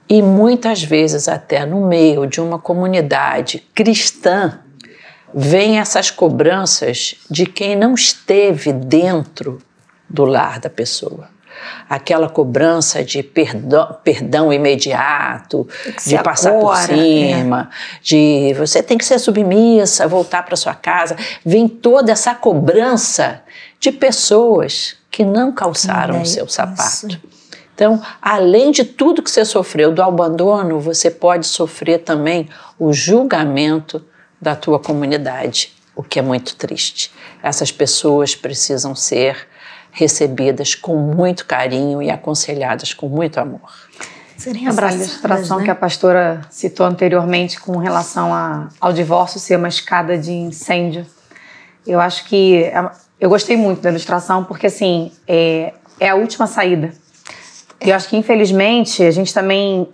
e 0.09 0.23
muitas 0.23 0.83
vezes 0.83 1.29
até 1.29 1.67
no 1.67 1.87
meio 1.87 2.27
de 2.27 2.41
uma 2.41 2.59
comunidade 2.59 3.63
cristã, 3.75 4.61
vem 5.35 5.79
essas 5.79 6.11
cobranças 6.11 7.17
de 7.31 7.45
quem 7.47 7.77
não 7.77 7.95
esteve 7.95 8.73
dentro 8.73 9.59
do 10.09 10.25
lar 10.25 10.61
da 10.61 10.71
pessoa. 10.71 11.29
Aquela 11.89 12.29
cobrança 12.29 13.03
de 13.03 13.23
perdão, 13.23 13.97
perdão 14.05 14.53
imediato, 14.53 15.67
de 16.07 16.19
passar 16.23 16.51
agora, 16.51 16.87
por 16.87 16.95
cima, 16.95 17.71
é. 17.71 17.99
de 18.03 18.55
você 18.55 18.83
tem 18.83 18.99
que 18.99 19.05
ser 19.05 19.19
submissa, 19.19 20.07
voltar 20.07 20.45
para 20.45 20.55
sua 20.55 20.75
casa. 20.75 21.17
Vem 21.45 21.67
toda 21.67 22.13
essa 22.13 22.35
cobrança 22.35 23.43
de 23.81 23.93
pessoas 23.93 24.97
que 25.11 25.25
não 25.25 25.53
calçaram 25.53 26.23
o 26.23 26.27
seu 26.27 26.49
sapato. 26.49 27.19
Então, 27.75 28.03
além 28.23 28.71
de 28.71 28.85
tudo 28.85 29.23
que 29.23 29.31
você 29.31 29.45
sofreu 29.45 29.93
do 29.93 30.03
abandono, 30.03 30.81
você 30.81 31.11
pode 31.11 31.47
sofrer 31.47 31.99
também 31.99 32.49
o 32.79 32.93
julgamento 32.93 34.03
da 34.41 34.57
tua 34.57 34.79
comunidade, 34.79 35.75
o 35.95 36.03
que 36.03 36.19
é 36.19 36.23
muito 36.23 36.57
triste. 36.57 37.13
Essas 37.43 37.71
pessoas 37.71 38.35
precisam 38.35 38.95
ser 38.95 39.47
recebidas 39.91 40.75
com 40.75 40.97
muito 40.97 41.47
carinho 41.47 42.03
e 42.03 42.11
aconselhadas 42.11 42.93
com 42.93 43.09
muito 43.09 43.39
amor. 43.39 43.73
Seria 44.37 44.69
Essa 44.69 44.93
ilustração 44.93 45.59
né? 45.59 45.65
que 45.65 45.71
a 45.71 45.75
pastora 45.75 46.43
citou 46.51 46.85
anteriormente 46.85 47.59
com 47.59 47.79
relação 47.79 48.35
a, 48.35 48.69
ao 48.79 48.93
divórcio 48.93 49.41
ser 49.41 49.57
uma 49.57 49.69
escada 49.69 50.19
de 50.19 50.31
incêndio. 50.31 51.07
Eu 51.87 52.01
acho 52.01 52.25
que 52.27 52.65
é 52.65 52.91
eu 53.21 53.29
gostei 53.29 53.57
muito 53.57 53.81
da 53.81 53.91
ilustração 53.91 54.45
porque, 54.45 54.67
assim, 54.67 55.13
é, 55.27 55.73
é 55.99 56.09
a 56.09 56.15
última 56.15 56.47
saída. 56.47 56.93
E 57.85 57.91
eu 57.91 57.97
acho 57.97 58.09
que, 58.09 58.17
infelizmente, 58.17 59.03
a 59.03 59.11
gente 59.11 59.33
também 59.33 59.89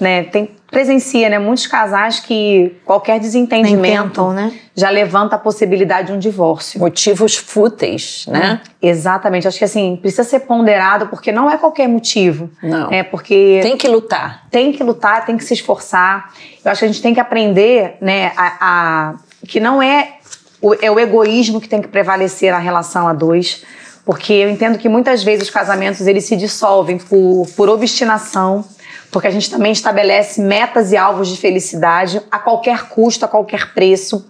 né, 0.00 0.24
tem, 0.24 0.50
presencia 0.72 1.28
né, 1.28 1.38
muitos 1.38 1.66
casais 1.66 2.18
que 2.18 2.74
qualquer 2.84 3.20
desentendimento 3.20 4.04
tentam, 4.04 4.32
né? 4.32 4.52
já 4.74 4.88
levanta 4.88 5.36
a 5.36 5.38
possibilidade 5.38 6.08
de 6.08 6.14
um 6.14 6.18
divórcio. 6.18 6.80
Motivos 6.80 7.36
fúteis, 7.36 8.24
né? 8.26 8.54
Hum, 8.64 8.70
exatamente. 8.80 9.46
Acho 9.46 9.58
que 9.58 9.66
assim, 9.66 9.98
precisa 10.00 10.24
ser 10.24 10.40
ponderado 10.40 11.08
porque 11.08 11.30
não 11.30 11.50
é 11.50 11.58
qualquer 11.58 11.86
motivo. 11.88 12.50
Não. 12.62 12.90
É 12.90 13.02
porque. 13.02 13.60
Tem 13.62 13.76
que 13.76 13.86
lutar. 13.86 14.46
Tem 14.50 14.72
que 14.72 14.82
lutar, 14.82 15.26
tem 15.26 15.36
que 15.36 15.44
se 15.44 15.52
esforçar. 15.52 16.32
Eu 16.64 16.72
acho 16.72 16.78
que 16.78 16.84
a 16.86 16.88
gente 16.88 17.02
tem 17.02 17.12
que 17.12 17.20
aprender 17.20 17.98
né, 18.00 18.32
a, 18.34 18.56
a 18.60 19.14
que 19.46 19.60
não 19.60 19.82
é 19.82 20.14
o, 20.62 20.74
é 20.80 20.90
o 20.90 20.98
egoísmo 20.98 21.60
que 21.60 21.68
tem 21.68 21.82
que 21.82 21.88
prevalecer 21.88 22.52
na 22.52 22.58
relação 22.58 23.08
a 23.08 23.12
dois, 23.12 23.64
porque 24.04 24.32
eu 24.32 24.48
entendo 24.48 24.78
que 24.78 24.88
muitas 24.88 25.22
vezes 25.22 25.48
os 25.48 25.50
casamentos 25.50 26.06
eles 26.06 26.24
se 26.24 26.36
dissolvem 26.36 26.98
por, 26.98 27.46
por 27.56 27.68
obstinação, 27.68 28.64
porque 29.10 29.26
a 29.26 29.30
gente 29.30 29.50
também 29.50 29.72
estabelece 29.72 30.40
metas 30.40 30.92
e 30.92 30.96
alvos 30.96 31.28
de 31.28 31.36
felicidade 31.36 32.22
a 32.30 32.38
qualquer 32.38 32.88
custo, 32.88 33.24
a 33.24 33.28
qualquer 33.28 33.74
preço. 33.74 34.26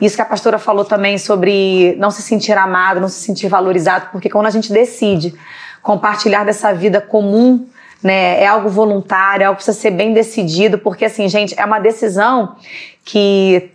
Isso 0.00 0.14
que 0.14 0.22
a 0.22 0.26
pastora 0.26 0.58
falou 0.58 0.84
também 0.84 1.18
sobre 1.18 1.96
não 1.98 2.10
se 2.10 2.22
sentir 2.22 2.56
amado, 2.56 3.00
não 3.00 3.08
se 3.08 3.24
sentir 3.24 3.48
valorizado, 3.48 4.08
porque 4.12 4.30
quando 4.30 4.46
a 4.46 4.50
gente 4.50 4.72
decide 4.72 5.34
compartilhar 5.82 6.44
dessa 6.44 6.72
vida 6.72 7.00
comum, 7.00 7.66
né, 8.02 8.40
é 8.40 8.46
algo 8.46 8.68
voluntário, 8.68 9.42
é 9.42 9.46
algo 9.46 9.58
que 9.58 9.64
precisa 9.64 9.78
ser 9.78 9.90
bem 9.90 10.12
decidido, 10.12 10.78
porque 10.78 11.06
assim, 11.06 11.28
gente, 11.28 11.58
é 11.58 11.64
uma 11.64 11.78
decisão 11.78 12.56
que 13.04 13.72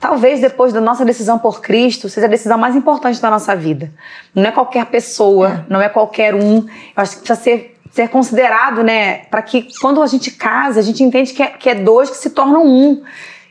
talvez 0.00 0.40
depois 0.40 0.72
da 0.72 0.80
nossa 0.80 1.04
decisão 1.04 1.38
por 1.38 1.60
Cristo 1.60 2.08
seja 2.08 2.26
a 2.26 2.30
decisão 2.30 2.56
mais 2.56 2.76
importante 2.76 3.20
da 3.20 3.30
nossa 3.30 3.54
vida. 3.54 3.90
Não 4.34 4.44
é 4.44 4.52
qualquer 4.52 4.86
pessoa, 4.86 5.64
é. 5.68 5.72
não 5.72 5.80
é 5.80 5.88
qualquer 5.88 6.34
um. 6.34 6.58
Eu 6.58 6.68
acho 6.96 7.16
que 7.16 7.22
precisa 7.22 7.40
ser, 7.40 7.78
ser 7.90 8.08
considerado, 8.08 8.82
né? 8.82 9.18
Para 9.30 9.42
que 9.42 9.68
quando 9.80 10.02
a 10.02 10.06
gente 10.06 10.30
casa, 10.30 10.80
a 10.80 10.82
gente 10.82 11.02
entende 11.02 11.32
que 11.32 11.42
é, 11.42 11.46
que 11.46 11.68
é 11.68 11.74
dois 11.74 12.10
que 12.10 12.16
se 12.16 12.30
tornam 12.30 12.64
um. 12.64 13.02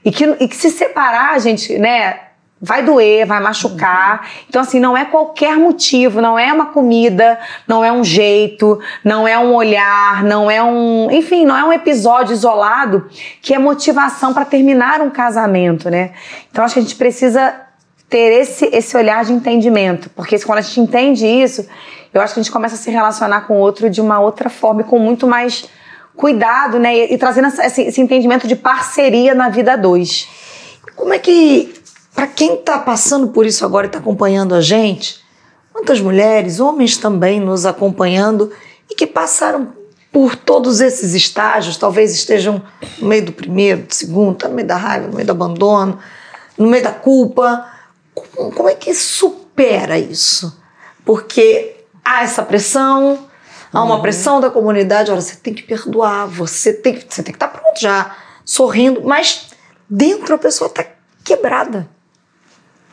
E 0.06 0.12
que, 0.12 0.24
e 0.40 0.48
que 0.48 0.56
se 0.56 0.70
separar, 0.70 1.40
gente, 1.42 1.78
né? 1.78 2.27
Vai 2.62 2.84
doer, 2.84 3.26
vai 3.26 3.40
machucar. 3.40 4.22
Uhum. 4.22 4.28
Então, 4.50 4.62
assim, 4.62 4.80
não 4.80 4.98
é 4.98 5.06
qualquer 5.06 5.58
motivo, 5.58 6.22
não 6.22 6.38
é 6.38 6.52
uma 6.52 6.68
comida, 6.68 7.40
não 7.68 7.84
é 7.84 7.92
um 7.92 8.04
jeito, 8.04 8.80
não 9.04 9.28
é 9.28 9.38
um 9.38 9.54
olhar, 9.54 10.24
não 10.24 10.50
é 10.50 10.62
um. 10.62 11.10
Enfim, 11.12 11.46
não 11.46 11.56
é 11.56 11.64
um 11.64 11.74
episódio 11.74 12.34
isolado 12.34 13.10
que 13.42 13.54
é 13.54 13.60
motivação 13.60 14.34
para 14.34 14.46
terminar 14.46 15.02
um 15.02 15.10
casamento, 15.10 15.90
né? 15.90 16.12
Então, 16.52 16.64
acho 16.64 16.74
que 16.74 16.80
a 16.80 16.84
gente 16.84 16.96
precisa 16.96 17.54
ter 18.10 18.42
esse, 18.42 18.66
esse 18.74 18.96
olhar 18.96 19.24
de 19.26 19.34
entendimento, 19.34 20.10
porque 20.12 20.40
quando 20.40 20.60
a 20.60 20.62
gente 20.62 20.80
entende 20.80 21.28
isso, 21.28 21.68
eu 22.14 22.22
acho 22.22 22.34
que 22.34 22.40
a 22.40 22.44
gente 22.44 22.52
começa 22.52 22.76
a 22.76 22.78
se 22.78 22.90
relacionar 22.90 23.42
com 23.42 23.56
o 23.56 23.58
outro 23.58 23.90
de 23.90 24.00
uma 24.00 24.20
outra 24.20 24.50
forma 24.50 24.82
e 24.82 24.84
com 24.86 24.98
muito 24.98 25.28
mais 25.28 25.66
cuidado, 26.16 26.80
né? 26.80 27.12
E, 27.12 27.18
trazendo 27.18 27.48
esse, 27.48 28.02
entendimento 28.02 28.48
de 28.48 28.56
parceria 28.56 29.36
na 29.36 29.50
vida 29.50 29.78
dois. 29.78 30.28
Como 30.96 31.14
é 31.14 31.20
que 31.20 31.74
para 32.18 32.26
quem 32.26 32.56
está 32.56 32.80
passando 32.80 33.28
por 33.28 33.46
isso 33.46 33.64
agora 33.64 33.86
e 33.86 33.90
está 33.90 34.00
acompanhando 34.00 34.56
a 34.56 34.60
gente, 34.60 35.24
quantas 35.72 36.02
mulheres, 36.02 36.60
homens 36.60 36.98
também 36.98 37.40
nos 37.40 37.64
acompanhando 37.64 38.52
e 38.90 38.96
que 38.96 39.06
passaram 39.06 39.72
por 40.12 40.36
todos 40.36 40.82
esses 40.82 41.14
estágios, 41.14 41.78
talvez 41.78 42.12
estejam 42.12 42.60
no 42.98 43.08
meio 43.08 43.26
do 43.28 43.32
primeiro, 43.32 43.84
do 43.84 43.94
segundo, 43.94 44.36
tá 44.36 44.48
no 44.48 44.56
meio 44.56 44.68
da 44.68 44.78
raiva, 44.78 45.06
no 45.06 45.14
meio 45.14 45.28
do 45.28 45.32
abandono, 45.32 46.00
no 46.58 46.66
meio 46.66 46.84
da 46.84 46.92
culpa. 46.92 47.68
Como, 48.16 48.52
como 48.52 48.68
é 48.68 48.74
que 48.74 48.96
supera 48.96 50.00
isso? 50.00 50.60
Porque 51.06 51.86
há 52.04 52.24
essa 52.24 52.42
pressão, 52.42 53.28
há 53.72 53.84
uma 53.84 53.98
uhum. 53.98 54.02
pressão 54.02 54.42
da 54.42 54.50
comunidade, 54.50 55.12
olha, 55.12 55.22
você 55.22 55.36
tem 55.36 55.54
que 55.54 55.62
perdoar, 55.62 56.26
você 56.26 56.74
tem, 56.74 56.96
você 56.96 57.22
tem 57.22 57.32
que 57.32 57.38
estar 57.38 57.50
tá 57.50 57.60
pronto 57.60 57.80
já, 57.80 58.16
sorrindo, 58.44 59.04
mas 59.04 59.50
dentro 59.88 60.34
a 60.34 60.40
pessoa 60.40 60.68
está 60.68 60.84
quebrada 61.24 61.96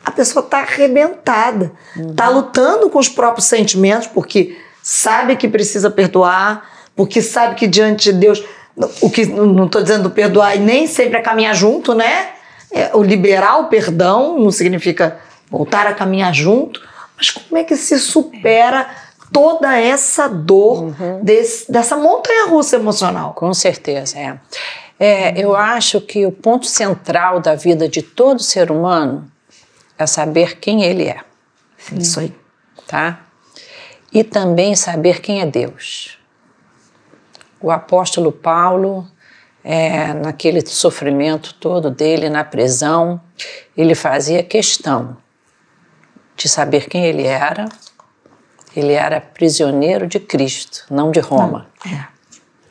a 0.05 0.11
pessoa 0.11 0.45
está 0.45 0.59
arrebentada, 0.59 1.71
está 1.97 2.29
uhum. 2.29 2.35
lutando 2.35 2.89
com 2.91 2.99
os 2.99 3.09
próprios 3.09 3.47
sentimentos, 3.47 4.05
porque 4.05 4.55
sabe 4.83 5.35
que 5.35 5.47
precisa 5.47 5.89
perdoar, 5.89 6.63
porque 6.95 7.23
sabe 7.23 7.55
que 7.55 7.65
diante 7.65 8.13
de 8.13 8.19
Deus, 8.19 8.45
o 9.01 9.09
que 9.09 9.25
não 9.25 9.65
estou 9.65 9.81
dizendo 9.81 10.11
perdoar 10.11 10.55
e 10.55 10.59
nem 10.59 10.85
sempre 10.85 11.17
é 11.17 11.21
caminhar 11.21 11.55
junto, 11.55 11.95
né? 11.95 12.29
É, 12.71 12.91
o 12.93 13.01
liberar 13.01 13.57
o 13.61 13.67
perdão 13.67 14.37
não 14.37 14.51
significa 14.51 15.17
voltar 15.49 15.87
a 15.87 15.93
caminhar 15.93 16.33
junto, 16.33 16.81
mas 17.17 17.31
como 17.31 17.57
é 17.57 17.63
que 17.63 17.75
se 17.75 17.97
supera 17.97 18.87
toda 19.33 19.75
essa 19.75 20.27
dor 20.27 20.83
uhum. 20.83 21.19
desse, 21.23 21.71
dessa 21.71 21.97
montanha 21.97 22.47
russa 22.47 22.75
emocional? 22.75 23.33
Com 23.33 23.53
certeza, 23.55 24.19
é. 24.19 24.37
é. 24.99 25.33
Eu 25.41 25.55
acho 25.55 25.99
que 25.99 26.27
o 26.27 26.31
ponto 26.31 26.67
central 26.67 27.39
da 27.39 27.55
vida 27.55 27.89
de 27.89 28.03
todo 28.03 28.43
ser 28.43 28.69
humano 28.69 29.31
é 29.97 30.05
saber 30.05 30.59
quem 30.59 30.83
ele 30.83 31.05
é. 31.05 31.19
Sim. 31.77 31.97
Isso 31.97 32.19
aí. 32.19 32.35
Tá? 32.87 33.21
E 34.11 34.23
também 34.23 34.75
saber 34.75 35.21
quem 35.21 35.41
é 35.41 35.45
Deus. 35.45 36.17
O 37.59 37.71
apóstolo 37.71 38.31
Paulo, 38.31 39.07
é, 39.63 40.13
naquele 40.13 40.65
sofrimento 40.65 41.53
todo 41.55 41.89
dele 41.89 42.29
na 42.29 42.43
prisão, 42.43 43.19
ele 43.75 43.95
fazia 43.95 44.43
questão 44.43 45.17
de 46.35 46.47
saber 46.47 46.87
quem 46.87 47.05
ele 47.05 47.23
era. 47.25 47.67
Ele 48.75 48.93
era 48.93 49.21
prisioneiro 49.21 50.05
de 50.05 50.19
Cristo, 50.19 50.85
não 50.89 51.09
de 51.09 51.19
Roma. 51.19 51.67
Não, 51.85 51.91
é 51.91 52.07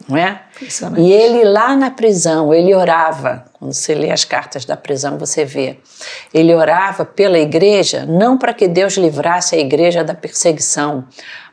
não 0.08 0.16
é? 0.16 0.43
E 1.00 1.12
ele 1.12 1.44
lá 1.44 1.76
na 1.76 1.90
prisão, 1.90 2.54
ele 2.54 2.74
orava. 2.74 3.44
Quando 3.52 3.72
você 3.72 3.94
lê 3.94 4.10
as 4.10 4.24
cartas 4.24 4.64
da 4.64 4.76
prisão, 4.76 5.18
você 5.18 5.44
vê. 5.44 5.78
Ele 6.32 6.54
orava 6.54 7.04
pela 7.04 7.38
igreja, 7.38 8.06
não 8.06 8.38
para 8.38 8.54
que 8.54 8.68
Deus 8.68 8.94
livrasse 8.94 9.54
a 9.54 9.58
igreja 9.58 10.04
da 10.04 10.14
perseguição, 10.14 11.04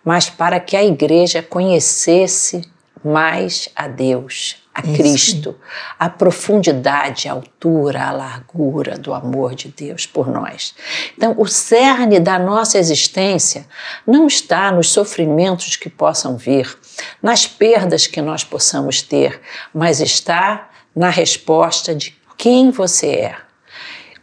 mas 0.03 0.29
para 0.29 0.59
que 0.59 0.75
a 0.75 0.83
igreja 0.83 1.41
conhecesse 1.41 2.61
mais 3.03 3.69
a 3.75 3.87
Deus, 3.87 4.57
a 4.73 4.81
Isso. 4.81 4.93
Cristo, 4.95 5.55
a 5.99 6.09
profundidade, 6.09 7.27
a 7.27 7.33
altura, 7.33 8.03
a 8.03 8.11
largura 8.11 8.97
do 8.97 9.13
amor 9.13 9.53
de 9.53 9.67
Deus 9.67 10.05
por 10.05 10.27
nós. 10.27 10.73
Então, 11.17 11.35
o 11.37 11.45
cerne 11.47 12.19
da 12.19 12.39
nossa 12.39 12.77
existência 12.77 13.67
não 14.07 14.27
está 14.27 14.71
nos 14.71 14.89
sofrimentos 14.89 15.75
que 15.75 15.89
possam 15.89 16.37
vir, 16.37 16.77
nas 17.21 17.45
perdas 17.45 18.07
que 18.07 18.21
nós 18.21 18.43
possamos 18.43 19.01
ter, 19.01 19.41
mas 19.73 19.99
está 19.99 20.69
na 20.95 21.09
resposta 21.09 21.93
de 21.93 22.15
quem 22.37 22.71
você 22.71 23.07
é. 23.07 23.35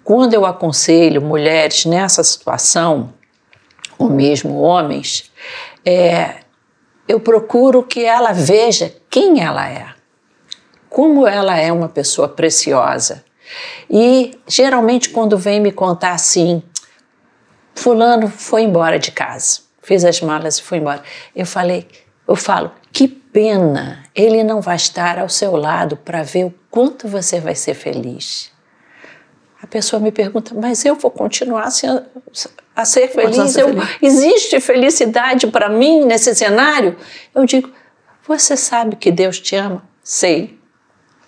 Quando 0.02 0.32
eu 0.32 0.46
aconselho 0.46 1.20
mulheres 1.20 1.84
nessa 1.84 2.24
situação, 2.24 3.12
ou 3.98 4.08
mesmo 4.08 4.60
homens, 4.60 5.30
é, 5.84 6.36
eu 7.08 7.18
procuro 7.18 7.82
que 7.82 8.04
ela 8.04 8.32
veja 8.32 8.94
quem 9.10 9.40
ela 9.40 9.68
é 9.68 9.98
como 10.88 11.26
ela 11.26 11.56
é 11.56 11.72
uma 11.72 11.88
pessoa 11.88 12.28
preciosa. 12.28 13.24
E 13.88 14.38
geralmente, 14.46 15.10
quando 15.10 15.38
vem 15.38 15.60
me 15.60 15.72
contar 15.72 16.12
assim, 16.12 16.62
Fulano 17.74 18.28
foi 18.28 18.62
embora 18.62 18.98
de 18.98 19.12
casa, 19.12 19.60
fez 19.82 20.04
as 20.04 20.20
malas 20.20 20.58
e 20.58 20.62
foi 20.62 20.78
embora. 20.78 21.02
Eu 21.34 21.46
falei, 21.46 21.86
eu 22.26 22.36
falo, 22.36 22.72
que 22.92 23.08
pena, 23.08 24.04
ele 24.14 24.42
não 24.42 24.60
vai 24.60 24.76
estar 24.76 25.18
ao 25.18 25.28
seu 25.28 25.56
lado 25.56 25.96
para 25.96 26.22
ver 26.22 26.46
o 26.46 26.54
quanto 26.70 27.08
você 27.08 27.40
vai 27.40 27.54
ser 27.54 27.74
feliz. 27.74 28.50
A 29.62 29.66
pessoa 29.66 30.00
me 30.00 30.12
pergunta, 30.12 30.54
mas 30.54 30.84
eu 30.84 30.94
vou 30.94 31.10
continuar 31.10 31.70
a 32.78 32.84
ser, 32.84 33.04
a 33.04 33.06
ser 33.06 33.08
feliz? 33.08 33.56
Eu, 33.56 33.68
feliz. 33.68 33.88
Existe 34.00 34.60
felicidade 34.60 35.48
para 35.48 35.68
mim 35.68 36.04
nesse 36.04 36.32
cenário? 36.32 36.96
Eu 37.34 37.44
digo, 37.44 37.70
você 38.26 38.56
sabe 38.56 38.94
que 38.94 39.10
Deus 39.10 39.40
te 39.40 39.56
ama? 39.56 39.82
Sei. 40.02 40.56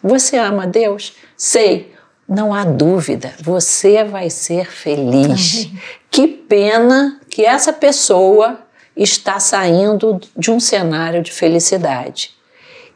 Você 0.01 0.39
ama 0.39 0.65
Deus? 0.65 1.13
Sei. 1.37 1.93
Não 2.29 2.55
há 2.55 2.65
dúvida, 2.65 3.35
você 3.41 4.05
vai 4.05 4.31
ser 4.31 4.71
feliz. 4.71 5.69
Que 6.09 6.29
pena 6.29 7.21
que 7.29 7.45
essa 7.45 7.73
pessoa 7.73 8.61
está 8.97 9.41
saindo 9.41 10.21
de 10.37 10.53
um 10.53 10.61
cenário 10.61 11.21
de 11.21 11.33
felicidade. 11.33 12.33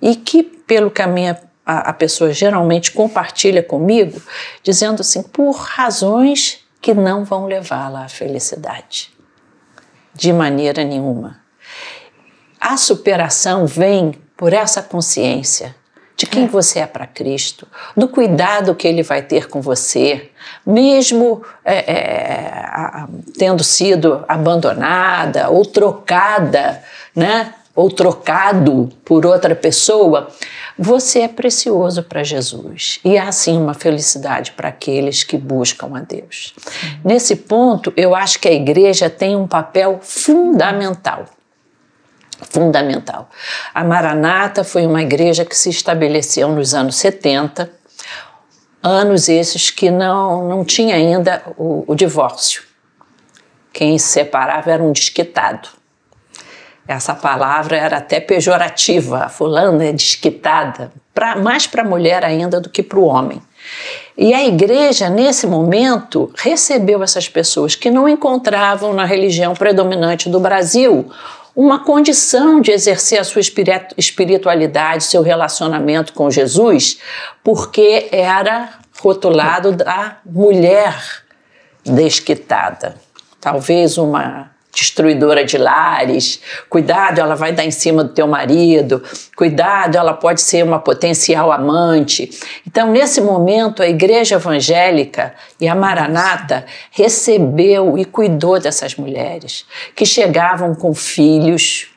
E 0.00 0.14
que, 0.14 0.44
pelo 0.44 0.90
que 0.90 1.02
a 1.02 1.08
minha 1.08 1.40
a, 1.66 1.90
a 1.90 1.92
pessoa 1.92 2.32
geralmente 2.32 2.92
compartilha 2.92 3.62
comigo, 3.62 4.22
dizendo 4.62 5.00
assim, 5.00 5.22
por 5.22 5.52
razões 5.56 6.63
que 6.84 6.92
não 6.92 7.24
vão 7.24 7.46
levá-la 7.46 8.04
à 8.04 8.08
felicidade. 8.10 9.10
De 10.12 10.30
maneira 10.34 10.84
nenhuma. 10.84 11.40
A 12.60 12.76
superação 12.76 13.66
vem 13.66 14.12
por 14.36 14.52
essa 14.52 14.82
consciência 14.82 15.74
de 16.14 16.26
quem 16.26 16.44
é. 16.44 16.46
você 16.46 16.80
é 16.80 16.86
para 16.86 17.06
Cristo, 17.06 17.66
do 17.96 18.06
cuidado 18.06 18.74
que 18.74 18.86
Ele 18.86 19.02
vai 19.02 19.22
ter 19.22 19.48
com 19.48 19.62
você, 19.62 20.30
mesmo 20.64 21.42
é, 21.64 21.90
é, 21.90 23.06
tendo 23.38 23.64
sido 23.64 24.22
abandonada 24.28 25.48
ou 25.48 25.64
trocada, 25.64 26.84
né? 27.16 27.54
Ou 27.74 27.90
trocado 27.90 28.88
por 29.04 29.26
outra 29.26 29.54
pessoa, 29.54 30.28
você 30.78 31.20
é 31.20 31.28
precioso 31.28 32.02
para 32.02 32.22
Jesus 32.22 33.00
e 33.04 33.18
há 33.18 33.30
sim 33.32 33.56
uma 33.56 33.74
felicidade 33.74 34.52
para 34.52 34.68
aqueles 34.68 35.24
que 35.24 35.36
buscam 35.36 35.96
a 35.96 36.00
Deus. 36.00 36.54
Nesse 37.04 37.36
ponto, 37.36 37.92
eu 37.96 38.14
acho 38.14 38.38
que 38.38 38.48
a 38.48 38.52
igreja 38.52 39.10
tem 39.10 39.36
um 39.36 39.46
papel 39.46 39.98
fundamental 40.02 41.26
fundamental. 42.50 43.30
A 43.72 43.84
Maranata 43.84 44.64
foi 44.64 44.86
uma 44.86 45.02
igreja 45.02 45.44
que 45.44 45.56
se 45.56 45.70
estabeleceu 45.70 46.48
nos 46.48 46.74
anos 46.74 46.96
70, 46.96 47.70
anos 48.82 49.28
esses 49.28 49.70
que 49.70 49.90
não, 49.90 50.48
não 50.48 50.64
tinha 50.64 50.94
ainda 50.94 51.42
o, 51.56 51.84
o 51.86 51.94
divórcio. 51.94 52.62
Quem 53.72 53.98
se 53.98 54.08
separava 54.08 54.70
era 54.70 54.82
um 54.82 54.92
desquitado. 54.92 55.68
Essa 56.86 57.14
palavra 57.14 57.76
era 57.76 57.96
até 57.96 58.20
pejorativa, 58.20 59.28
fulana 59.28 59.84
é 59.84 59.92
desquitada, 59.92 60.92
pra, 61.14 61.36
mais 61.36 61.66
para 61.66 61.82
a 61.82 61.86
mulher 61.86 62.24
ainda 62.24 62.60
do 62.60 62.68
que 62.68 62.82
para 62.82 62.98
o 62.98 63.04
homem. 63.04 63.40
E 64.16 64.34
a 64.34 64.44
igreja, 64.44 65.08
nesse 65.08 65.46
momento, 65.46 66.30
recebeu 66.36 67.02
essas 67.02 67.28
pessoas 67.28 67.74
que 67.74 67.90
não 67.90 68.08
encontravam 68.08 68.92
na 68.92 69.04
religião 69.04 69.54
predominante 69.54 70.28
do 70.28 70.38
Brasil 70.38 71.10
uma 71.56 71.84
condição 71.84 72.60
de 72.60 72.72
exercer 72.72 73.18
a 73.18 73.24
sua 73.24 73.40
espiritualidade, 73.96 75.04
seu 75.04 75.22
relacionamento 75.22 76.12
com 76.12 76.30
Jesus, 76.30 76.98
porque 77.42 78.08
era 78.10 78.70
rotulado 79.00 79.72
da 79.72 80.18
mulher 80.26 81.00
desquitada. 81.84 82.96
Talvez 83.40 83.98
uma 83.98 84.53
destruidora 84.74 85.44
de 85.44 85.56
lares, 85.56 86.40
cuidado, 86.68 87.20
ela 87.20 87.34
vai 87.34 87.52
dar 87.52 87.64
em 87.64 87.70
cima 87.70 88.04
do 88.04 88.12
teu 88.12 88.26
marido, 88.26 89.02
cuidado, 89.36 89.96
ela 89.96 90.12
pode 90.12 90.40
ser 90.40 90.64
uma 90.64 90.78
potencial 90.78 91.52
amante. 91.52 92.30
Então, 92.66 92.90
nesse 92.90 93.20
momento, 93.20 93.82
a 93.82 93.88
igreja 93.88 94.34
evangélica 94.34 95.34
e 95.60 95.68
a 95.68 95.74
Maranata 95.74 96.66
recebeu 96.90 97.96
e 97.96 98.04
cuidou 98.04 98.58
dessas 98.58 98.96
mulheres 98.96 99.64
que 99.94 100.04
chegavam 100.04 100.74
com 100.74 100.92
filhos, 100.94 101.93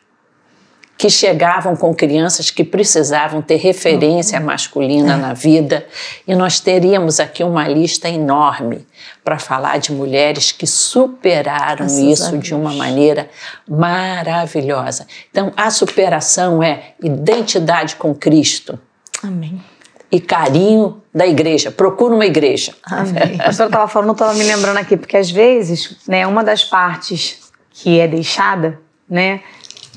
que 0.97 1.09
chegavam 1.09 1.75
com 1.75 1.93
crianças 1.93 2.49
que 2.49 2.63
precisavam 2.63 3.41
ter 3.41 3.57
referência 3.57 4.39
masculina 4.39 5.15
na 5.15 5.33
vida, 5.33 5.85
e 6.27 6.33
nós 6.33 6.59
teríamos 6.59 7.19
aqui 7.19 7.43
uma 7.43 7.67
lista 7.67 8.09
enorme 8.09 8.85
para 9.23 9.37
falar 9.37 9.77
de 9.77 9.91
mulheres 9.91 10.51
que 10.51 10.65
superaram 10.65 11.85
Graças 11.85 11.97
isso 11.97 12.37
de 12.39 12.55
uma 12.55 12.73
maneira 12.73 13.29
maravilhosa. 13.69 15.05
Então, 15.29 15.53
a 15.55 15.69
superação 15.69 16.63
é 16.63 16.93
identidade 17.03 17.95
com 17.95 18.15
Cristo. 18.15 18.79
Amém. 19.21 19.61
E 20.09 20.19
carinho 20.19 21.01
da 21.13 21.27
igreja. 21.27 21.69
Procura 21.69 22.15
uma 22.15 22.25
igreja. 22.25 22.73
Amém. 22.83 23.35
A 23.39 23.45
pastora 23.45 23.69
estava 23.69 23.87
falando, 23.87 24.13
estava 24.13 24.33
me 24.33 24.43
lembrando 24.43 24.77
aqui, 24.77 24.95
porque 24.95 25.17
às 25.17 25.29
vezes, 25.29 25.97
né, 26.07 26.25
uma 26.25 26.43
das 26.43 26.63
partes 26.63 27.51
que 27.69 27.99
é 27.99 28.07
deixada, 28.07 28.79
né, 29.09 29.41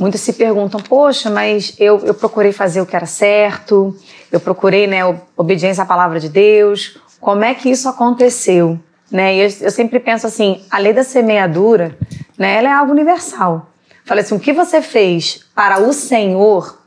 muitos 0.00 0.22
se 0.22 0.32
perguntam, 0.32 0.80
poxa, 0.80 1.28
mas 1.28 1.74
eu, 1.78 1.98
eu 1.98 2.14
procurei 2.14 2.52
fazer 2.52 2.80
o 2.80 2.86
que 2.86 2.96
era 2.96 3.04
certo, 3.04 3.94
eu 4.32 4.40
procurei, 4.40 4.86
né, 4.86 5.00
obediência 5.36 5.82
à 5.82 5.86
palavra 5.86 6.18
de 6.18 6.30
Deus, 6.30 6.98
como 7.20 7.44
é 7.44 7.54
que 7.54 7.70
isso 7.70 7.86
aconteceu? 7.86 8.80
Né? 9.12 9.36
E 9.36 9.40
eu, 9.40 9.50
eu 9.60 9.70
sempre 9.70 10.00
penso 10.00 10.26
assim, 10.26 10.64
a 10.70 10.78
lei 10.78 10.94
da 10.94 11.04
semeadura, 11.04 11.98
né, 12.38 12.56
ela 12.56 12.68
é 12.68 12.72
algo 12.72 12.92
universal. 12.92 13.68
Falei 14.06 14.24
assim, 14.24 14.34
o 14.34 14.40
que 14.40 14.54
você 14.54 14.80
fez 14.80 15.44
para 15.54 15.80
o 15.80 15.92
Senhor, 15.92 16.78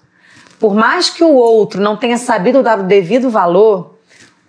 por 0.59 0.73
mais 0.73 1.09
que 1.09 1.23
o 1.23 1.33
outro 1.33 1.79
não 1.79 1.95
tenha 1.95 2.17
sabido 2.17 2.63
dar 2.63 2.79
o 2.79 2.83
devido 2.83 3.29
valor, 3.29 3.95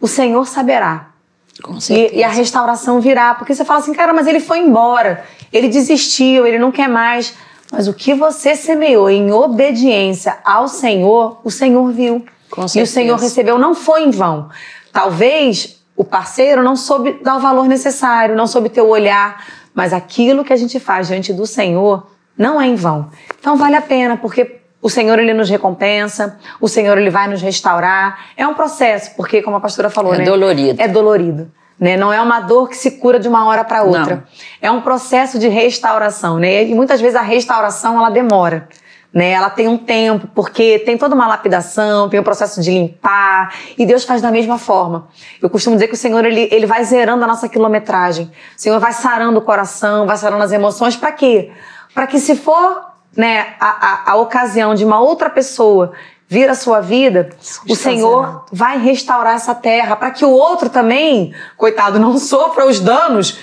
o 0.00 0.08
Senhor 0.08 0.46
saberá. 0.46 1.10
E, 1.90 2.18
e 2.18 2.24
a 2.24 2.28
restauração 2.28 3.00
virá. 3.00 3.34
Porque 3.34 3.54
você 3.54 3.64
fala 3.64 3.80
assim, 3.80 3.92
cara, 3.92 4.12
mas 4.12 4.26
ele 4.26 4.40
foi 4.40 4.58
embora, 4.58 5.24
ele 5.52 5.68
desistiu, 5.68 6.46
ele 6.46 6.58
não 6.58 6.72
quer 6.72 6.88
mais. 6.88 7.34
Mas 7.72 7.88
o 7.88 7.94
que 7.94 8.14
você 8.14 8.54
semeou 8.54 9.10
em 9.10 9.32
obediência 9.32 10.38
ao 10.44 10.68
Senhor, 10.68 11.40
o 11.42 11.50
Senhor 11.50 11.90
viu. 11.90 12.24
E 12.74 12.82
o 12.82 12.86
Senhor 12.86 13.18
recebeu, 13.18 13.58
não 13.58 13.74
foi 13.74 14.04
em 14.04 14.10
vão. 14.10 14.48
Talvez 14.92 15.82
o 15.96 16.04
parceiro 16.04 16.62
não 16.62 16.76
soube 16.76 17.18
dar 17.22 17.36
o 17.36 17.40
valor 17.40 17.66
necessário, 17.66 18.36
não 18.36 18.46
soube 18.46 18.68
ter 18.68 18.80
o 18.80 18.88
olhar, 18.88 19.44
mas 19.74 19.92
aquilo 19.92 20.44
que 20.44 20.52
a 20.52 20.56
gente 20.56 20.78
faz 20.78 21.08
diante 21.08 21.32
do 21.32 21.46
Senhor 21.46 22.06
não 22.36 22.60
é 22.60 22.66
em 22.66 22.74
vão. 22.74 23.10
Então 23.38 23.56
vale 23.56 23.76
a 23.76 23.82
pena, 23.82 24.16
porque 24.16 24.60
o 24.80 24.90
Senhor 24.90 25.18
ele 25.18 25.32
nos 25.32 25.48
recompensa, 25.48 26.38
o 26.60 26.68
Senhor 26.68 26.98
ele 26.98 27.10
vai 27.10 27.26
nos 27.26 27.40
restaurar. 27.40 28.26
É 28.36 28.46
um 28.46 28.54
processo, 28.54 29.12
porque 29.16 29.42
como 29.42 29.56
a 29.56 29.60
pastora 29.60 29.88
falou, 29.88 30.14
é 30.14 30.18
né? 30.18 30.24
dolorido. 30.24 30.80
É 30.80 30.86
dolorido. 30.86 31.50
Né? 31.78 31.96
Não 31.96 32.12
é 32.12 32.20
uma 32.20 32.40
dor 32.40 32.68
que 32.68 32.76
se 32.76 32.92
cura 32.92 33.18
de 33.18 33.28
uma 33.28 33.46
hora 33.46 33.64
para 33.64 33.82
outra. 33.82 34.16
Não. 34.16 34.22
É 34.62 34.70
um 34.70 34.80
processo 34.80 35.38
de 35.38 35.48
restauração, 35.48 36.38
né? 36.38 36.64
E 36.64 36.74
muitas 36.74 37.00
vezes 37.00 37.16
a 37.16 37.22
restauração 37.22 37.96
ela 37.98 38.10
demora 38.10 38.68
né? 39.14 39.30
Ela 39.30 39.48
tem 39.48 39.68
um 39.68 39.78
tempo, 39.78 40.26
porque 40.34 40.80
tem 40.80 40.98
toda 40.98 41.14
uma 41.14 41.28
lapidação, 41.28 42.08
tem 42.08 42.18
o 42.18 42.22
um 42.22 42.24
processo 42.24 42.60
de 42.60 42.72
limpar, 42.72 43.54
e 43.78 43.86
Deus 43.86 44.02
faz 44.02 44.20
da 44.20 44.30
mesma 44.30 44.58
forma. 44.58 45.06
Eu 45.40 45.48
costumo 45.48 45.76
dizer 45.76 45.86
que 45.86 45.94
o 45.94 45.96
Senhor, 45.96 46.24
ele, 46.24 46.48
ele 46.50 46.66
vai 46.66 46.82
zerando 46.82 47.22
a 47.22 47.28
nossa 47.28 47.48
quilometragem. 47.48 48.24
O 48.24 48.60
Senhor 48.60 48.80
vai 48.80 48.92
sarando 48.92 49.38
o 49.38 49.42
coração, 49.42 50.04
vai 50.04 50.16
sarando 50.16 50.42
as 50.42 50.50
emoções, 50.50 50.96
para 50.96 51.12
quê? 51.12 51.52
Para 51.94 52.08
que 52.08 52.18
se 52.18 52.34
for, 52.34 52.86
né, 53.16 53.54
a, 53.60 53.68
a, 53.68 54.12
a 54.12 54.16
ocasião 54.16 54.74
de 54.74 54.84
uma 54.84 55.00
outra 55.00 55.30
pessoa 55.30 55.92
vir 56.28 56.48
a 56.48 56.54
sua 56.54 56.80
vida, 56.80 57.30
o 57.68 57.74
Senhor 57.74 58.46
vai 58.50 58.78
restaurar 58.78 59.34
essa 59.34 59.54
terra 59.54 59.96
para 59.96 60.10
que 60.10 60.24
o 60.24 60.30
outro 60.30 60.68
também, 60.68 61.34
coitado, 61.56 61.98
não 61.98 62.16
sofra 62.18 62.66
os 62.66 62.80
danos 62.80 63.38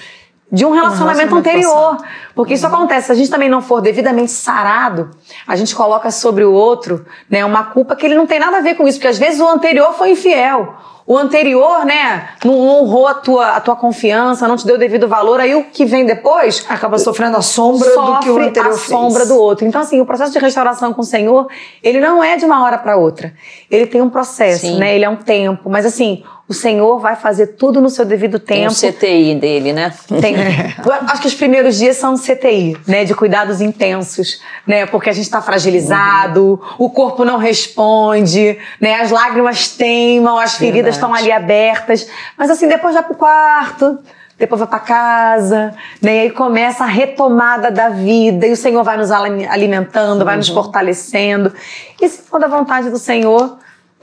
de 0.52 0.66
um 0.66 0.72
relacionamento, 0.72 1.34
um 1.34 1.38
relacionamento 1.38 1.38
anterior. 1.38 1.98
Passado. 1.98 2.10
Porque 2.36 2.54
isso 2.54 2.68
acontece, 2.68 3.08
se 3.08 3.12
a 3.12 3.16
gente 3.16 3.30
também 3.30 3.50
não 3.50 3.62
for 3.62 3.82
devidamente 3.82 4.32
sarado, 4.32 5.12
a 5.48 5.56
gente 5.56 5.74
coloca 5.76 6.12
sobre 6.12 6.44
o 6.44 6.52
outro 6.52 7.06
né, 7.30 7.46
uma 7.46 7.66
culpa 7.66 7.96
que 7.96 8.06
ele 8.06 8.16
não 8.16 8.28
tem 8.28 8.40
nada 8.40 8.58
a 8.58 8.62
ver 8.62 8.76
com 8.76 8.88
isso, 8.88 8.98
porque 8.98 9.08
às 9.08 9.18
vezes 9.18 9.40
o 9.40 9.48
anterior 9.48 9.94
foi 9.94 10.12
infiel. 10.12 10.76
O 11.06 11.18
anterior, 11.18 11.84
né, 11.84 12.30
não 12.46 12.58
honrou 12.58 13.08
a 13.08 13.14
tua, 13.14 13.56
a 13.56 13.60
tua 13.60 13.76
confiança, 13.76 14.48
não 14.48 14.56
te 14.56 14.66
deu 14.66 14.76
o 14.76 14.80
devido 14.80 15.08
valor, 15.08 15.40
aí 15.40 15.56
o 15.56 15.64
que 15.66 15.84
vem 15.84 16.06
depois 16.06 16.66
acaba 16.70 16.98
sofrendo 16.98 17.38
a 17.38 17.42
sombra 17.42 17.90
do 17.90 18.20
que 18.20 18.30
o 18.30 18.38
anterior 18.38 18.74
a 18.74 18.78
fez. 18.78 18.88
sombra 18.88 19.26
do 19.26 19.36
outro. 19.36 19.66
Então 19.66 19.82
assim, 19.82 20.00
o 20.00 20.06
processo 20.06 20.32
de 20.32 20.40
restauração 20.40 20.94
com 20.94 21.02
o 21.02 21.04
Senhor, 21.04 21.48
ele 21.84 22.00
não 22.00 22.24
é 22.24 22.38
de 22.38 22.46
uma 22.46 22.64
hora 22.64 22.78
para 22.78 22.98
outra. 22.98 23.34
Ele 23.70 23.88
tem 23.88 24.02
um 24.02 24.10
processo, 24.10 24.68
Sim. 24.68 24.78
né? 24.78 24.96
Ele 24.96 25.04
é 25.04 25.10
um 25.10 25.18
tempo, 25.18 25.70
mas 25.70 25.86
assim, 25.86 26.24
o 26.48 26.54
Senhor 26.54 27.00
vai 27.00 27.16
fazer 27.16 27.48
tudo 27.48 27.80
no 27.80 27.90
seu 27.90 28.04
devido 28.04 28.38
tempo. 28.38 28.74
Tem 28.76 28.90
o 28.90 28.94
CTI 28.94 29.36
dele, 29.36 29.72
né? 29.72 29.94
Tem. 30.20 30.36
Acho 31.08 31.22
que 31.22 31.28
os 31.28 31.34
primeiros 31.34 31.78
dias 31.78 31.96
são 31.96 32.16
CTI, 32.16 32.78
né? 32.86 33.06
De 33.06 33.16
cuidados 33.16 33.62
intensos, 33.62 34.42
né? 34.68 34.86
Porque 34.86 35.10
a 35.10 35.14
gente 35.14 35.26
está 35.26 35.42
fragilizado, 35.42 36.62
uhum. 36.78 36.86
o 36.86 36.90
corpo 36.90 37.24
não 37.24 37.38
responde, 37.38 38.58
né? 38.80 38.96
As 38.96 39.12
lágrimas 39.12 39.70
teimam, 39.70 40.38
as 40.38 40.56
feridas 40.56 40.96
estão 40.96 41.14
ali 41.14 41.32
abertas. 41.32 42.08
Mas 42.38 42.50
assim, 42.50 42.68
depois 42.68 42.96
vai 42.96 43.04
pro 43.04 43.16
quarto, 43.16 44.00
depois 44.38 44.60
vai 44.60 44.68
para 44.68 44.80
casa, 44.80 45.74
né? 46.02 46.16
E 46.16 46.20
aí 46.20 46.32
começa 46.32 46.84
a 46.84 46.88
retomada 46.88 47.72
da 47.72 47.90
vida 47.90 48.46
e 48.46 48.52
o 48.52 48.58
Senhor 48.58 48.84
vai 48.84 48.98
nos 48.98 49.12
alimentando, 49.12 50.20
uhum. 50.20 50.26
vai 50.26 50.36
nos 50.36 50.50
uhum. 50.50 50.56
fortalecendo. 50.56 51.54
E 52.02 52.10
se 52.10 52.24
for 52.24 52.40
da 52.40 52.48
vontade 52.48 52.90
do 52.90 52.98
Senhor, 52.98 53.58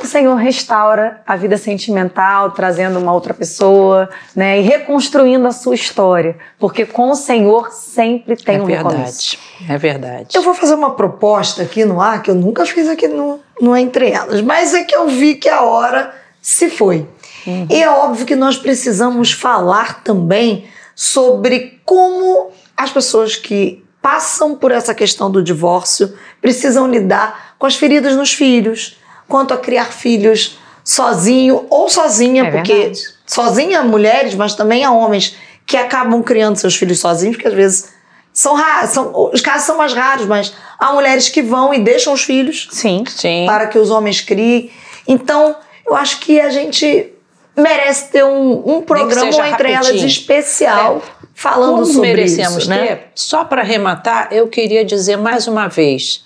o 0.05 0.07
Senhor 0.07 0.35
restaura 0.37 1.21
a 1.27 1.35
vida 1.37 1.57
sentimental, 1.57 2.53
trazendo 2.53 2.99
uma 2.99 3.13
outra 3.13 3.35
pessoa, 3.35 4.09
né, 4.35 4.61
e 4.61 4.63
reconstruindo 4.63 5.47
a 5.47 5.53
sua 5.53 5.75
história, 5.75 6.37
porque 6.59 6.87
com 6.87 7.11
o 7.11 7.15
Senhor 7.15 7.73
sempre 7.73 8.37
tem 8.37 8.57
é 8.57 8.63
um 8.63 8.67
verdade, 8.67 8.95
recomeço. 8.95 9.39
É 9.69 9.77
verdade. 9.77 10.29
Eu 10.37 10.43
vou 10.43 10.55
fazer 10.55 10.75
uma 10.75 10.93
proposta 10.93 11.63
aqui 11.63 11.85
no 11.85 12.01
ar 12.01 12.23
que 12.23 12.31
eu 12.31 12.35
nunca 12.35 12.65
fiz 12.65 12.89
aqui 12.89 13.09
no, 13.09 13.41
no 13.61 13.77
Entre 13.77 14.11
Elas, 14.11 14.41
mas 14.41 14.73
é 14.75 14.85
que 14.85 14.95
eu 14.95 15.09
vi 15.09 15.35
que 15.35 15.49
a 15.49 15.63
hora 15.63 16.15
se 16.41 16.71
foi. 16.71 17.07
Uhum. 17.47 17.67
E 17.71 17.83
é 17.83 17.91
óbvio 17.91 18.25
que 18.25 18.37
nós 18.37 18.57
precisamos 18.57 19.33
falar 19.33 20.03
também 20.03 20.69
sobre 20.95 21.81
como 21.85 22.51
as 22.77 22.91
pessoas 22.91 23.37
que 23.37 23.85
passam 24.01 24.55
por 24.55 24.71
essa 24.71 24.95
questão 24.95 25.31
do 25.31 25.43
divórcio 25.43 26.17
precisam 26.41 26.89
lidar 26.89 27.55
com 27.59 27.67
as 27.67 27.75
feridas 27.75 28.15
nos 28.15 28.33
filhos 28.33 28.97
quanto 29.29 29.55
a 29.55 29.59
criar 29.59 29.93
filhos 29.93 30.59
sozinho 30.83 31.67
ou 31.69 31.89
sozinha, 31.89 32.45
é 32.45 32.51
porque 32.51 32.73
verdade. 32.73 33.01
sozinha 33.27 33.83
mulheres, 33.83 34.35
mas 34.35 34.55
também 34.55 34.85
há 34.85 34.91
homens 34.91 35.37
que 35.67 35.77
acabam 35.77 36.23
criando 36.23 36.57
seus 36.57 36.75
filhos 36.75 36.99
sozinhos, 36.99 37.37
porque 37.37 37.49
às 37.49 37.55
vezes 37.55 37.91
são 38.33 38.55
raros, 38.55 38.91
são, 38.91 39.31
os 39.33 39.41
casos 39.43 39.67
são 39.67 39.77
mais 39.77 39.93
raros, 39.93 40.25
mas 40.27 40.55
há 40.79 40.93
mulheres 40.93 41.29
que 41.29 41.43
vão 41.43 41.75
e 41.75 41.81
deixam 41.81 42.13
os 42.13 42.23
filhos 42.23 42.69
sim, 42.71 43.05
sim. 43.07 43.45
para 43.47 43.67
que 43.67 43.79
os 43.79 43.91
homens 43.91 44.21
criem. 44.23 44.71
Então, 45.07 45.57
eu 45.87 45.95
acho 45.95 46.21
que 46.21 46.41
a 46.41 46.49
gente 46.49 47.13
merece 47.57 48.11
ter 48.11 48.25
um, 48.25 48.77
um 48.77 48.81
programa 48.81 49.27
entre 49.27 49.73
rapidinho. 49.73 49.99
elas 50.01 50.03
especial 50.03 51.03
é. 51.05 51.27
falando 51.35 51.81
Como 51.81 51.87
sobre 51.87 52.09
merecemos 52.09 52.59
isso, 52.59 52.71
né? 52.71 52.87
ter, 52.87 53.09
só 53.15 53.45
para 53.45 53.61
arrematar, 53.61 54.29
eu 54.31 54.49
queria 54.49 54.85
dizer 54.85 55.17
mais 55.17 55.49
uma 55.49 55.67
vez, 55.67 56.25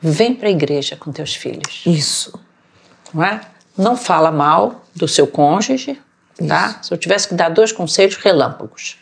Vem 0.00 0.34
para 0.34 0.48
a 0.48 0.50
igreja 0.50 0.96
com 0.96 1.10
teus 1.10 1.34
filhos. 1.34 1.82
Isso. 1.86 2.38
Não 3.12 3.24
é? 3.24 3.40
Não 3.76 3.96
fala 3.96 4.30
mal 4.30 4.84
do 4.94 5.06
seu 5.06 5.26
cônjuge, 5.26 6.00
tá? 6.46 6.80
Se 6.82 6.92
eu 6.92 6.98
tivesse 6.98 7.28
que 7.28 7.34
dar 7.34 7.48
dois 7.50 7.72
conselhos 7.72 8.16
relâmpagos. 8.16 8.98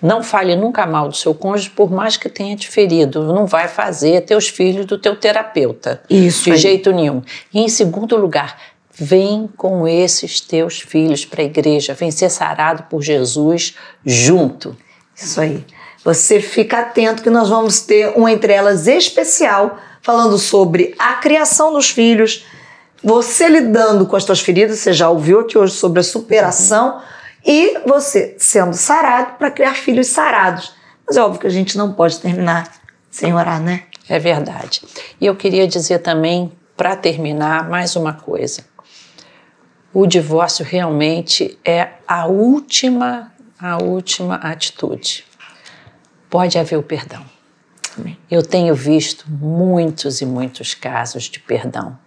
Não 0.00 0.22
fale 0.22 0.54
nunca 0.54 0.86
mal 0.86 1.08
do 1.08 1.16
seu 1.16 1.34
cônjuge, 1.34 1.70
por 1.70 1.90
mais 1.90 2.16
que 2.16 2.28
tenha 2.28 2.54
te 2.56 2.68
ferido. 2.68 3.24
Não 3.32 3.46
vai 3.46 3.66
fazer 3.66 4.20
teus 4.20 4.48
filhos 4.48 4.86
do 4.86 4.96
teu 4.96 5.16
terapeuta. 5.16 6.00
Isso. 6.08 6.44
De 6.44 6.52
aí. 6.52 6.58
jeito 6.58 6.92
nenhum. 6.92 7.22
E 7.52 7.60
em 7.60 7.68
segundo 7.68 8.16
lugar, 8.16 8.56
vem 8.92 9.48
com 9.56 9.88
esses 9.88 10.40
teus 10.40 10.80
filhos 10.80 11.24
para 11.24 11.42
a 11.42 11.44
igreja. 11.44 11.94
Vem 11.94 12.10
ser 12.12 12.30
sarado 12.30 12.84
por 12.84 13.02
Jesus 13.02 13.74
junto. 14.04 14.76
Isso 15.16 15.40
aí. 15.40 15.64
Você 16.08 16.40
fica 16.40 16.78
atento 16.78 17.22
que 17.22 17.28
nós 17.28 17.50
vamos 17.50 17.80
ter 17.80 18.18
um 18.18 18.26
entre 18.26 18.50
elas 18.50 18.86
especial 18.86 19.78
falando 20.00 20.38
sobre 20.38 20.94
a 20.98 21.12
criação 21.16 21.70
dos 21.70 21.90
filhos, 21.90 22.46
você 23.04 23.46
lidando 23.46 24.06
com 24.06 24.16
as 24.16 24.24
suas 24.24 24.40
feridas, 24.40 24.78
você 24.78 24.94
já 24.94 25.10
ouviu 25.10 25.40
aqui 25.40 25.58
hoje 25.58 25.74
sobre 25.74 26.00
a 26.00 26.02
superação, 26.02 27.02
e 27.44 27.78
você 27.84 28.34
sendo 28.38 28.72
sarado 28.72 29.34
para 29.34 29.50
criar 29.50 29.74
filhos 29.74 30.06
sarados. 30.06 30.72
Mas 31.06 31.18
é 31.18 31.22
óbvio 31.22 31.42
que 31.42 31.46
a 31.46 31.50
gente 31.50 31.76
não 31.76 31.92
pode 31.92 32.18
terminar 32.20 32.72
sem 33.10 33.34
orar, 33.34 33.60
né? 33.60 33.82
É 34.08 34.18
verdade. 34.18 34.80
E 35.20 35.26
eu 35.26 35.36
queria 35.36 35.68
dizer 35.68 35.98
também, 35.98 36.50
para 36.74 36.96
terminar, 36.96 37.68
mais 37.68 37.96
uma 37.96 38.14
coisa. 38.14 38.64
O 39.92 40.06
divórcio 40.06 40.64
realmente 40.64 41.58
é 41.62 41.90
a 42.08 42.26
última, 42.26 43.30
a 43.60 43.76
última 43.76 44.36
atitude. 44.36 45.27
Pode 46.30 46.58
haver 46.58 46.76
o 46.76 46.82
perdão. 46.82 47.24
Eu 48.30 48.42
tenho 48.42 48.74
visto 48.74 49.24
muitos 49.28 50.20
e 50.20 50.26
muitos 50.26 50.74
casos 50.74 51.24
de 51.24 51.40
perdão, 51.40 51.98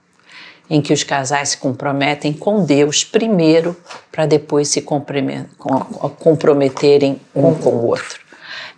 em 0.69 0.82
que 0.82 0.93
os 0.93 1.03
casais 1.03 1.49
se 1.49 1.57
comprometem 1.57 2.32
com 2.32 2.63
Deus 2.63 3.03
primeiro, 3.03 3.76
para 4.11 4.26
depois 4.26 4.69
se 4.69 4.82
comprometerem 4.82 7.19
um 7.36 7.53
com 7.55 7.72
o 7.72 7.88
outro. 7.88 8.22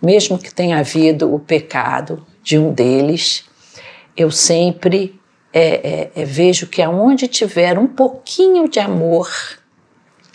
Mesmo 0.02 0.38
que 0.38 0.52
tenha 0.52 0.78
havido 0.78 1.32
o 1.32 1.38
pecado 1.38 2.26
de 2.42 2.58
um 2.58 2.72
deles, 2.72 3.44
eu 4.16 4.30
sempre 4.30 5.20
é, 5.52 5.62
é, 5.62 6.10
é, 6.22 6.24
vejo 6.24 6.66
que 6.66 6.82
aonde 6.82 7.28
tiver 7.28 7.78
um 7.78 7.86
pouquinho 7.86 8.68
de 8.68 8.80
amor, 8.80 9.30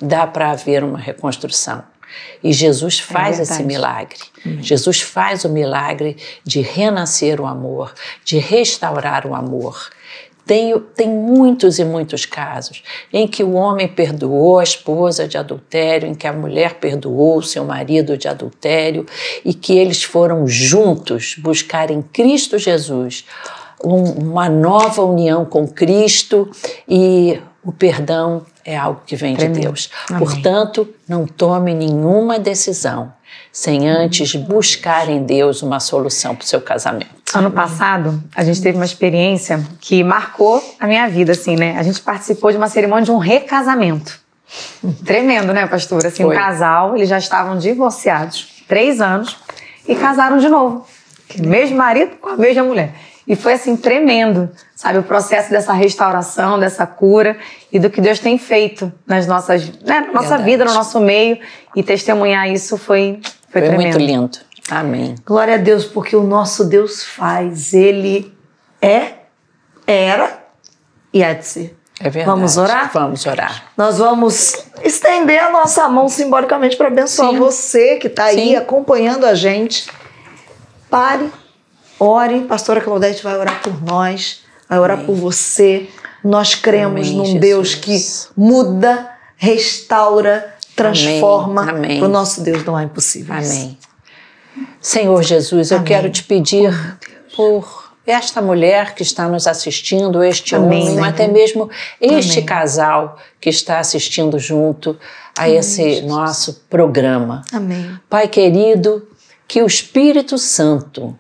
dá 0.02 0.26
para 0.26 0.52
haver 0.52 0.82
uma 0.84 0.98
reconstrução. 0.98 1.84
E 2.44 2.54
Jesus 2.54 3.00
é 3.00 3.14
faz 3.14 3.40
é 3.40 3.44
esse 3.44 3.64
milagre. 3.64 4.20
Uhum. 4.46 4.62
Jesus 4.62 5.02
faz 5.02 5.46
o 5.46 5.50
milagre 5.50 6.18
de 6.44 6.62
renascer 6.62 7.40
o 7.40 7.46
amor, 7.46 7.94
de 8.24 8.38
restaurar 8.38 9.26
o 9.26 9.36
amor. 9.36 9.90
Tem, 10.46 10.80
tem 10.96 11.08
muitos 11.08 11.78
e 11.78 11.86
muitos 11.86 12.26
casos 12.26 12.82
em 13.14 13.28
que 13.28 13.44
o 13.44 13.54
homem 13.54 13.88
perdoou 13.88 14.58
a 14.58 14.64
esposa 14.64 15.28
de 15.28 15.38
adultério, 15.38 16.10
em 16.10 16.16
que 16.16 16.26
a 16.26 16.34
mulher 16.34 16.76
perdoou 16.76 17.38
o 17.38 17.44
seu 17.44 17.64
marido 17.64 18.18
de 18.18 18.28
adultério 18.28 19.06
e 19.46 19.54
que 19.54 19.78
eles 19.78 20.02
foram 20.02 20.48
juntos 20.48 21.36
buscar 21.38 21.92
em 21.92 22.02
Cristo 22.02 22.58
Jesus 22.58 23.26
um, 23.84 24.30
uma 24.30 24.50
nova 24.50 25.04
união 25.04 25.46
com 25.46 25.68
Cristo 25.68 26.50
e 26.88 27.40
o 27.64 27.72
perdão 27.72 28.46
é 28.70 28.78
algo 28.78 29.02
que 29.06 29.16
vem 29.16 29.36
Tremendo. 29.36 29.56
de 29.56 29.62
Deus. 29.62 29.90
Amém. 30.10 30.20
Portanto, 30.20 30.88
não 31.08 31.26
tome 31.26 31.74
nenhuma 31.74 32.38
decisão 32.38 33.12
sem 33.52 33.90
antes 33.90 34.36
buscar 34.36 35.10
em 35.10 35.24
Deus 35.24 35.64
uma 35.64 35.80
solução 35.80 36.36
para 36.36 36.44
o 36.44 36.48
seu 36.48 36.62
casamento. 36.62 37.08
Ano 37.34 37.50
passado, 37.50 38.24
a 38.36 38.44
gente 38.44 38.62
teve 38.62 38.78
uma 38.78 38.86
experiência 38.86 39.66
que 39.82 40.04
marcou 40.04 40.64
a 40.80 40.86
minha 40.86 41.08
vida, 41.10 41.32
assim, 41.32 41.56
né? 41.56 41.78
A 41.78 41.84
gente 41.84 42.00
participou 42.02 42.52
de 42.52 42.58
uma 42.58 42.70
cerimônia 42.70 43.06
de 43.06 43.12
um 43.12 43.18
recasamento. 43.18 44.20
Tremendo, 45.04 45.52
né, 45.52 45.66
pastor? 45.68 46.06
Assim, 46.06 46.24
Foi. 46.24 46.36
um 46.36 46.40
casal, 46.40 46.96
eles 46.96 47.10
já 47.10 47.18
estavam 47.18 47.58
divorciados, 47.58 48.64
três 48.68 49.02
anos, 49.02 49.36
e 49.88 49.96
casaram 49.96 50.38
de 50.38 50.48
novo. 50.48 50.86
Mesmo 51.40 51.78
marido 51.78 52.18
com 52.18 52.30
a 52.30 52.38
mesma 52.38 52.64
mulher. 52.64 52.94
E 53.30 53.36
foi 53.36 53.54
assim 53.54 53.78
tremendo, 53.78 54.50
sabe, 54.76 54.98
o 54.98 55.04
processo 55.04 55.52
dessa 55.52 55.72
restauração, 55.72 56.60
dessa 56.60 56.88
cura 56.88 57.38
e 57.72 57.78
do 57.78 57.88
que 57.88 58.02
Deus 58.02 58.18
tem 58.18 58.40
feito 58.40 58.92
nas 59.06 59.28
nossas, 59.28 59.70
né, 59.84 60.00
na 60.08 60.14
nossa 60.14 60.36
vida, 60.40 60.66
no 60.66 60.74
nosso 60.74 61.00
meio 61.00 61.38
e 61.76 61.84
testemunhar 61.84 62.50
isso 62.50 62.76
foi 62.76 63.22
foi, 63.50 63.62
foi 63.62 63.76
muito 63.76 64.00
lindo. 64.00 64.40
Amém. 64.72 65.14
Glória 65.24 65.56
a 65.56 65.58
Deus, 65.58 65.86
porque 65.86 66.16
o 66.16 66.24
nosso 66.24 66.66
Deus 66.66 67.04
faz, 67.04 67.72
ele 67.72 68.34
é, 68.82 69.14
era 69.86 70.44
e 71.14 71.24
há 71.24 71.34
de 71.34 71.46
ser. 71.46 71.78
É 72.00 72.10
verdade. 72.10 72.36
Vamos 72.36 72.58
orar? 72.58 72.92
Vamos 72.92 73.26
orar. 73.28 73.64
Nós 73.78 74.00
vamos 74.00 74.66
estender 74.84 75.40
a 75.40 75.52
nossa 75.52 75.88
mão 75.88 76.10
simbolicamente 76.10 76.76
para 76.76 76.88
abençoar 76.88 77.32
Sim. 77.32 77.38
você 77.38 77.98
que 77.98 78.08
está 78.08 78.26
aí 78.26 78.56
acompanhando 78.56 79.26
a 79.26 79.36
gente. 79.36 79.88
Pare 80.90 81.30
Ore, 82.00 82.42
pastora 82.42 82.82
Claudete 82.82 83.22
vai 83.24 83.38
orar 83.38 83.62
por 83.62 83.84
nós, 83.84 84.42
vai 84.68 84.80
orar 84.80 84.98
Amém. 84.98 85.06
por 85.08 85.16
você. 85.16 85.88
Nós 86.24 86.56
cremos 86.56 87.08
Amém, 87.08 87.18
num 87.18 87.26
Jesus. 87.26 87.42
Deus 87.42 87.76
que 87.76 87.98
muda, 88.36 89.10
restaura, 89.36 90.56
transforma. 90.76 91.66
Para 91.66 92.06
o 92.06 92.08
nosso 92.08 92.42
Deus 92.42 92.64
não 92.64 92.76
há 92.76 92.84
impossíveis. 92.84 93.52
Amém. 93.52 93.78
Senhor 94.82 95.22
Jesus, 95.24 95.72
eu 95.72 95.84
quero 95.84 96.10
te 96.10 96.24
pedir 96.24 96.74
por 97.36 97.90
esta 98.06 98.42
mulher 98.42 98.96
que 98.96 99.04
está 99.04 99.28
nos 99.28 99.46
assistindo, 99.46 100.24
este 100.24 100.56
Amém, 100.56 100.84
homem, 100.84 101.00
ou 101.00 101.04
até 101.04 101.28
mesmo 101.28 101.70
este 102.02 102.40
Amém. 102.40 102.46
casal 102.46 103.18
que 103.40 103.50
está 103.50 103.80
assistindo 103.80 104.40
junto 104.40 104.98
a 105.38 105.44
Amém, 105.44 105.58
esse 105.58 105.84
Jesus. 105.84 106.06
nosso 106.06 106.66
programa. 106.70 107.44
Pai 108.10 108.28
querido, 108.28 109.08
que 109.48 109.62
o 109.62 109.68
Espírito 109.68 110.38
Santo 110.38 111.18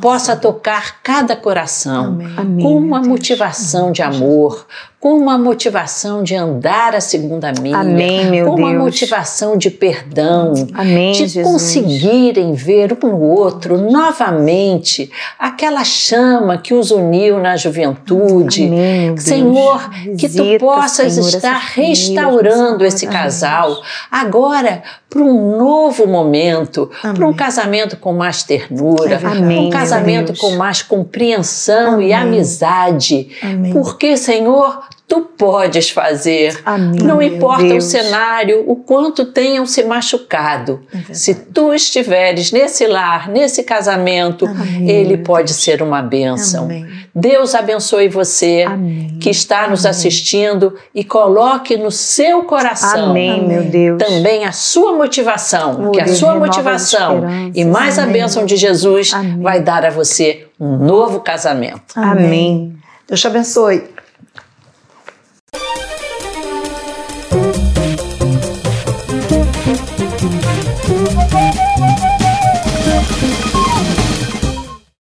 possa 0.00 0.36
tocar 0.36 1.02
cada 1.02 1.34
coração 1.36 2.18
Amém. 2.36 2.64
com 2.64 2.76
uma 2.76 3.00
motivação 3.00 3.90
de 3.90 4.02
amor, 4.02 4.66
com 5.04 5.18
uma 5.18 5.36
motivação 5.36 6.22
de 6.22 6.34
andar 6.34 6.94
a 6.94 7.00
segunda 7.02 7.52
milha, 7.60 7.76
Amém, 7.76 8.30
meu 8.30 8.46
com 8.46 8.54
Deus. 8.54 8.70
uma 8.70 8.78
motivação 8.78 9.54
de 9.54 9.68
perdão, 9.68 10.54
Amém, 10.72 11.12
de 11.12 11.26
Jesus. 11.26 11.46
conseguirem 11.46 12.54
ver 12.54 12.96
um 13.04 13.08
no 13.08 13.20
outro 13.20 13.76
novamente 13.76 15.10
aquela 15.38 15.84
chama 15.84 16.56
que 16.56 16.72
os 16.72 16.90
uniu 16.90 17.38
na 17.38 17.54
juventude. 17.54 18.64
Amém, 18.64 19.14
Senhor, 19.18 19.90
que 20.16 20.26
tu 20.26 20.58
possas 20.58 21.12
Senhor, 21.12 21.28
estar 21.28 21.58
restaurando 21.58 22.82
esse 22.82 23.06
casal 23.06 23.76
agora 24.10 24.82
para 25.10 25.22
um 25.22 25.58
novo 25.58 26.06
momento, 26.06 26.90
para 27.14 27.26
um 27.26 27.32
casamento 27.34 27.98
com 27.98 28.14
mais 28.14 28.42
ternura, 28.42 29.18
para 29.18 29.38
um 29.38 29.68
casamento 29.68 30.34
com 30.38 30.52
mais 30.52 30.80
compreensão 30.80 32.00
e 32.00 32.12
amizade. 32.12 33.28
Porque, 33.72 34.16
Senhor, 34.16 34.82
tu 35.06 35.20
podes 35.20 35.90
fazer. 35.90 36.60
Amém, 36.64 37.00
Não 37.02 37.20
importa 37.20 37.74
o 37.74 37.80
cenário, 37.80 38.64
o 38.66 38.76
quanto 38.76 39.26
tenham 39.26 39.66
se 39.66 39.84
machucado. 39.84 40.82
É 41.10 41.14
se 41.14 41.34
tu 41.34 41.74
estiveres 41.74 42.50
nesse 42.50 42.86
lar, 42.86 43.28
nesse 43.28 43.62
casamento, 43.62 44.46
Amém. 44.46 44.90
ele 44.90 45.18
pode 45.18 45.52
ser 45.52 45.82
uma 45.82 46.00
bênção. 46.00 46.64
Amém. 46.64 46.86
Deus 47.14 47.54
abençoe 47.54 48.08
você 48.08 48.64
que 49.20 49.30
está 49.30 49.68
nos 49.68 49.86
assistindo 49.86 50.74
e 50.94 51.04
coloque 51.04 51.76
no 51.76 51.90
seu 51.90 52.42
coração 52.42 53.10
Amém, 53.10 53.46
meu 53.46 53.62
Deus. 53.64 54.02
também 54.02 54.44
a 54.44 54.52
sua 54.52 54.94
motivação, 54.94 55.88
oh, 55.88 55.90
que 55.92 56.00
a 56.00 56.04
Deus, 56.04 56.18
sua 56.18 56.34
motivação 56.34 57.22
e 57.54 57.64
mais 57.64 57.98
a 57.98 58.06
bênção 58.06 58.44
de 58.44 58.56
Jesus 58.56 59.12
vai 59.40 59.60
dar 59.60 59.84
a 59.84 59.90
você 59.90 60.46
um 60.58 60.76
novo 60.78 61.20
casamento. 61.20 61.94
Amém. 61.94 62.74
Deus 63.06 63.20
te 63.20 63.26
abençoe. 63.26 63.93